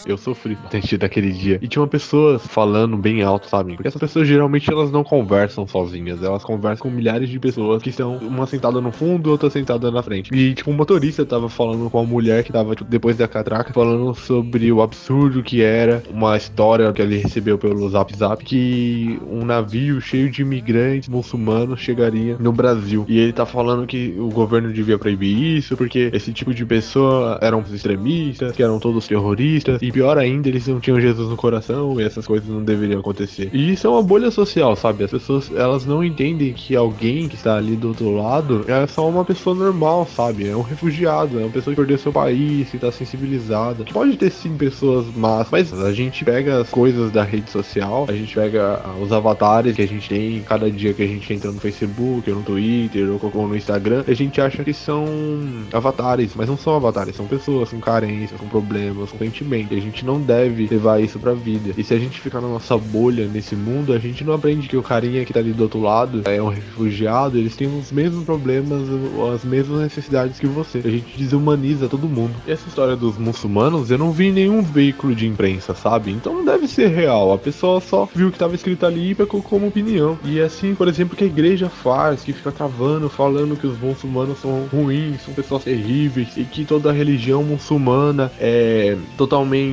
Eu 0.06 0.16
sofri 0.16 0.54
bastante 0.54 0.96
daquele 0.96 1.32
dia. 1.32 1.58
E 1.62 1.68
tinha 1.68 1.82
uma 1.82 1.88
pessoa 1.88 2.38
falando 2.38 2.96
bem 2.96 3.22
alto, 3.22 3.48
sabe? 3.48 3.74
Porque 3.74 3.88
essas 3.88 4.00
pessoas 4.00 4.26
geralmente 4.26 4.70
elas 4.70 4.90
não 4.90 5.04
conversam 5.04 5.66
sozinhas. 5.66 6.22
Elas 6.22 6.42
conversam 6.42 6.82
com 6.82 6.90
milhares 6.90 7.28
de 7.28 7.38
pessoas 7.38 7.82
que 7.82 7.90
estão 7.90 8.16
uma 8.16 8.46
sentada 8.46 8.80
no 8.80 8.92
fundo 8.92 9.30
outra 9.30 9.50
sentada 9.50 9.90
na 9.90 10.02
frente. 10.02 10.34
E, 10.34 10.54
tipo, 10.54 10.70
o 10.70 10.74
motorista 10.74 11.24
tava 11.24 11.48
falando 11.48 11.88
com 11.90 11.98
a 11.98 12.04
mulher 12.04 12.42
que 12.42 12.52
tava, 12.52 12.74
tipo, 12.74 12.90
depois 12.90 13.16
da 13.16 13.28
catraca, 13.28 13.72
falando 13.72 14.14
sobre 14.14 14.70
o 14.72 14.82
absurdo 14.82 15.42
que 15.42 15.62
era 15.62 16.02
uma 16.10 16.36
história 16.36 16.92
que 16.92 17.00
ele 17.00 17.18
recebeu 17.18 17.58
pelo 17.58 17.88
Zap 17.88 18.14
Zap, 18.16 18.44
que 18.44 19.18
um 19.30 19.44
navio 19.44 20.00
cheio 20.00 20.30
de 20.30 20.42
imigrantes 20.42 21.08
muçulmanos 21.08 21.80
chegaria 21.80 22.36
no 22.38 22.52
Brasil. 22.52 23.04
E 23.08 23.18
ele 23.18 23.32
tá 23.32 23.46
falando 23.46 23.86
que 23.86 24.14
o 24.18 24.28
governo 24.28 24.72
devia 24.72 24.98
proibir 24.98 25.56
isso, 25.58 25.76
porque 25.76 26.10
esse 26.12 26.32
tipo 26.32 26.52
de 26.52 26.64
pessoa 26.64 27.38
eram 27.40 27.62
extremistas, 27.72 28.52
que 28.52 28.62
eram 28.62 28.78
todos 28.78 29.06
terroristas, 29.06 29.80
e 29.80 29.91
pior 29.92 30.18
ainda, 30.18 30.48
eles 30.48 30.66
não 30.66 30.80
tinham 30.80 31.00
Jesus 31.00 31.28
no 31.28 31.36
coração 31.36 32.00
e 32.00 32.04
essas 32.04 32.26
coisas 32.26 32.48
não 32.48 32.62
deveriam 32.62 33.00
acontecer. 33.00 33.50
E 33.52 33.72
isso 33.72 33.86
é 33.86 33.90
uma 33.90 34.02
bolha 34.02 34.30
social, 34.30 34.74
sabe? 34.74 35.04
As 35.04 35.10
pessoas, 35.10 35.50
elas 35.54 35.84
não 35.86 36.02
entendem 36.02 36.52
que 36.52 36.74
alguém 36.74 37.28
que 37.28 37.34
está 37.34 37.56
ali 37.56 37.76
do 37.76 37.88
outro 37.88 38.10
lado 38.16 38.64
é 38.68 38.86
só 38.86 39.08
uma 39.08 39.24
pessoa 39.24 39.54
normal, 39.54 40.08
sabe? 40.14 40.48
É 40.48 40.56
um 40.56 40.62
refugiado, 40.62 41.38
é 41.38 41.42
uma 41.42 41.50
pessoa 41.50 41.74
que 41.74 41.80
perdeu 41.80 41.98
seu 41.98 42.12
país, 42.12 42.70
que 42.70 42.78
tá 42.78 42.90
sensibilizada. 42.90 43.84
Pode 43.92 44.16
ter 44.16 44.30
sim 44.30 44.56
pessoas 44.56 45.06
más, 45.14 45.48
mas 45.50 45.72
a 45.72 45.92
gente 45.92 46.24
pega 46.24 46.60
as 46.60 46.70
coisas 46.70 47.10
da 47.10 47.22
rede 47.22 47.50
social, 47.50 48.06
a 48.08 48.12
gente 48.12 48.34
pega 48.34 48.80
ah, 48.84 48.94
os 49.00 49.12
avatares 49.12 49.76
que 49.76 49.82
a 49.82 49.88
gente 49.88 50.08
tem 50.08 50.42
cada 50.42 50.70
dia 50.70 50.92
que 50.94 51.02
a 51.02 51.06
gente 51.06 51.32
entra 51.32 51.50
no 51.50 51.60
Facebook, 51.60 52.30
ou 52.30 52.36
no 52.36 52.42
Twitter, 52.42 53.08
ou 53.10 53.48
no 53.48 53.56
Instagram, 53.56 54.04
a 54.06 54.14
gente 54.14 54.40
acha 54.40 54.64
que 54.64 54.72
são 54.72 55.04
avatares, 55.72 56.32
mas 56.34 56.48
não 56.48 56.56
são 56.56 56.76
avatares, 56.76 57.16
são 57.16 57.26
pessoas 57.26 57.70
com 57.70 57.80
carências, 57.80 58.40
com 58.40 58.48
problemas, 58.48 59.10
com 59.10 59.18
sentimentos. 59.18 59.81
A 59.82 59.84
gente 59.84 60.06
não 60.06 60.20
deve 60.20 60.68
levar 60.68 61.02
isso 61.02 61.18
pra 61.18 61.32
vida. 61.32 61.74
E 61.76 61.82
se 61.82 61.92
a 61.92 61.98
gente 61.98 62.20
ficar 62.20 62.40
na 62.40 62.46
nossa 62.46 62.78
bolha 62.78 63.26
nesse 63.26 63.56
mundo, 63.56 63.92
a 63.92 63.98
gente 63.98 64.22
não 64.22 64.32
aprende 64.32 64.68
que 64.68 64.76
o 64.76 64.82
carinha 64.82 65.24
que 65.24 65.32
tá 65.32 65.40
ali 65.40 65.52
do 65.52 65.64
outro 65.64 65.80
lado 65.80 66.22
é 66.24 66.40
um 66.40 66.48
refugiado, 66.48 67.36
eles 67.36 67.56
têm 67.56 67.66
os 67.66 67.90
mesmos 67.90 68.24
problemas, 68.24 68.82
as 69.34 69.44
mesmas 69.44 69.80
necessidades 69.80 70.38
que 70.38 70.46
você. 70.46 70.78
A 70.78 70.88
gente 70.88 71.18
desumaniza 71.18 71.88
todo 71.88 72.08
mundo. 72.08 72.32
E 72.46 72.52
essa 72.52 72.68
história 72.68 72.94
dos 72.94 73.18
muçulmanos, 73.18 73.90
eu 73.90 73.98
não 73.98 74.12
vi 74.12 74.26
em 74.26 74.32
nenhum 74.32 74.62
veículo 74.62 75.16
de 75.16 75.26
imprensa, 75.26 75.74
sabe? 75.74 76.12
Então 76.12 76.32
não 76.32 76.44
deve 76.44 76.68
ser 76.68 76.86
real. 76.86 77.32
A 77.32 77.38
pessoa 77.38 77.80
só 77.80 78.08
viu 78.14 78.28
o 78.28 78.30
que 78.30 78.38
tava 78.38 78.54
escrito 78.54 78.86
ali 78.86 79.10
e 79.10 79.14
pegou 79.16 79.42
como 79.42 79.66
opinião. 79.66 80.16
E 80.24 80.38
é 80.38 80.44
assim, 80.44 80.76
por 80.76 80.86
exemplo, 80.86 81.16
que 81.16 81.24
a 81.24 81.26
igreja 81.26 81.68
faz, 81.68 82.22
que 82.22 82.32
fica 82.32 82.52
travando, 82.52 83.08
falando 83.08 83.56
que 83.56 83.66
os 83.66 83.76
muçulmanos 83.80 84.38
são 84.38 84.68
ruins, 84.72 85.22
são 85.22 85.34
pessoas 85.34 85.64
terríveis, 85.64 86.36
e 86.36 86.44
que 86.44 86.64
toda 86.64 86.90
a 86.90 86.92
religião 86.92 87.42
muçulmana 87.42 88.30
é 88.38 88.96
totalmente 89.16 89.71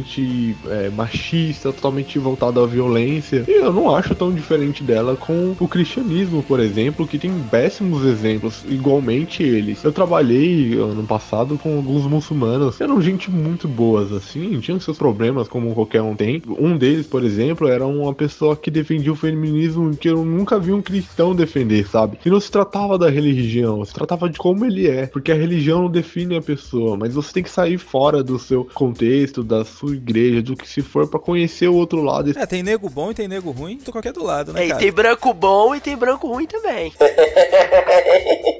é, 0.68 0.90
machista, 0.90 1.72
totalmente 1.72 2.18
voltada 2.20 2.62
à 2.62 2.66
violência. 2.66 3.44
E 3.48 3.52
eu 3.52 3.74
não 3.74 3.96
acho 3.96 4.16
tão 4.16 4.32
diferente 4.32 4.84
dela 4.84 5.16
com 5.16 5.56
o 5.60 5.68
cristianismo, 5.68 6.44
por 6.44 6.60
exemplo, 6.60 7.08
que 7.08 7.18
tem 7.18 7.32
péssimos 7.50 8.06
exemplos, 8.06 8.64
igualmente 8.70 9.44
eles. 9.44 9.84
Eu 9.84 9.92
trabalhei 9.92 10.74
ano 10.74 11.04
passado 11.04 11.58
com 11.58 11.78
alguns 11.78 12.06
muçulmanos, 12.06 12.80
eram 12.82 13.02
gente 13.02 13.30
muito 13.30 13.68
boas, 13.68 14.12
assim, 14.12 14.60
tinham 14.60 14.80
seus 14.80 14.98
problemas 14.98 15.48
como 15.48 15.74
qualquer 15.74 16.02
um 16.02 16.16
tem. 16.16 16.42
Um 16.48 16.78
deles, 16.78 17.08
por 17.08 17.24
exemplo, 17.24 17.68
era 17.68 17.86
uma 17.86 18.14
pessoa 18.14 18.56
que 18.56 18.72
defendia 18.72 19.12
o 19.12 19.16
feminismo 19.16 19.96
que 19.96 20.10
eu 20.10 20.24
nunca 20.24 20.60
vi 20.60 20.72
um 20.72 20.82
cristão 20.82 21.36
defender, 21.36 21.88
sabe? 21.88 22.18
E 22.26 22.30
não 22.30 22.40
se 22.40 22.52
tratava 22.52 22.98
da 22.98 23.10
religião, 23.10 23.84
se 23.86 23.94
tratava 23.94 24.30
de 24.30 24.38
como 24.38 24.66
ele 24.66 24.88
é, 24.88 25.06
porque 25.06 25.32
a 25.32 25.36
religião 25.36 25.84
não 25.84 25.90
define 25.90 26.36
a 26.36 26.42
pessoa, 26.42 26.98
mas 26.98 27.14
você 27.14 27.34
tem 27.34 27.44
que 27.44 27.50
sair 27.50 27.78
fora 27.78 28.24
do 28.24 28.38
seu 28.38 28.66
contexto, 28.74 29.44
da 29.44 29.64
sua 29.64 29.89
igreja, 29.94 30.42
do 30.42 30.56
que 30.56 30.68
se 30.68 30.82
for 30.82 31.08
pra 31.08 31.20
conhecer 31.20 31.68
o 31.68 31.76
outro 31.76 32.02
lado. 32.02 32.38
É, 32.38 32.46
tem 32.46 32.64
nego 32.64 32.90
bom 32.90 33.12
e 33.12 33.14
tem 33.14 33.28
nego 33.28 33.52
ruim, 33.52 33.78
tô 33.78 33.92
qualquer 33.92 34.14
do 34.14 34.24
lado, 34.24 34.54
né, 34.54 34.62
É, 34.62 34.66
e 34.66 34.68
cara? 34.70 34.80
tem 34.80 34.92
branco 34.92 35.34
bom 35.34 35.76
e 35.76 35.80
tem 35.80 35.96
branco 35.98 36.28
ruim 36.28 36.46
também. 36.48 36.94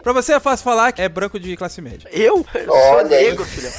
Pra 0.04 0.14
você 0.14 0.34
é 0.34 0.40
fácil 0.40 0.64
falar 0.64 0.92
que 0.92 1.02
é 1.02 1.10
branco 1.10 1.40
de 1.40 1.56
classe 1.58 1.82
média. 1.82 2.08
Eu? 2.12 2.46
Eu 2.54 2.66
sou 2.66 2.76
Olha 2.76 3.18
aí. 3.18 3.26
negro, 3.26 3.46
filho. 3.46 3.70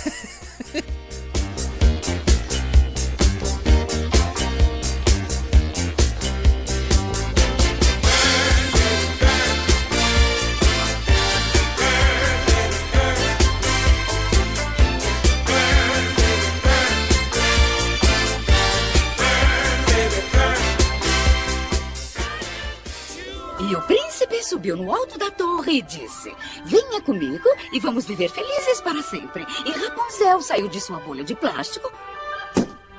Subiu 24.60 24.76
no 24.76 24.94
alto 24.94 25.16
da 25.16 25.30
torre 25.30 25.78
e 25.78 25.82
disse: 25.82 26.34
Venha 26.66 27.00
comigo 27.00 27.48
e 27.72 27.80
vamos 27.80 28.04
viver 28.04 28.28
felizes 28.28 28.80
para 28.82 29.02
sempre. 29.02 29.46
E 29.64 29.70
Rapunzel 29.70 30.42
saiu 30.42 30.68
de 30.68 30.78
sua 30.80 30.98
bolha 31.00 31.24
de 31.24 31.34
plástico 31.34 31.90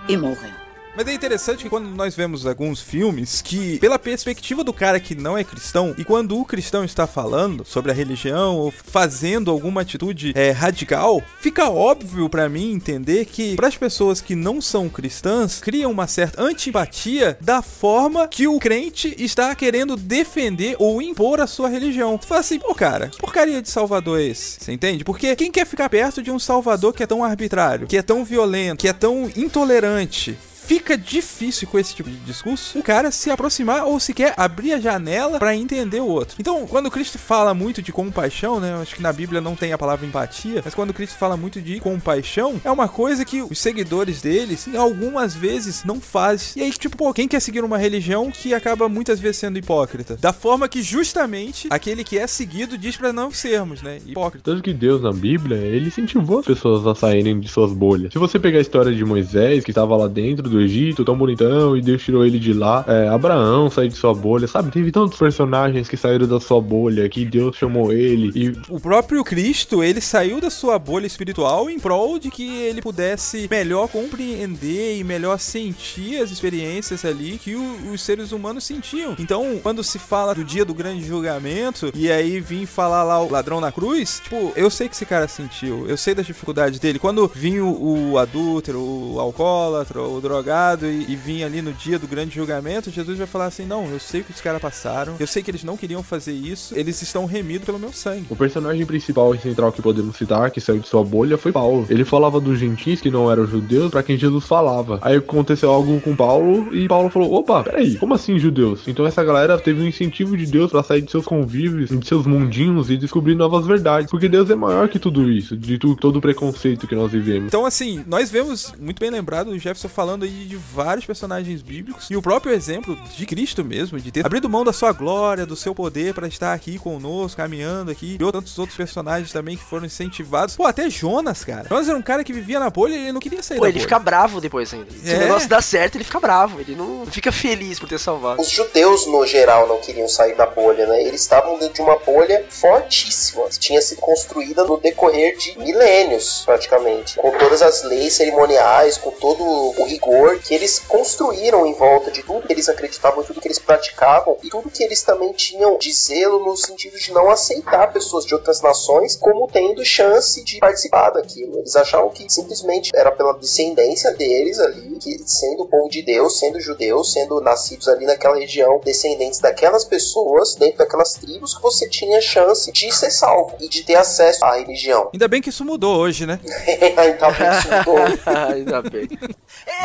e 0.07 0.17
morreu. 0.17 0.70
Mas 0.95 1.07
é 1.07 1.13
interessante 1.13 1.63
que 1.63 1.69
quando 1.69 1.87
nós 1.89 2.15
vemos 2.15 2.45
alguns 2.45 2.81
filmes 2.81 3.41
que, 3.41 3.79
pela 3.79 3.97
perspectiva 3.97 4.63
do 4.63 4.73
cara 4.73 4.99
que 4.99 5.15
não 5.15 5.37
é 5.37 5.43
cristão, 5.43 5.95
e 5.97 6.03
quando 6.03 6.37
o 6.37 6.43
cristão 6.43 6.83
está 6.83 7.07
falando 7.07 7.63
sobre 7.65 7.91
a 7.91 7.95
religião 7.95 8.57
ou 8.57 8.71
fazendo 8.71 9.49
alguma 9.49 9.81
atitude 9.81 10.33
é, 10.35 10.51
radical, 10.51 11.23
fica 11.39 11.69
óbvio 11.69 12.29
pra 12.29 12.49
mim 12.49 12.73
entender 12.73 13.25
que 13.25 13.55
para 13.55 13.69
as 13.69 13.77
pessoas 13.77 14.19
que 14.19 14.35
não 14.35 14.59
são 14.59 14.89
cristãs, 14.89 15.61
cria 15.61 15.87
uma 15.87 16.07
certa 16.07 16.41
antipatia 16.41 17.37
da 17.39 17.61
forma 17.61 18.27
que 18.27 18.47
o 18.47 18.59
crente 18.59 19.15
está 19.17 19.55
querendo 19.55 19.95
defender 19.95 20.75
ou 20.77 21.01
impor 21.01 21.39
a 21.39 21.47
sua 21.47 21.69
religião. 21.69 22.17
Tu 22.17 22.27
fala 22.27 22.41
assim, 22.41 22.59
pô 22.59 22.75
cara, 22.75 23.07
que 23.07 23.17
porcaria 23.17 23.61
de 23.61 23.69
salvador 23.69 24.19
é 24.19 24.23
esse? 24.23 24.57
Você 24.59 24.73
entende? 24.73 25.05
Porque 25.05 25.35
quem 25.37 25.51
quer 25.51 25.65
ficar 25.65 25.89
perto 25.89 26.21
de 26.21 26.31
um 26.31 26.39
salvador 26.39 26.93
que 26.93 27.03
é 27.03 27.07
tão 27.07 27.23
arbitrário, 27.23 27.87
que 27.87 27.97
é 27.97 28.01
tão 28.01 28.25
violento, 28.25 28.81
que 28.81 28.89
é 28.89 28.93
tão 28.93 29.31
intolerante? 29.37 30.37
Fica 30.71 30.97
difícil 30.97 31.67
com 31.67 31.77
esse 31.77 31.93
tipo 31.93 32.09
de 32.09 32.15
discurso 32.19 32.79
o 32.79 32.83
cara 32.83 33.11
se 33.11 33.29
aproximar 33.29 33.83
ou 33.83 33.99
sequer 33.99 34.33
abrir 34.37 34.71
a 34.71 34.79
janela 34.79 35.37
para 35.37 35.53
entender 35.53 35.99
o 35.99 36.07
outro. 36.07 36.37
Então, 36.39 36.65
quando 36.65 36.89
Cristo 36.89 37.19
fala 37.19 37.53
muito 37.53 37.81
de 37.81 37.91
compaixão, 37.91 38.57
né? 38.61 38.75
Acho 38.81 38.95
que 38.95 39.01
na 39.01 39.11
Bíblia 39.11 39.41
não 39.41 39.53
tem 39.53 39.73
a 39.73 39.77
palavra 39.77 40.05
empatia, 40.05 40.61
mas 40.63 40.73
quando 40.73 40.93
Cristo 40.93 41.17
fala 41.17 41.35
muito 41.35 41.59
de 41.59 41.77
compaixão, 41.81 42.61
é 42.63 42.71
uma 42.71 42.87
coisa 42.87 43.25
que 43.25 43.41
os 43.41 43.59
seguidores 43.59 44.21
dele, 44.21 44.57
algumas 44.77 45.35
vezes 45.35 45.83
não 45.83 45.99
faz. 45.99 46.55
E 46.55 46.61
aí, 46.61 46.71
tipo, 46.71 46.95
pô, 46.95 47.13
quem 47.13 47.27
quer 47.27 47.41
seguir 47.41 47.65
uma 47.65 47.77
religião 47.77 48.31
que 48.31 48.53
acaba 48.53 48.87
muitas 48.87 49.19
vezes 49.19 49.37
sendo 49.37 49.57
hipócrita? 49.57 50.15
Da 50.21 50.31
forma 50.31 50.69
que 50.69 50.81
justamente 50.81 51.67
aquele 51.69 52.05
que 52.05 52.17
é 52.17 52.25
seguido 52.27 52.77
diz 52.77 52.95
para 52.95 53.11
não 53.11 53.29
sermos, 53.29 53.81
né? 53.81 53.99
Hipócrita. 54.05 54.49
Tanto 54.49 54.63
que 54.63 54.73
Deus 54.73 55.01
na 55.01 55.11
Bíblia, 55.11 55.57
ele 55.57 55.87
incentivou 55.87 56.39
as 56.39 56.45
pessoas 56.45 56.87
a 56.87 56.95
saírem 56.95 57.37
de 57.41 57.49
suas 57.49 57.73
bolhas. 57.73 58.13
Se 58.13 58.19
você 58.19 58.39
pegar 58.39 58.59
a 58.59 58.61
história 58.61 58.95
de 58.95 59.03
Moisés, 59.03 59.65
que 59.65 59.71
estava 59.71 59.97
lá 59.97 60.07
dentro 60.07 60.49
do 60.49 60.60
Egito, 60.61 61.03
tão 61.05 61.17
bonitão, 61.17 61.75
e 61.75 61.81
Deus 61.81 62.01
tirou 62.03 62.25
ele 62.25 62.39
de 62.39 62.53
lá, 62.53 62.83
é, 62.87 63.07
Abraão 63.07 63.69
saiu 63.69 63.89
de 63.89 63.95
sua 63.95 64.13
bolha, 64.13 64.47
sabe? 64.47 64.71
Teve 64.71 64.91
tantos 64.91 65.17
personagens 65.17 65.87
que 65.87 65.97
saíram 65.97 66.27
da 66.27 66.39
sua 66.39 66.61
bolha, 66.61 67.07
que 67.09 67.25
Deus 67.25 67.55
chamou 67.55 67.91
ele, 67.91 68.31
e 68.35 68.51
O 68.69 68.79
próprio 68.79 69.23
Cristo, 69.23 69.83
ele 69.83 70.01
saiu 70.01 70.39
da 70.41 70.49
sua 70.49 70.77
bolha 70.79 71.05
espiritual 71.07 71.69
em 71.69 71.79
prol 71.79 72.17
de 72.19 72.29
que 72.29 72.47
ele 72.63 72.81
pudesse 72.81 73.47
melhor 73.49 73.87
compreender 73.87 74.97
e 74.99 75.03
melhor 75.03 75.39
sentir 75.39 76.17
as 76.21 76.31
experiências 76.31 77.03
ali 77.05 77.37
que 77.37 77.55
o- 77.55 77.91
os 77.93 78.01
seres 78.01 78.31
humanos 78.31 78.63
sentiam. 78.63 79.15
Então, 79.19 79.59
quando 79.61 79.83
se 79.83 79.97
fala 79.99 80.33
do 80.35 80.43
dia 80.43 80.63
do 80.65 80.73
grande 80.73 81.03
julgamento 81.05 81.91
e 81.95 82.11
aí 82.11 82.39
vim 82.39 82.65
falar 82.65 83.03
lá 83.03 83.21
o 83.21 83.29
ladrão 83.31 83.59
na 83.59 83.71
cruz, 83.71 84.21
tipo, 84.23 84.51
eu 84.55 84.69
sei 84.69 84.87
que 84.87 84.95
esse 84.95 85.05
cara 85.05 85.27
sentiu, 85.27 85.85
eu 85.87 85.97
sei 85.97 86.13
das 86.13 86.25
dificuldades 86.25 86.79
dele. 86.79 86.99
Quando 86.99 87.27
vinha 87.33 87.63
o, 87.63 88.11
o 88.11 88.17
adúltero, 88.17 88.79
o 88.79 89.19
alcoólatra, 89.19 90.01
o 90.01 90.19
drogado 90.21 90.40
e, 90.87 91.05
e 91.09 91.15
vinha 91.15 91.45
ali 91.45 91.61
no 91.61 91.73
dia 91.73 91.97
do 91.99 92.07
grande 92.07 92.35
julgamento, 92.35 92.89
Jesus 92.91 93.17
vai 93.17 93.27
falar 93.27 93.45
assim: 93.45 93.65
Não, 93.65 93.85
eu 93.91 93.99
sei 93.99 94.21
o 94.21 94.23
que 94.23 94.31
os 94.31 94.41
caras 94.41 94.61
passaram, 94.61 95.15
eu 95.19 95.27
sei 95.27 95.41
que 95.43 95.51
eles 95.51 95.63
não 95.63 95.77
queriam 95.77 96.03
fazer 96.03 96.33
isso, 96.33 96.73
eles 96.77 97.01
estão 97.01 97.25
remidos 97.25 97.65
pelo 97.65 97.79
meu 97.79 97.91
sangue. 97.93 98.25
O 98.29 98.35
personagem 98.35 98.85
principal 98.85 99.33
e 99.35 99.39
central 99.39 99.71
que 99.71 99.81
podemos 99.81 100.15
citar, 100.17 100.49
que 100.51 100.61
saiu 100.61 100.79
de 100.79 100.87
sua 100.87 101.03
bolha, 101.03 101.37
foi 101.37 101.51
Paulo. 101.51 101.85
Ele 101.89 102.03
falava 102.05 102.39
dos 102.39 102.59
gentis 102.59 103.01
que 103.01 103.09
não 103.11 103.31
eram 103.31 103.45
judeus 103.45 103.91
pra 103.91 104.03
quem 104.03 104.17
Jesus 104.17 104.45
falava. 104.45 104.99
Aí 105.01 105.15
aconteceu 105.17 105.69
algo 105.71 105.99
com 106.01 106.15
Paulo 106.15 106.73
e 106.75 106.87
Paulo 106.87 107.09
falou: 107.09 107.33
opa, 107.33 107.63
peraí, 107.63 107.95
como 107.97 108.13
assim 108.13 108.37
judeus? 108.39 108.87
Então 108.87 109.05
essa 109.05 109.23
galera 109.23 109.57
teve 109.57 109.81
um 109.81 109.87
incentivo 109.87 110.35
de 110.37 110.45
Deus 110.45 110.71
pra 110.71 110.83
sair 110.83 111.01
de 111.01 111.11
seus 111.11 111.25
convívios, 111.25 111.89
de 111.89 112.07
seus 112.07 112.25
mundinhos 112.25 112.89
e 112.89 112.97
descobrir 112.97 113.35
novas 113.35 113.65
verdades. 113.65 114.09
Porque 114.09 114.27
Deus 114.29 114.49
é 114.49 114.55
maior 114.55 114.87
que 114.89 114.99
tudo 114.99 115.31
isso, 115.31 115.55
de 115.57 115.77
tu- 115.77 115.95
todo 115.95 116.17
o 116.17 116.21
preconceito 116.21 116.87
que 116.87 116.95
nós 116.95 117.11
vivemos. 117.11 117.47
Então, 117.47 117.65
assim, 117.65 118.03
nós 118.07 118.29
vemos, 118.31 118.73
muito 118.79 118.99
bem 118.99 119.09
lembrado, 119.09 119.49
o 119.49 119.53
Jefferson 119.57 119.89
falando 119.89 120.23
aí 120.23 120.30
de 120.31 120.55
vários 120.73 121.05
personagens 121.05 121.61
bíblicos 121.61 122.07
e 122.09 122.15
o 122.15 122.21
próprio 122.21 122.53
exemplo 122.53 122.95
de 123.15 123.25
Cristo 123.25 123.63
mesmo, 123.63 123.99
de 123.99 124.11
ter 124.11 124.25
abrido 124.25 124.49
mão 124.49 124.63
da 124.63 124.73
sua 124.73 124.91
glória, 124.91 125.45
do 125.45 125.55
seu 125.55 125.73
poder 125.75 126.13
pra 126.13 126.27
estar 126.27 126.53
aqui 126.53 126.77
conosco, 126.79 127.37
caminhando 127.37 127.91
aqui, 127.91 128.17
e 128.19 128.31
tantos 128.31 128.57
outros 128.57 128.77
personagens 128.77 129.31
também 129.31 129.57
que 129.57 129.63
foram 129.63 129.85
incentivados. 129.85 130.55
Pô, 130.55 130.65
até 130.65 130.89
Jonas, 130.89 131.43
cara. 131.43 131.67
Jonas 131.69 131.87
era 131.89 131.97
um 131.97 132.01
cara 132.01 132.23
que 132.23 132.33
vivia 132.33 132.59
na 132.59 132.69
bolha 132.69 132.93
e 132.95 132.97
ele 133.03 133.11
não 133.11 133.19
queria 133.19 133.43
sair 133.43 133.57
Pô, 133.57 133.63
da 133.63 133.69
ele 133.69 133.79
bolha. 133.79 133.83
fica 133.87 133.99
bravo 133.99 134.39
depois 134.41 134.73
ainda. 134.73 134.87
Se 134.91 135.11
É. 135.11 135.17
o 135.17 135.19
negócio 135.19 135.49
dá 135.49 135.61
certo, 135.61 135.95
ele 135.95 136.03
fica 136.03 136.19
bravo. 136.19 136.59
Ele 136.59 136.75
não 136.75 137.05
fica 137.05 137.31
feliz 137.31 137.79
por 137.79 137.87
ter 137.89 137.99
salvado. 137.99 138.41
Os 138.41 138.49
judeus, 138.49 139.05
no 139.07 139.25
geral, 139.25 139.67
não 139.67 139.79
queriam 139.79 140.07
sair 140.07 140.35
da 140.35 140.45
bolha, 140.45 140.85
né? 140.87 141.03
Eles 141.03 141.21
estavam 141.21 141.57
dentro 141.59 141.75
de 141.75 141.81
uma 141.81 141.97
bolha 141.99 142.45
fortíssima. 142.49 143.43
Tinha 143.59 143.81
sido 143.81 143.99
construída 143.99 144.63
no 144.63 144.77
decorrer 144.77 145.37
de 145.37 145.57
milênios, 145.57 146.43
praticamente. 146.45 147.15
Com 147.17 147.31
todas 147.37 147.61
as 147.61 147.83
leis 147.83 148.13
cerimoniais, 148.13 148.97
com 148.97 149.11
todo 149.11 149.43
o 149.43 149.85
rigor 149.85 150.20
que 150.39 150.53
eles 150.53 150.79
construíram 150.79 151.65
em 151.65 151.73
volta 151.73 152.11
de 152.11 152.23
tudo 152.23 152.47
que 152.47 152.53
eles 152.53 152.69
acreditavam, 152.69 153.23
tudo 153.23 153.41
que 153.41 153.47
eles 153.47 153.59
praticavam 153.59 154.37
e 154.43 154.49
tudo 154.49 154.69
que 154.69 154.83
eles 154.83 155.01
também 155.03 155.31
tinham 155.33 155.77
de 155.77 155.91
zelo 155.93 156.43
no 156.43 156.55
sentido 156.55 156.97
de 156.97 157.11
não 157.11 157.29
aceitar 157.29 157.91
pessoas 157.91 158.25
de 158.25 158.33
outras 158.33 158.61
nações 158.61 159.15
como 159.15 159.47
tendo 159.47 159.83
chance 159.83 160.43
de 160.43 160.59
participar 160.59 161.11
daquilo. 161.11 161.59
Eles 161.59 161.75
achavam 161.75 162.09
que 162.09 162.31
simplesmente 162.31 162.91
era 162.93 163.11
pela 163.11 163.33
descendência 163.33 164.11
deles 164.13 164.59
ali, 164.59 164.97
que 164.99 165.21
sendo 165.25 165.63
o 165.63 165.67
povo 165.67 165.89
de 165.89 166.01
Deus, 166.01 166.39
sendo 166.39 166.59
judeus, 166.59 167.13
sendo 167.13 167.39
nascidos 167.41 167.87
ali 167.87 168.05
naquela 168.05 168.37
região, 168.37 168.79
descendentes 168.83 169.39
daquelas 169.39 169.85
pessoas, 169.85 170.55
dentro 170.55 170.79
daquelas 170.79 171.13
tribos, 171.13 171.55
que 171.55 171.61
você 171.61 171.87
tinha 171.87 172.21
chance 172.21 172.71
de 172.71 172.91
ser 172.91 173.11
salvo 173.11 173.55
e 173.59 173.67
de 173.67 173.83
ter 173.83 173.95
acesso 173.95 174.43
à 174.43 174.57
religião. 174.57 175.09
Ainda 175.13 175.27
bem 175.27 175.41
que 175.41 175.49
isso 175.49 175.65
mudou 175.65 175.97
hoje, 175.97 176.25
né? 176.25 176.39
então, 176.45 177.29
isso 177.31 177.69
mudou. 177.77 178.01
Ainda 178.51 178.81
bem. 178.81 179.07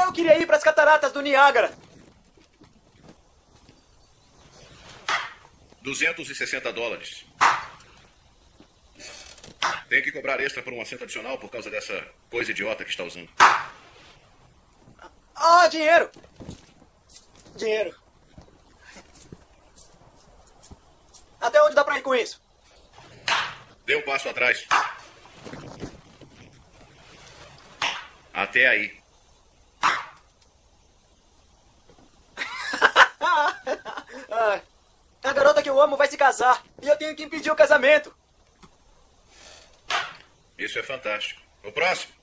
Eu 0.04 0.12
queria 0.12 0.25
ir 0.34 0.46
para 0.46 0.56
as 0.56 0.64
cataratas 0.64 1.12
do 1.12 1.20
Niágara. 1.20 1.72
260 5.82 6.72
dólares. 6.72 7.24
Tem 9.88 10.02
que 10.02 10.10
cobrar 10.10 10.40
extra 10.40 10.62
por 10.62 10.72
um 10.72 10.80
assento 10.80 11.04
adicional 11.04 11.38
por 11.38 11.48
causa 11.48 11.70
dessa 11.70 12.04
coisa 12.28 12.50
idiota 12.50 12.84
que 12.84 12.90
está 12.90 13.04
usando. 13.04 13.28
Ah, 15.36 15.68
dinheiro! 15.68 16.10
Dinheiro. 17.54 17.94
Até 21.40 21.62
onde 21.62 21.76
dá 21.76 21.84
pra 21.84 21.98
ir 21.98 22.02
com 22.02 22.14
isso? 22.14 22.42
Dê 23.84 23.94
um 23.94 24.02
passo 24.02 24.28
atrás. 24.28 24.66
Até 28.34 28.66
aí. 28.66 29.05
Ah, 34.30 34.60
a 35.22 35.32
garota 35.32 35.62
que 35.62 35.70
eu 35.70 35.80
amo 35.80 35.96
vai 35.96 36.08
se 36.08 36.16
casar 36.16 36.62
e 36.82 36.88
eu 36.88 36.96
tenho 36.96 37.14
que 37.14 37.22
impedir 37.22 37.50
o 37.50 37.56
casamento. 37.56 38.14
Isso 40.58 40.78
é 40.78 40.82
fantástico. 40.82 41.40
O 41.64 41.72
próximo. 41.72 42.14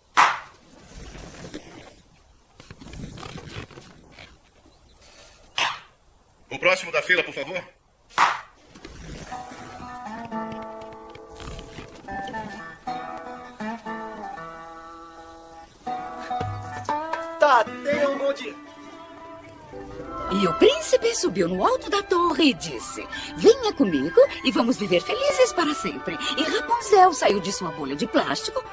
O 6.50 6.60
próximo 6.60 6.92
da 6.92 7.02
fila, 7.02 7.24
por 7.24 7.34
favor. 7.34 7.64
Tá, 17.40 17.64
tenha 17.64 18.10
um 18.10 18.18
bom 18.18 18.34
dia. 18.34 18.63
E 20.34 20.48
o 20.48 20.54
príncipe 20.56 21.16
subiu 21.16 21.48
no 21.48 21.64
alto 21.64 21.90
da 21.90 22.02
torre 22.02 22.50
e 22.50 22.54
disse: 22.54 23.06
Venha 23.38 23.72
comigo 23.74 24.20
e 24.44 24.52
vamos 24.52 24.78
viver 24.78 25.02
felizes 25.02 25.54
para 25.54 25.74
sempre. 25.76 26.18
E 26.38 26.44
Rapunzel 26.44 27.14
saiu 27.14 27.40
de 27.40 27.52
sua 27.52 27.70
bolha 27.72 27.96
de 27.96 28.08
plástico 28.08 28.64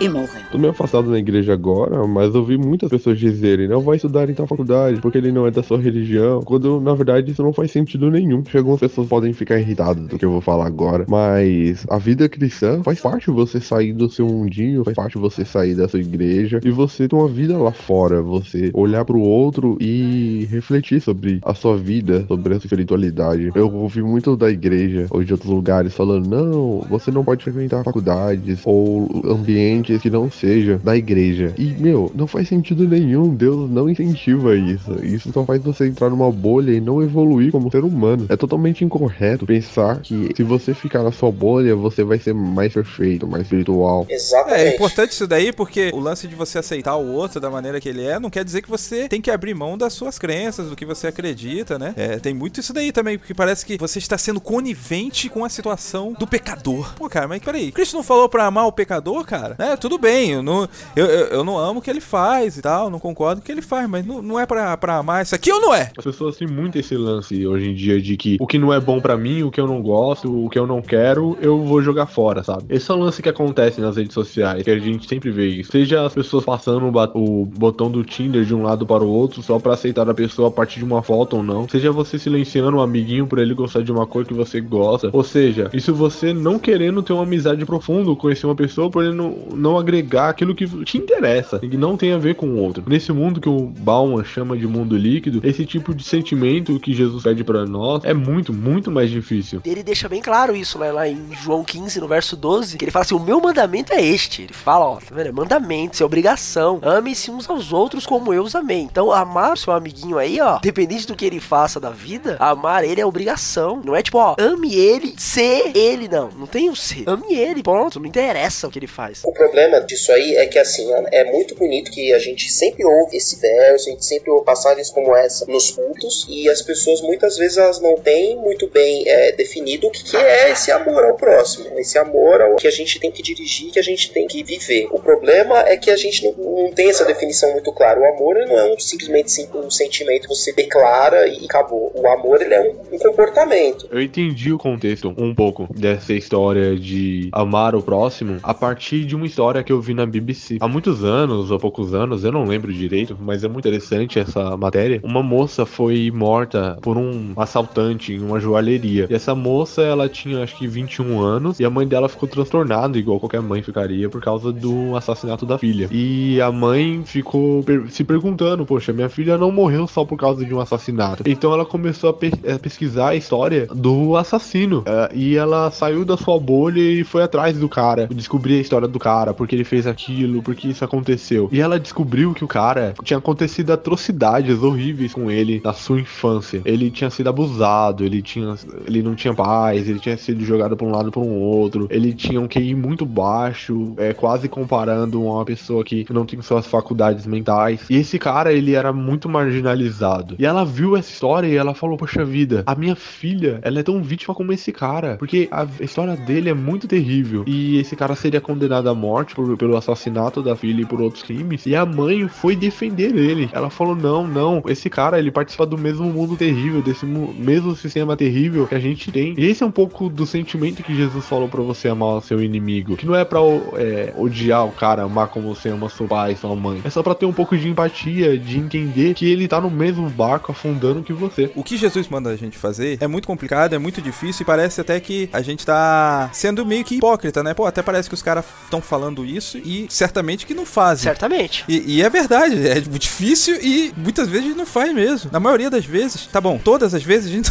e 0.00 0.08
morreu. 0.08 0.42
Tô 0.50 0.58
meio 0.58 0.72
afastado 0.72 1.10
da 1.10 1.18
igreja 1.18 1.52
agora, 1.52 2.06
mas 2.06 2.34
eu 2.34 2.44
vi 2.44 2.58
muitas 2.58 2.88
pessoas 2.88 3.18
dizerem, 3.18 3.68
não 3.68 3.80
vai 3.80 3.96
estudar 3.96 4.28
em 4.28 4.34
tal 4.34 4.46
faculdade, 4.46 5.00
porque 5.00 5.18
ele 5.18 5.30
não 5.30 5.46
é 5.46 5.50
da 5.50 5.62
sua 5.62 5.78
religião, 5.78 6.42
quando 6.42 6.80
na 6.80 6.94
verdade 6.94 7.30
isso 7.30 7.42
não 7.42 7.52
faz 7.52 7.70
sentido 7.70 8.10
nenhum. 8.10 8.42
Algumas 8.54 8.80
pessoas 8.80 9.08
podem 9.08 9.32
ficar 9.32 9.58
irritadas 9.58 10.06
do 10.06 10.18
que 10.18 10.24
eu 10.24 10.30
vou 10.30 10.40
falar 10.40 10.66
agora, 10.66 11.04
mas 11.08 11.84
a 11.88 11.98
vida 11.98 12.28
cristã 12.28 12.82
faz 12.82 13.00
parte 13.00 13.30
você 13.30 13.60
sair 13.60 13.92
do 13.92 14.08
seu 14.08 14.26
mundinho, 14.26 14.84
faz 14.84 14.96
parte 14.96 15.18
você 15.18 15.44
sair 15.44 15.74
da 15.74 15.88
sua 15.88 16.00
igreja 16.00 16.60
e 16.64 16.70
você 16.70 17.06
ter 17.06 17.14
uma 17.14 17.28
vida 17.28 17.56
lá 17.56 17.72
fora, 17.72 18.22
você 18.22 18.70
olhar 18.74 19.04
pro 19.04 19.20
outro 19.20 19.76
e 19.80 20.46
refletir 20.50 21.00
sobre 21.00 21.40
a 21.42 21.54
sua 21.54 21.76
vida, 21.76 22.24
sobre 22.26 22.54
a 22.54 22.58
sua 22.58 22.66
espiritualidade. 22.66 23.50
Eu 23.54 23.72
ouvi 23.72 24.02
muito 24.02 24.36
da 24.36 24.50
igreja 24.50 25.06
ou 25.10 25.22
de 25.22 25.32
outros 25.32 25.50
lugares 25.50 25.94
falando, 25.94 26.28
não, 26.28 26.80
você 26.88 27.10
não 27.10 27.24
pode 27.24 27.44
frequentar 27.44 27.84
faculdades 27.84 28.60
ou 28.64 29.22
ambientes 29.24 29.83
que 29.84 30.10
não 30.10 30.30
seja 30.30 30.80
da 30.82 30.96
igreja. 30.96 31.52
E, 31.58 31.66
meu, 31.66 32.10
não 32.14 32.26
faz 32.26 32.48
sentido 32.48 32.86
nenhum. 32.86 33.34
Deus 33.34 33.70
não 33.70 33.88
incentiva 33.88 34.56
isso. 34.56 35.04
Isso 35.04 35.32
só 35.32 35.44
faz 35.44 35.62
você 35.62 35.86
entrar 35.86 36.10
numa 36.10 36.30
bolha 36.30 36.72
e 36.72 36.80
não 36.80 37.02
evoluir 37.02 37.50
como 37.50 37.70
ser 37.70 37.84
humano. 37.84 38.26
É 38.28 38.36
totalmente 38.36 38.84
incorreto 38.84 39.46
pensar 39.46 40.00
que 40.00 40.30
se 40.36 40.42
você 40.42 40.74
ficar 40.74 41.02
na 41.02 41.12
sua 41.12 41.30
bolha, 41.30 41.74
você 41.74 42.04
vai 42.04 42.18
ser 42.18 42.34
mais 42.34 42.72
perfeito, 42.72 43.26
mais 43.26 43.42
espiritual. 43.44 44.06
Exatamente. 44.08 44.60
É, 44.60 44.68
é 44.68 44.74
importante 44.74 45.12
isso 45.12 45.26
daí 45.26 45.52
porque 45.52 45.90
o 45.92 46.00
lance 46.00 46.26
de 46.26 46.34
você 46.34 46.58
aceitar 46.58 46.96
o 46.96 47.12
outro 47.12 47.40
da 47.40 47.50
maneira 47.50 47.80
que 47.80 47.88
ele 47.88 48.04
é 48.04 48.18
não 48.18 48.30
quer 48.30 48.44
dizer 48.44 48.62
que 48.62 48.70
você 48.70 49.08
tem 49.08 49.20
que 49.20 49.30
abrir 49.30 49.54
mão 49.54 49.76
das 49.76 49.92
suas 49.92 50.18
crenças, 50.18 50.68
do 50.68 50.76
que 50.76 50.84
você 50.84 51.06
acredita, 51.06 51.78
né? 51.78 51.94
É, 51.96 52.18
tem 52.18 52.34
muito 52.34 52.60
isso 52.60 52.72
daí 52.72 52.92
também, 52.92 53.18
porque 53.18 53.34
parece 53.34 53.64
que 53.64 53.76
você 53.76 53.98
está 53.98 54.16
sendo 54.18 54.40
conivente 54.40 55.28
com 55.28 55.44
a 55.44 55.48
situação 55.48 56.12
do 56.18 56.26
pecador. 56.26 56.94
Pô, 56.94 57.08
cara, 57.08 57.28
mas 57.28 57.42
peraí, 57.42 57.72
Cristo 57.72 57.94
não 57.94 58.02
falou 58.02 58.28
pra 58.28 58.46
amar 58.46 58.66
o 58.66 58.72
pecador, 58.72 59.24
cara? 59.24 59.56
Né? 59.58 59.73
Tudo 59.76 59.98
bem, 59.98 60.32
eu 60.32 60.42
não, 60.42 60.68
eu, 60.94 61.06
eu, 61.06 61.26
eu 61.26 61.44
não 61.44 61.58
amo 61.58 61.80
o 61.80 61.82
que 61.82 61.90
ele 61.90 62.00
faz 62.00 62.56
e 62.56 62.62
tal, 62.62 62.90
não 62.90 62.98
concordo 62.98 63.40
com 63.40 63.44
o 63.44 63.46
que 63.46 63.52
ele 63.52 63.62
faz, 63.62 63.88
mas 63.88 64.04
não, 64.06 64.22
não 64.22 64.38
é 64.38 64.46
pra, 64.46 64.76
pra 64.76 64.96
amar 64.96 65.22
isso 65.22 65.34
aqui 65.34 65.52
ou 65.52 65.60
não 65.60 65.74
é? 65.74 65.90
As 65.96 66.04
pessoas 66.04 66.36
têm 66.36 66.48
muito 66.48 66.78
esse 66.78 66.96
lance 66.96 67.46
hoje 67.46 67.70
em 67.70 67.74
dia 67.74 68.00
de 68.00 68.16
que 68.16 68.36
o 68.40 68.46
que 68.46 68.58
não 68.58 68.72
é 68.72 68.80
bom 68.80 69.00
pra 69.00 69.16
mim, 69.16 69.42
o 69.42 69.50
que 69.50 69.60
eu 69.60 69.66
não 69.66 69.82
gosto, 69.82 70.44
o 70.44 70.48
que 70.48 70.58
eu 70.58 70.66
não 70.66 70.80
quero, 70.82 71.36
eu 71.40 71.62
vou 71.62 71.82
jogar 71.82 72.06
fora, 72.06 72.42
sabe? 72.42 72.64
Esse 72.68 72.90
é 72.90 72.94
o 72.94 72.98
lance 72.98 73.22
que 73.22 73.28
acontece 73.28 73.80
nas 73.80 73.96
redes 73.96 74.14
sociais, 74.14 74.62
que 74.62 74.70
a 74.70 74.78
gente 74.78 75.08
sempre 75.08 75.30
vê 75.30 75.46
isso. 75.46 75.72
Seja 75.72 76.04
as 76.04 76.14
pessoas 76.14 76.44
passando 76.44 76.92
o 77.14 77.46
botão 77.46 77.90
do 77.90 78.04
Tinder 78.04 78.44
de 78.44 78.54
um 78.54 78.62
lado 78.62 78.86
para 78.86 79.04
o 79.04 79.08
outro 79.08 79.42
só 79.42 79.58
pra 79.58 79.74
aceitar 79.74 80.08
a 80.08 80.14
pessoa 80.14 80.48
a 80.48 80.50
partir 80.50 80.78
de 80.78 80.84
uma 80.84 81.02
foto 81.02 81.36
ou 81.36 81.42
não. 81.42 81.68
Seja 81.68 81.90
você 81.90 82.18
silenciando 82.18 82.76
um 82.76 82.80
amiguinho 82.80 83.26
por 83.26 83.38
ele 83.38 83.54
gostar 83.54 83.82
de 83.82 83.92
uma 83.92 84.06
cor 84.06 84.24
que 84.24 84.34
você 84.34 84.60
gosta. 84.60 85.10
Ou 85.12 85.24
seja, 85.24 85.70
isso 85.72 85.94
você 85.94 86.32
não 86.32 86.58
querendo 86.58 87.02
ter 87.02 87.12
uma 87.12 87.22
amizade 87.22 87.64
profunda, 87.64 88.14
conhecer 88.14 88.46
uma 88.46 88.54
pessoa 88.54 88.90
por 88.90 89.04
ele 89.04 89.14
não, 89.14 89.36
não 89.64 89.78
agregar 89.78 90.28
aquilo 90.28 90.54
que 90.54 90.66
te 90.84 90.98
interessa 90.98 91.58
e 91.62 91.68
que 91.68 91.76
não 91.76 91.96
tem 91.96 92.12
a 92.12 92.18
ver 92.18 92.34
com 92.34 92.46
o 92.46 92.58
outro. 92.58 92.84
Nesse 92.86 93.10
mundo 93.12 93.40
que 93.40 93.48
o 93.48 93.66
Bauman 93.66 94.22
chama 94.22 94.56
de 94.58 94.66
mundo 94.66 94.94
líquido, 94.94 95.40
esse 95.42 95.64
tipo 95.64 95.94
de 95.94 96.04
sentimento 96.04 96.78
que 96.78 96.92
Jesus 96.92 97.22
pede 97.22 97.42
pra 97.42 97.64
nós 97.64 98.04
é 98.04 98.12
muito, 98.12 98.52
muito 98.52 98.90
mais 98.90 99.10
difícil. 99.10 99.62
Ele 99.64 99.82
deixa 99.82 100.06
bem 100.06 100.20
claro 100.20 100.54
isso 100.54 100.78
né, 100.78 100.92
lá 100.92 101.08
em 101.08 101.18
João 101.42 101.64
15, 101.64 101.98
no 101.98 102.06
verso 102.06 102.36
12, 102.36 102.76
que 102.76 102.84
ele 102.84 102.92
fala 102.92 103.04
assim: 103.04 103.14
O 103.14 103.20
meu 103.20 103.40
mandamento 103.40 103.92
é 103.94 104.04
este. 104.04 104.42
Ele 104.42 104.52
fala, 104.52 104.84
ó, 104.84 104.96
tá 104.96 105.14
vendo? 105.14 105.28
É 105.28 105.32
mandamento, 105.32 105.94
isso 105.94 106.02
é 106.02 106.06
obrigação. 106.06 106.78
Ame-se 106.82 107.30
uns 107.30 107.48
aos 107.48 107.72
outros 107.72 108.04
como 108.04 108.34
eu 108.34 108.42
os 108.42 108.54
amei. 108.54 108.80
Então, 108.80 109.10
amar 109.10 109.56
seu 109.56 109.72
amiguinho 109.72 110.18
aí, 110.18 110.40
ó, 110.40 110.58
dependente 110.58 111.06
do 111.06 111.16
que 111.16 111.24
ele 111.24 111.40
faça 111.40 111.80
da 111.80 111.90
vida, 111.90 112.36
amar 112.38 112.84
ele 112.84 113.00
é 113.00 113.06
obrigação. 113.06 113.80
Não 113.82 113.96
é 113.96 114.02
tipo, 114.02 114.18
ó, 114.18 114.34
ame 114.38 114.74
ele, 114.74 115.14
ser 115.16 115.72
ele, 115.74 116.06
não. 116.06 116.28
Não 116.36 116.46
tem 116.46 116.68
o 116.68 116.76
ser. 116.76 117.08
Ame 117.08 117.34
ele, 117.34 117.62
ponto. 117.62 117.98
Não 117.98 118.06
interessa 118.06 118.68
o 118.68 118.70
que 118.70 118.78
ele 118.78 118.86
faz. 118.86 119.22
O 119.24 119.32
problema 119.32 119.53
disso 119.86 120.12
aí 120.12 120.36
é 120.36 120.46
que, 120.46 120.58
assim, 120.58 120.88
é 121.12 121.24
muito 121.24 121.54
bonito 121.54 121.90
que 121.90 122.12
a 122.12 122.18
gente 122.18 122.50
sempre 122.50 122.84
ouve 122.84 123.16
esse 123.16 123.40
verso, 123.40 123.88
a 123.88 123.92
gente 123.92 124.04
sempre 124.04 124.30
ouve 124.30 124.44
passagens 124.44 124.90
como 124.90 125.14
essa 125.14 125.46
nos 125.46 125.70
cultos, 125.70 126.26
e 126.28 126.48
as 126.48 126.62
pessoas 126.62 127.00
muitas 127.00 127.36
vezes 127.36 127.56
elas 127.58 127.80
não 127.80 127.96
têm 127.96 128.36
muito 128.36 128.68
bem 128.68 129.04
é, 129.08 129.32
definido 129.32 129.86
o 129.86 129.90
que, 129.90 130.04
que 130.04 130.16
é 130.16 130.50
esse 130.50 130.70
amor 130.70 131.04
ao 131.04 131.16
próximo, 131.16 131.78
esse 131.78 131.98
amor 131.98 132.40
ao 132.40 132.56
que 132.56 132.66
a 132.66 132.70
gente 132.70 132.98
tem 132.98 133.10
que 133.10 133.22
dirigir, 133.22 133.70
que 133.70 133.78
a 133.78 133.82
gente 133.82 134.10
tem 134.12 134.26
que 134.26 134.42
viver. 134.42 134.88
O 134.90 134.98
problema 134.98 135.60
é 135.68 135.76
que 135.76 135.90
a 135.90 135.96
gente 135.96 136.24
não, 136.24 136.32
não 136.64 136.72
tem 136.72 136.88
essa 136.88 137.04
definição 137.04 137.52
muito 137.52 137.72
clara. 137.72 138.00
O 138.00 138.04
amor 138.04 138.36
não 138.46 138.58
é 138.58 138.72
um, 138.74 138.78
simplesmente 138.78 139.30
sim- 139.30 139.48
um 139.54 139.70
sentimento 139.70 140.22
que 140.28 140.34
você 140.34 140.52
declara 140.52 141.26
e 141.28 141.44
acabou. 141.44 141.92
O 141.94 142.06
amor 142.08 142.42
ele 142.42 142.54
é 142.54 142.60
um, 142.60 142.94
um 142.96 142.98
comportamento. 142.98 143.88
Eu 143.90 144.00
entendi 144.00 144.52
o 144.52 144.58
contexto 144.58 145.14
um 145.16 145.34
pouco 145.34 145.68
dessa 145.70 146.12
história 146.12 146.76
de 146.76 147.28
amar 147.32 147.74
o 147.74 147.82
próximo 147.82 148.38
a 148.42 148.54
partir 148.54 149.04
de 149.04 149.14
uma 149.14 149.26
história 149.26 149.43
que 149.62 149.72
eu 149.72 149.80
vi 149.80 149.94
na 149.94 150.06
BBC. 150.06 150.58
Há 150.60 150.68
muitos 150.68 151.04
anos, 151.04 151.50
ou 151.50 151.58
poucos 151.58 151.94
anos, 151.94 152.24
eu 152.24 152.32
não 152.32 152.44
lembro 152.44 152.72
direito, 152.72 153.16
mas 153.20 153.44
é 153.44 153.48
muito 153.48 153.66
interessante 153.66 154.18
essa 154.18 154.56
matéria. 154.56 155.00
Uma 155.02 155.22
moça 155.22 155.66
foi 155.66 156.10
morta 156.10 156.78
por 156.82 156.96
um 156.96 157.32
assaltante 157.36 158.12
em 158.12 158.20
uma 158.20 158.40
joalheria. 158.40 159.06
E 159.10 159.14
essa 159.14 159.34
moça, 159.34 159.82
ela 159.82 160.08
tinha 160.08 160.42
acho 160.42 160.56
que 160.56 160.66
21 160.66 161.20
anos 161.20 161.60
e 161.60 161.64
a 161.64 161.70
mãe 161.70 161.86
dela 161.86 162.08
ficou 162.08 162.28
transtornada, 162.28 162.98
igual 162.98 163.20
qualquer 163.20 163.40
mãe 163.42 163.62
ficaria, 163.62 164.08
por 164.08 164.20
causa 164.22 164.52
do 164.52 164.96
assassinato 164.96 165.44
da 165.46 165.58
filha. 165.58 165.88
E 165.90 166.40
a 166.40 166.50
mãe 166.50 167.02
ficou 167.04 167.62
per- 167.62 167.90
se 167.90 168.04
perguntando: 168.04 168.64
Poxa, 168.64 168.92
minha 168.92 169.08
filha 169.08 169.36
não 169.36 169.50
morreu 169.52 169.86
só 169.86 170.04
por 170.04 170.16
causa 170.16 170.44
de 170.44 170.54
um 170.54 170.60
assassinato. 170.60 171.22
Então 171.26 171.52
ela 171.52 171.64
começou 171.64 172.10
a, 172.10 172.12
pe- 172.14 172.32
a 172.52 172.58
pesquisar 172.58 173.08
a 173.10 173.16
história 173.16 173.66
do 173.74 174.16
assassino. 174.16 174.82
É, 174.86 175.10
e 175.14 175.36
ela 175.36 175.70
saiu 175.70 176.04
da 176.04 176.16
sua 176.16 176.38
bolha 176.38 176.80
e 176.80 177.04
foi 177.04 177.22
atrás 177.22 177.56
do 177.58 177.68
cara, 177.68 178.06
descobrir 178.12 178.54
a 178.58 178.60
história 178.60 178.88
do 178.88 178.98
cara, 178.98 179.33
porque 179.34 179.54
ele 179.54 179.64
fez 179.64 179.86
aquilo, 179.86 180.42
porque 180.42 180.68
isso 180.68 180.84
aconteceu. 180.84 181.48
E 181.52 181.60
ela 181.60 181.78
descobriu 181.78 182.32
que 182.34 182.44
o 182.44 182.48
cara 182.48 182.94
tinha 183.02 183.18
acontecido 183.18 183.72
atrocidades 183.72 184.62
horríveis 184.62 185.12
com 185.12 185.30
ele 185.30 185.60
na 185.64 185.72
sua 185.72 186.00
infância. 186.00 186.62
Ele 186.64 186.90
tinha 186.90 187.10
sido 187.10 187.28
abusado, 187.28 188.04
ele 188.04 188.22
tinha 188.22 188.54
ele 188.86 189.02
não 189.02 189.14
tinha 189.14 189.34
paz, 189.34 189.88
ele 189.88 189.98
tinha 189.98 190.16
sido 190.16 190.44
jogado 190.44 190.76
para 190.76 190.86
um 190.86 190.90
lado 190.90 191.10
para 191.10 191.20
um 191.20 191.38
outro, 191.38 191.86
ele 191.90 192.12
tinha 192.12 192.40
um 192.40 192.48
QI 192.48 192.74
muito 192.74 193.04
baixo, 193.04 193.94
é 193.96 194.12
quase 194.12 194.48
comparando 194.48 195.18
a 195.18 195.34
uma 195.34 195.44
pessoa 195.44 195.84
que 195.84 196.06
não 196.10 196.24
tem 196.24 196.40
suas 196.42 196.66
faculdades 196.66 197.26
mentais. 197.26 197.84
E 197.88 197.96
esse 197.96 198.18
cara, 198.18 198.52
ele 198.52 198.74
era 198.74 198.92
muito 198.92 199.28
marginalizado. 199.28 200.36
E 200.38 200.46
ela 200.46 200.64
viu 200.64 200.96
essa 200.96 201.10
história 201.10 201.46
e 201.46 201.56
ela 201.56 201.74
falou: 201.74 201.96
"Poxa 201.96 202.24
vida, 202.24 202.62
a 202.66 202.74
minha 202.74 202.96
filha, 202.96 203.58
ela 203.62 203.80
é 203.80 203.82
tão 203.82 204.02
vítima 204.02 204.34
como 204.34 204.52
esse 204.52 204.72
cara, 204.72 205.16
porque 205.16 205.48
a 205.50 205.66
história 205.80 206.16
dele 206.16 206.50
é 206.50 206.54
muito 206.54 206.86
terrível 206.86 207.44
e 207.46 207.78
esse 207.78 207.96
cara 207.96 208.14
seria 208.14 208.40
condenado 208.40 208.88
à 208.88 208.94
morte 208.94 209.23
por- 209.32 209.56
pelo 209.56 209.76
assassinato 209.76 210.42
da 210.42 210.56
filha 210.56 210.82
e 210.82 210.86
por 210.86 211.00
outros 211.00 211.22
crimes. 211.22 211.64
E 211.66 211.76
a 211.76 211.86
mãe 211.86 212.26
foi 212.28 212.56
defender 212.56 213.14
ele. 213.16 213.48
Ela 213.52 213.70
falou: 213.70 213.94
"Não, 213.94 214.26
não, 214.26 214.62
esse 214.66 214.90
cara, 214.90 215.18
ele 215.18 215.30
participa 215.30 215.64
do 215.64 215.78
mesmo 215.78 216.12
mundo 216.12 216.36
terrível, 216.36 216.82
desse 216.82 217.06
mesmo 217.06 217.76
sistema 217.76 218.16
terrível 218.16 218.66
que 218.66 218.74
a 218.74 218.80
gente 218.80 219.12
tem". 219.12 219.34
E 219.38 219.46
esse 219.46 219.62
é 219.62 219.66
um 219.66 219.70
pouco 219.70 220.08
do 220.08 220.26
sentimento 220.26 220.82
que 220.82 220.94
Jesus 220.94 221.24
falou 221.24 221.48
pra 221.48 221.62
você 221.62 221.88
amar 221.88 222.16
o 222.16 222.20
seu 222.20 222.42
inimigo, 222.42 222.96
que 222.96 223.06
não 223.06 223.14
é 223.14 223.24
pra 223.24 223.38
é, 223.76 224.12
odiar 224.16 224.66
o 224.66 224.72
cara, 224.72 225.02
amar 225.02 225.28
como 225.28 225.54
você 225.54 225.68
ama 225.68 225.88
seu 225.88 226.06
pai, 226.08 226.34
sua 226.34 226.54
mãe. 226.56 226.80
É 226.84 226.90
só 226.90 227.02
pra 227.02 227.14
ter 227.14 227.26
um 227.26 227.32
pouco 227.32 227.56
de 227.56 227.68
empatia, 227.68 228.36
de 228.36 228.58
entender 228.58 229.14
que 229.14 229.30
ele 229.30 229.46
tá 229.46 229.60
no 229.60 229.70
mesmo 229.70 230.08
barco 230.10 230.50
afundando 230.50 231.02
que 231.02 231.12
você. 231.12 231.50
O 231.54 231.62
que 231.62 231.76
Jesus 231.76 232.08
manda 232.08 232.30
a 232.30 232.36
gente 232.36 232.58
fazer 232.58 232.98
é 233.00 233.06
muito 233.06 233.26
complicado, 233.26 233.74
é 233.74 233.78
muito 233.78 234.00
difícil 234.02 234.42
e 234.42 234.46
parece 234.46 234.80
até 234.80 234.98
que 234.98 235.28
a 235.32 235.40
gente 235.42 235.64
tá 235.64 236.28
sendo 236.32 236.64
meio 236.64 236.82
que 236.84 236.96
hipócrita, 236.96 237.42
né? 237.42 237.54
Pô, 237.54 237.66
até 237.66 237.82
parece 237.82 238.08
que 238.08 238.14
os 238.14 238.22
caras 238.22 238.44
estão 238.64 238.80
falando 238.80 239.13
isso 239.22 239.58
e 239.58 239.86
certamente 239.90 240.46
que 240.46 240.54
não 240.54 240.64
fazem. 240.64 241.02
Certamente. 241.02 241.62
E, 241.68 241.96
e 241.96 242.02
é 242.02 242.08
verdade, 242.08 242.66
é 242.66 242.80
difícil 242.80 243.58
e 243.60 243.92
muitas 243.94 244.28
vezes 244.28 244.56
não 244.56 244.64
faz 244.64 244.94
mesmo. 244.94 245.30
Na 245.30 245.38
maioria 245.38 245.68
das 245.68 245.84
vezes, 245.84 246.26
tá 246.26 246.40
bom, 246.40 246.58
todas 246.58 246.94
as 246.94 247.02
vezes 247.02 247.28
a 247.30 247.34
gente, 247.36 247.50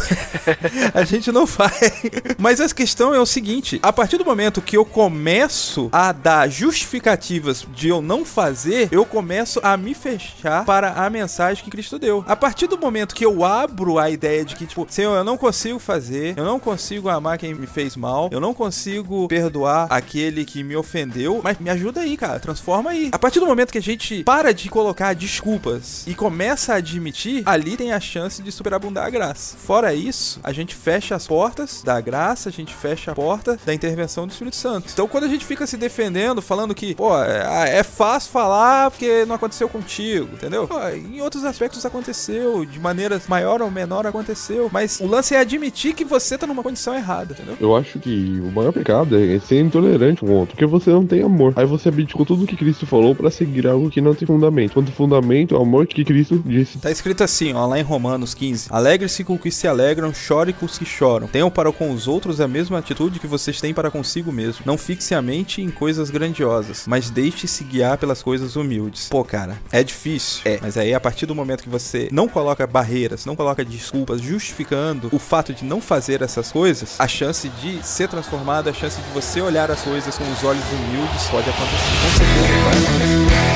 a 0.92 1.04
gente 1.04 1.30
não 1.30 1.46
faz. 1.46 2.02
Mas 2.36 2.60
a 2.60 2.68
questão 2.68 3.14
é 3.14 3.20
o 3.20 3.26
seguinte: 3.26 3.78
a 3.82 3.92
partir 3.92 4.16
do 4.18 4.24
momento 4.24 4.60
que 4.60 4.76
eu 4.76 4.84
começo 4.84 5.88
a 5.92 6.10
dar 6.10 6.48
justificativas 6.48 7.64
de 7.72 7.88
eu 7.88 8.02
não 8.02 8.24
fazer, 8.24 8.88
eu 8.90 9.04
começo 9.04 9.60
a 9.62 9.76
me 9.76 9.94
fechar 9.94 10.64
para 10.64 10.92
a 10.92 11.08
mensagem 11.10 11.62
que 11.62 11.70
Cristo 11.70 11.98
deu. 11.98 12.24
A 12.26 12.34
partir 12.34 12.66
do 12.66 12.78
momento 12.78 13.14
que 13.14 13.24
eu 13.24 13.44
abro 13.44 13.98
a 13.98 14.10
ideia 14.10 14.44
de 14.44 14.56
que, 14.56 14.66
tipo, 14.66 14.86
Senhor, 14.88 15.14
eu 15.14 15.24
não 15.24 15.36
consigo 15.36 15.78
fazer, 15.78 16.34
eu 16.36 16.44
não 16.44 16.58
consigo 16.58 17.08
amar 17.08 17.38
quem 17.38 17.54
me 17.54 17.66
fez 17.66 17.96
mal, 17.96 18.28
eu 18.32 18.40
não 18.40 18.54
consigo 18.54 19.28
perdoar 19.28 19.86
aquele 19.90 20.44
que 20.44 20.62
me 20.64 20.76
ofendeu, 20.76 21.40
mas 21.44 21.58
me 21.58 21.68
ajuda 21.68 22.00
aí, 22.00 22.16
cara, 22.16 22.40
transforma 22.40 22.88
aí. 22.88 23.10
A 23.12 23.18
partir 23.18 23.38
do 23.38 23.44
momento 23.44 23.70
que 23.70 23.76
a 23.76 23.82
gente 23.82 24.24
para 24.24 24.54
de 24.54 24.70
colocar 24.70 25.14
desculpas 25.14 26.06
e 26.06 26.14
começa 26.14 26.72
a 26.72 26.76
admitir, 26.76 27.42
ali 27.44 27.76
tem 27.76 27.92
a 27.92 28.00
chance 28.00 28.42
de 28.42 28.50
superabundar 28.50 29.04
a 29.04 29.10
graça. 29.10 29.54
Fora 29.58 29.92
isso, 29.92 30.40
a 30.42 30.52
gente 30.52 30.74
fecha 30.74 31.14
as 31.14 31.26
portas 31.26 31.82
da 31.82 32.00
graça, 32.00 32.48
a 32.48 32.52
gente 32.52 32.74
fecha 32.74 33.12
a 33.12 33.14
porta 33.14 33.58
da 33.66 33.74
intervenção 33.74 34.26
do 34.26 34.30
Espírito 34.30 34.56
Santo. 34.56 34.88
Então, 34.90 35.06
quando 35.06 35.24
a 35.24 35.28
gente 35.28 35.44
fica 35.44 35.66
se 35.66 35.76
defendendo, 35.76 36.40
falando 36.40 36.74
que, 36.74 36.94
pô, 36.94 37.14
é, 37.22 37.78
é 37.78 37.82
fácil 37.82 38.32
falar 38.32 38.90
porque 38.90 39.26
não 39.26 39.34
aconteceu 39.34 39.68
contigo, 39.68 40.30
entendeu? 40.32 40.66
Pô, 40.66 40.80
em 40.88 41.20
outros 41.20 41.44
aspectos 41.44 41.84
aconteceu, 41.84 42.64
de 42.64 42.80
maneira 42.80 43.20
maior 43.28 43.60
ou 43.60 43.70
menor 43.70 44.06
aconteceu, 44.06 44.70
mas 44.72 44.98
o 44.98 45.06
lance 45.06 45.34
é 45.34 45.40
admitir 45.40 45.92
que 45.92 46.06
você 46.06 46.38
tá 46.38 46.46
numa 46.46 46.62
condição 46.62 46.94
errada, 46.94 47.34
entendeu? 47.34 47.58
Eu 47.60 47.76
acho 47.76 47.98
que 47.98 48.40
o 48.40 48.50
maior 48.50 48.72
pecado 48.72 49.14
é 49.18 49.38
ser 49.40 49.60
intolerante 49.60 50.20
com 50.20 50.28
o 50.28 50.32
outro, 50.32 50.54
porque 50.54 50.64
você 50.64 50.88
não 50.88 51.06
tem 51.06 51.22
amor. 51.22 51.33
Aí 51.56 51.66
você 51.66 51.88
abdicou 51.88 52.24
tudo 52.24 52.46
que 52.46 52.56
Cristo 52.56 52.86
falou 52.86 53.14
pra 53.14 53.30
seguir 53.30 53.66
algo 53.66 53.90
que 53.90 54.00
não 54.00 54.14
tem 54.14 54.26
fundamento. 54.26 54.74
Quando 54.74 54.88
o 54.88 54.92
fundamento 54.92 55.54
o 55.56 55.62
amor 55.62 55.86
que 55.86 56.04
Cristo 56.04 56.42
disse. 56.44 56.78
Tá 56.78 56.90
escrito 56.90 57.22
assim, 57.22 57.52
ó, 57.52 57.66
lá 57.66 57.78
em 57.78 57.82
Romanos 57.82 58.34
15: 58.34 58.68
Alegre-se 58.70 59.24
com 59.24 59.34
os 59.34 59.40
que 59.40 59.50
se 59.50 59.68
alegram, 59.68 60.12
chore 60.12 60.52
com 60.52 60.66
os 60.66 60.78
que 60.78 60.84
choram. 60.84 61.26
Tenham 61.26 61.50
para 61.50 61.70
com 61.72 61.90
os 61.90 62.08
outros 62.08 62.40
a 62.40 62.48
mesma 62.48 62.78
atitude 62.78 63.20
que 63.20 63.26
vocês 63.26 63.60
têm 63.60 63.74
para 63.74 63.90
consigo 63.90 64.32
mesmo. 64.32 64.62
Não 64.64 64.78
fixe 64.78 65.14
a 65.14 65.22
mente 65.22 65.60
em 65.62 65.70
coisas 65.70 66.10
grandiosas, 66.10 66.84
mas 66.86 67.10
deixe-se 67.10 67.64
guiar 67.64 67.98
pelas 67.98 68.22
coisas 68.22 68.56
humildes. 68.56 69.08
Pô, 69.08 69.24
cara, 69.24 69.58
é 69.70 69.82
difícil. 69.82 70.42
É, 70.44 70.58
mas 70.60 70.76
aí 70.76 70.94
a 70.94 71.00
partir 71.00 71.26
do 71.26 71.34
momento 71.34 71.62
que 71.62 71.68
você 71.68 72.08
não 72.10 72.28
coloca 72.28 72.66
barreiras, 72.66 73.26
não 73.26 73.36
coloca 73.36 73.64
desculpas, 73.64 74.20
justificando 74.20 75.08
o 75.12 75.18
fato 75.18 75.52
de 75.52 75.64
não 75.64 75.80
fazer 75.80 76.22
essas 76.22 76.50
coisas, 76.50 77.00
a 77.00 77.08
chance 77.08 77.48
de 77.48 77.84
ser 77.84 78.08
transformado, 78.08 78.68
a 78.68 78.72
chance 78.72 79.00
de 79.00 79.08
você 79.10 79.40
olhar 79.40 79.70
as 79.70 79.82
coisas 79.82 80.16
com 80.16 80.24
os 80.32 80.44
olhos 80.44 80.64
humildes 80.72 81.23
pode 81.28 81.48
acontecer. 81.48 81.76
Com 82.02 82.08
certeza 82.18 82.58
vai 82.64 82.76
acontecer. 82.78 83.54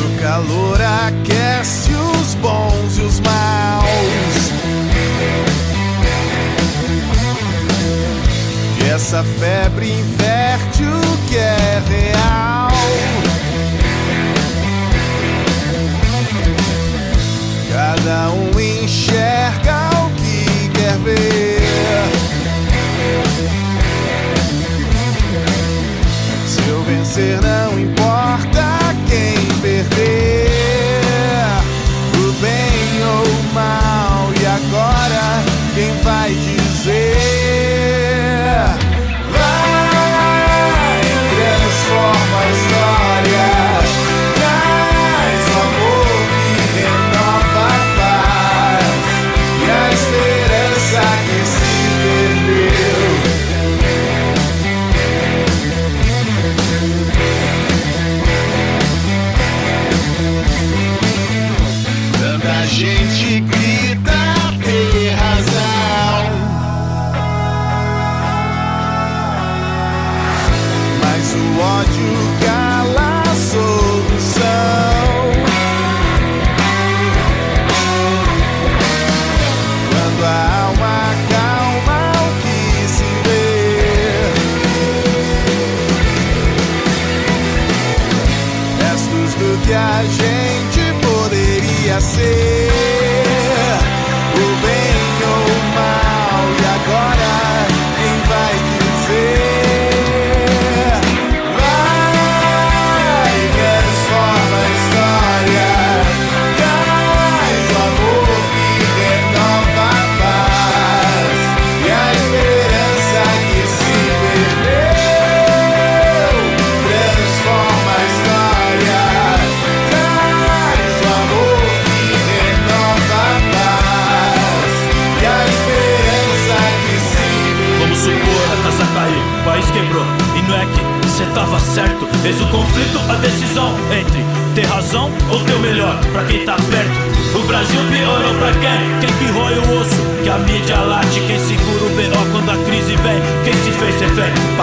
O 0.00 0.22
calor 0.22 0.80
aquece 0.80 1.92
os 1.92 2.34
bons 2.34 2.98
e 2.98 3.02
os 3.02 3.20
maus. 3.20 4.52
E 8.80 8.90
essa 8.90 9.22
febre 9.22 9.90
inverte 9.90 10.82
o 10.82 11.28
que 11.28 11.36
é 11.36 11.82
real. 11.88 12.53
cada 18.04 18.30
um 18.32 18.60
enxerga 18.60 19.88
o 20.04 20.10
que 20.20 20.68
quer 20.74 20.98
ver. 20.98 21.62
Se 26.46 26.68
eu 26.68 26.82
vencer, 26.82 27.40
não 27.40 27.78
importa 27.78 28.94
quem 29.08 29.34
perder, 29.62 30.50
o 32.18 32.32
bem 32.42 33.02
ou 33.06 33.24
o 33.24 33.54
mal. 33.54 34.30
E 34.38 34.44
agora, 34.44 35.42
quem 35.74 35.96
vai 36.02 36.28
dizer? 36.34 36.63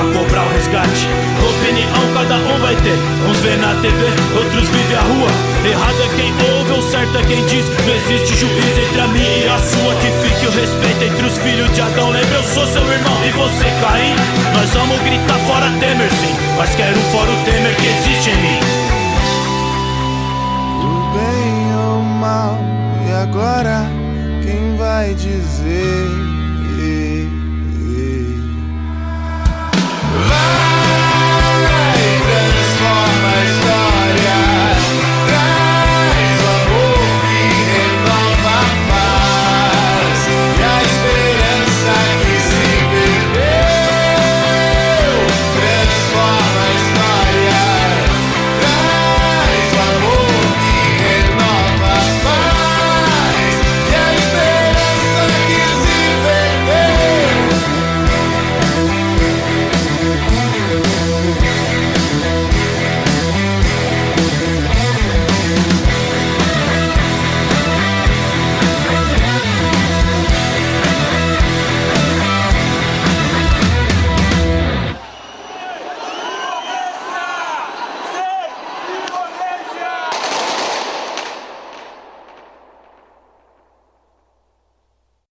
Pra 0.01 0.19
cobrar 0.19 0.43
o 0.45 0.49
resgate? 0.49 1.07
Opinião 1.41 2.13
cada 2.13 2.35
um 2.35 2.59
vai 2.59 2.75
ter. 2.77 2.97
Uns 3.29 3.37
vê 3.39 3.55
na 3.57 3.73
TV, 3.81 4.05
outros 4.35 4.69
vivem 4.69 4.97
a 4.97 5.01
rua. 5.01 5.29
Errado 5.65 6.01
é 6.01 6.15
quem 6.15 6.33
ouve, 6.49 6.71
ou 6.71 6.81
certo 6.81 7.17
é 7.17 7.23
quem 7.23 7.45
diz. 7.45 7.65
Não 7.85 7.95
existe 7.95 8.35
juiz 8.35 8.77
entre 8.77 9.01
a 9.01 9.07
minha 9.07 9.37
e 9.37 9.47
a 9.47 9.57
sua 9.57 9.95
Que 9.95 10.09
fique 10.23 10.45
o 10.47 10.51
respeito 10.51 11.03
entre 11.03 11.25
os 11.25 11.37
filhos 11.37 11.71
de 11.73 11.81
Adão. 11.81 12.09
Lembra, 12.09 12.37
eu 12.37 12.43
sou 12.43 12.65
seu 12.67 12.83
irmão 12.91 13.17
e 13.25 13.31
você 13.31 13.65
Caim. 13.81 14.15
Nós 14.53 14.69
vamos 14.71 14.99
gritar 15.01 15.39
fora 15.45 15.71
Temer 15.79 16.09
sim. 16.09 16.35
Mas 16.57 16.75
quero 16.75 16.99
fora 17.11 17.29
o 17.29 17.43
Temer 17.45 17.75
que 17.75 17.87
existe 17.87 18.29
em 18.29 18.37
mim. 18.37 18.59
O 20.83 21.13
bem 21.13 21.75
ou 21.77 21.99
o 21.99 22.03
mal, 22.03 22.57
e 23.07 23.11
agora 23.11 23.85
quem 24.43 24.75
vai 24.77 25.13
dizer? 25.13 26.40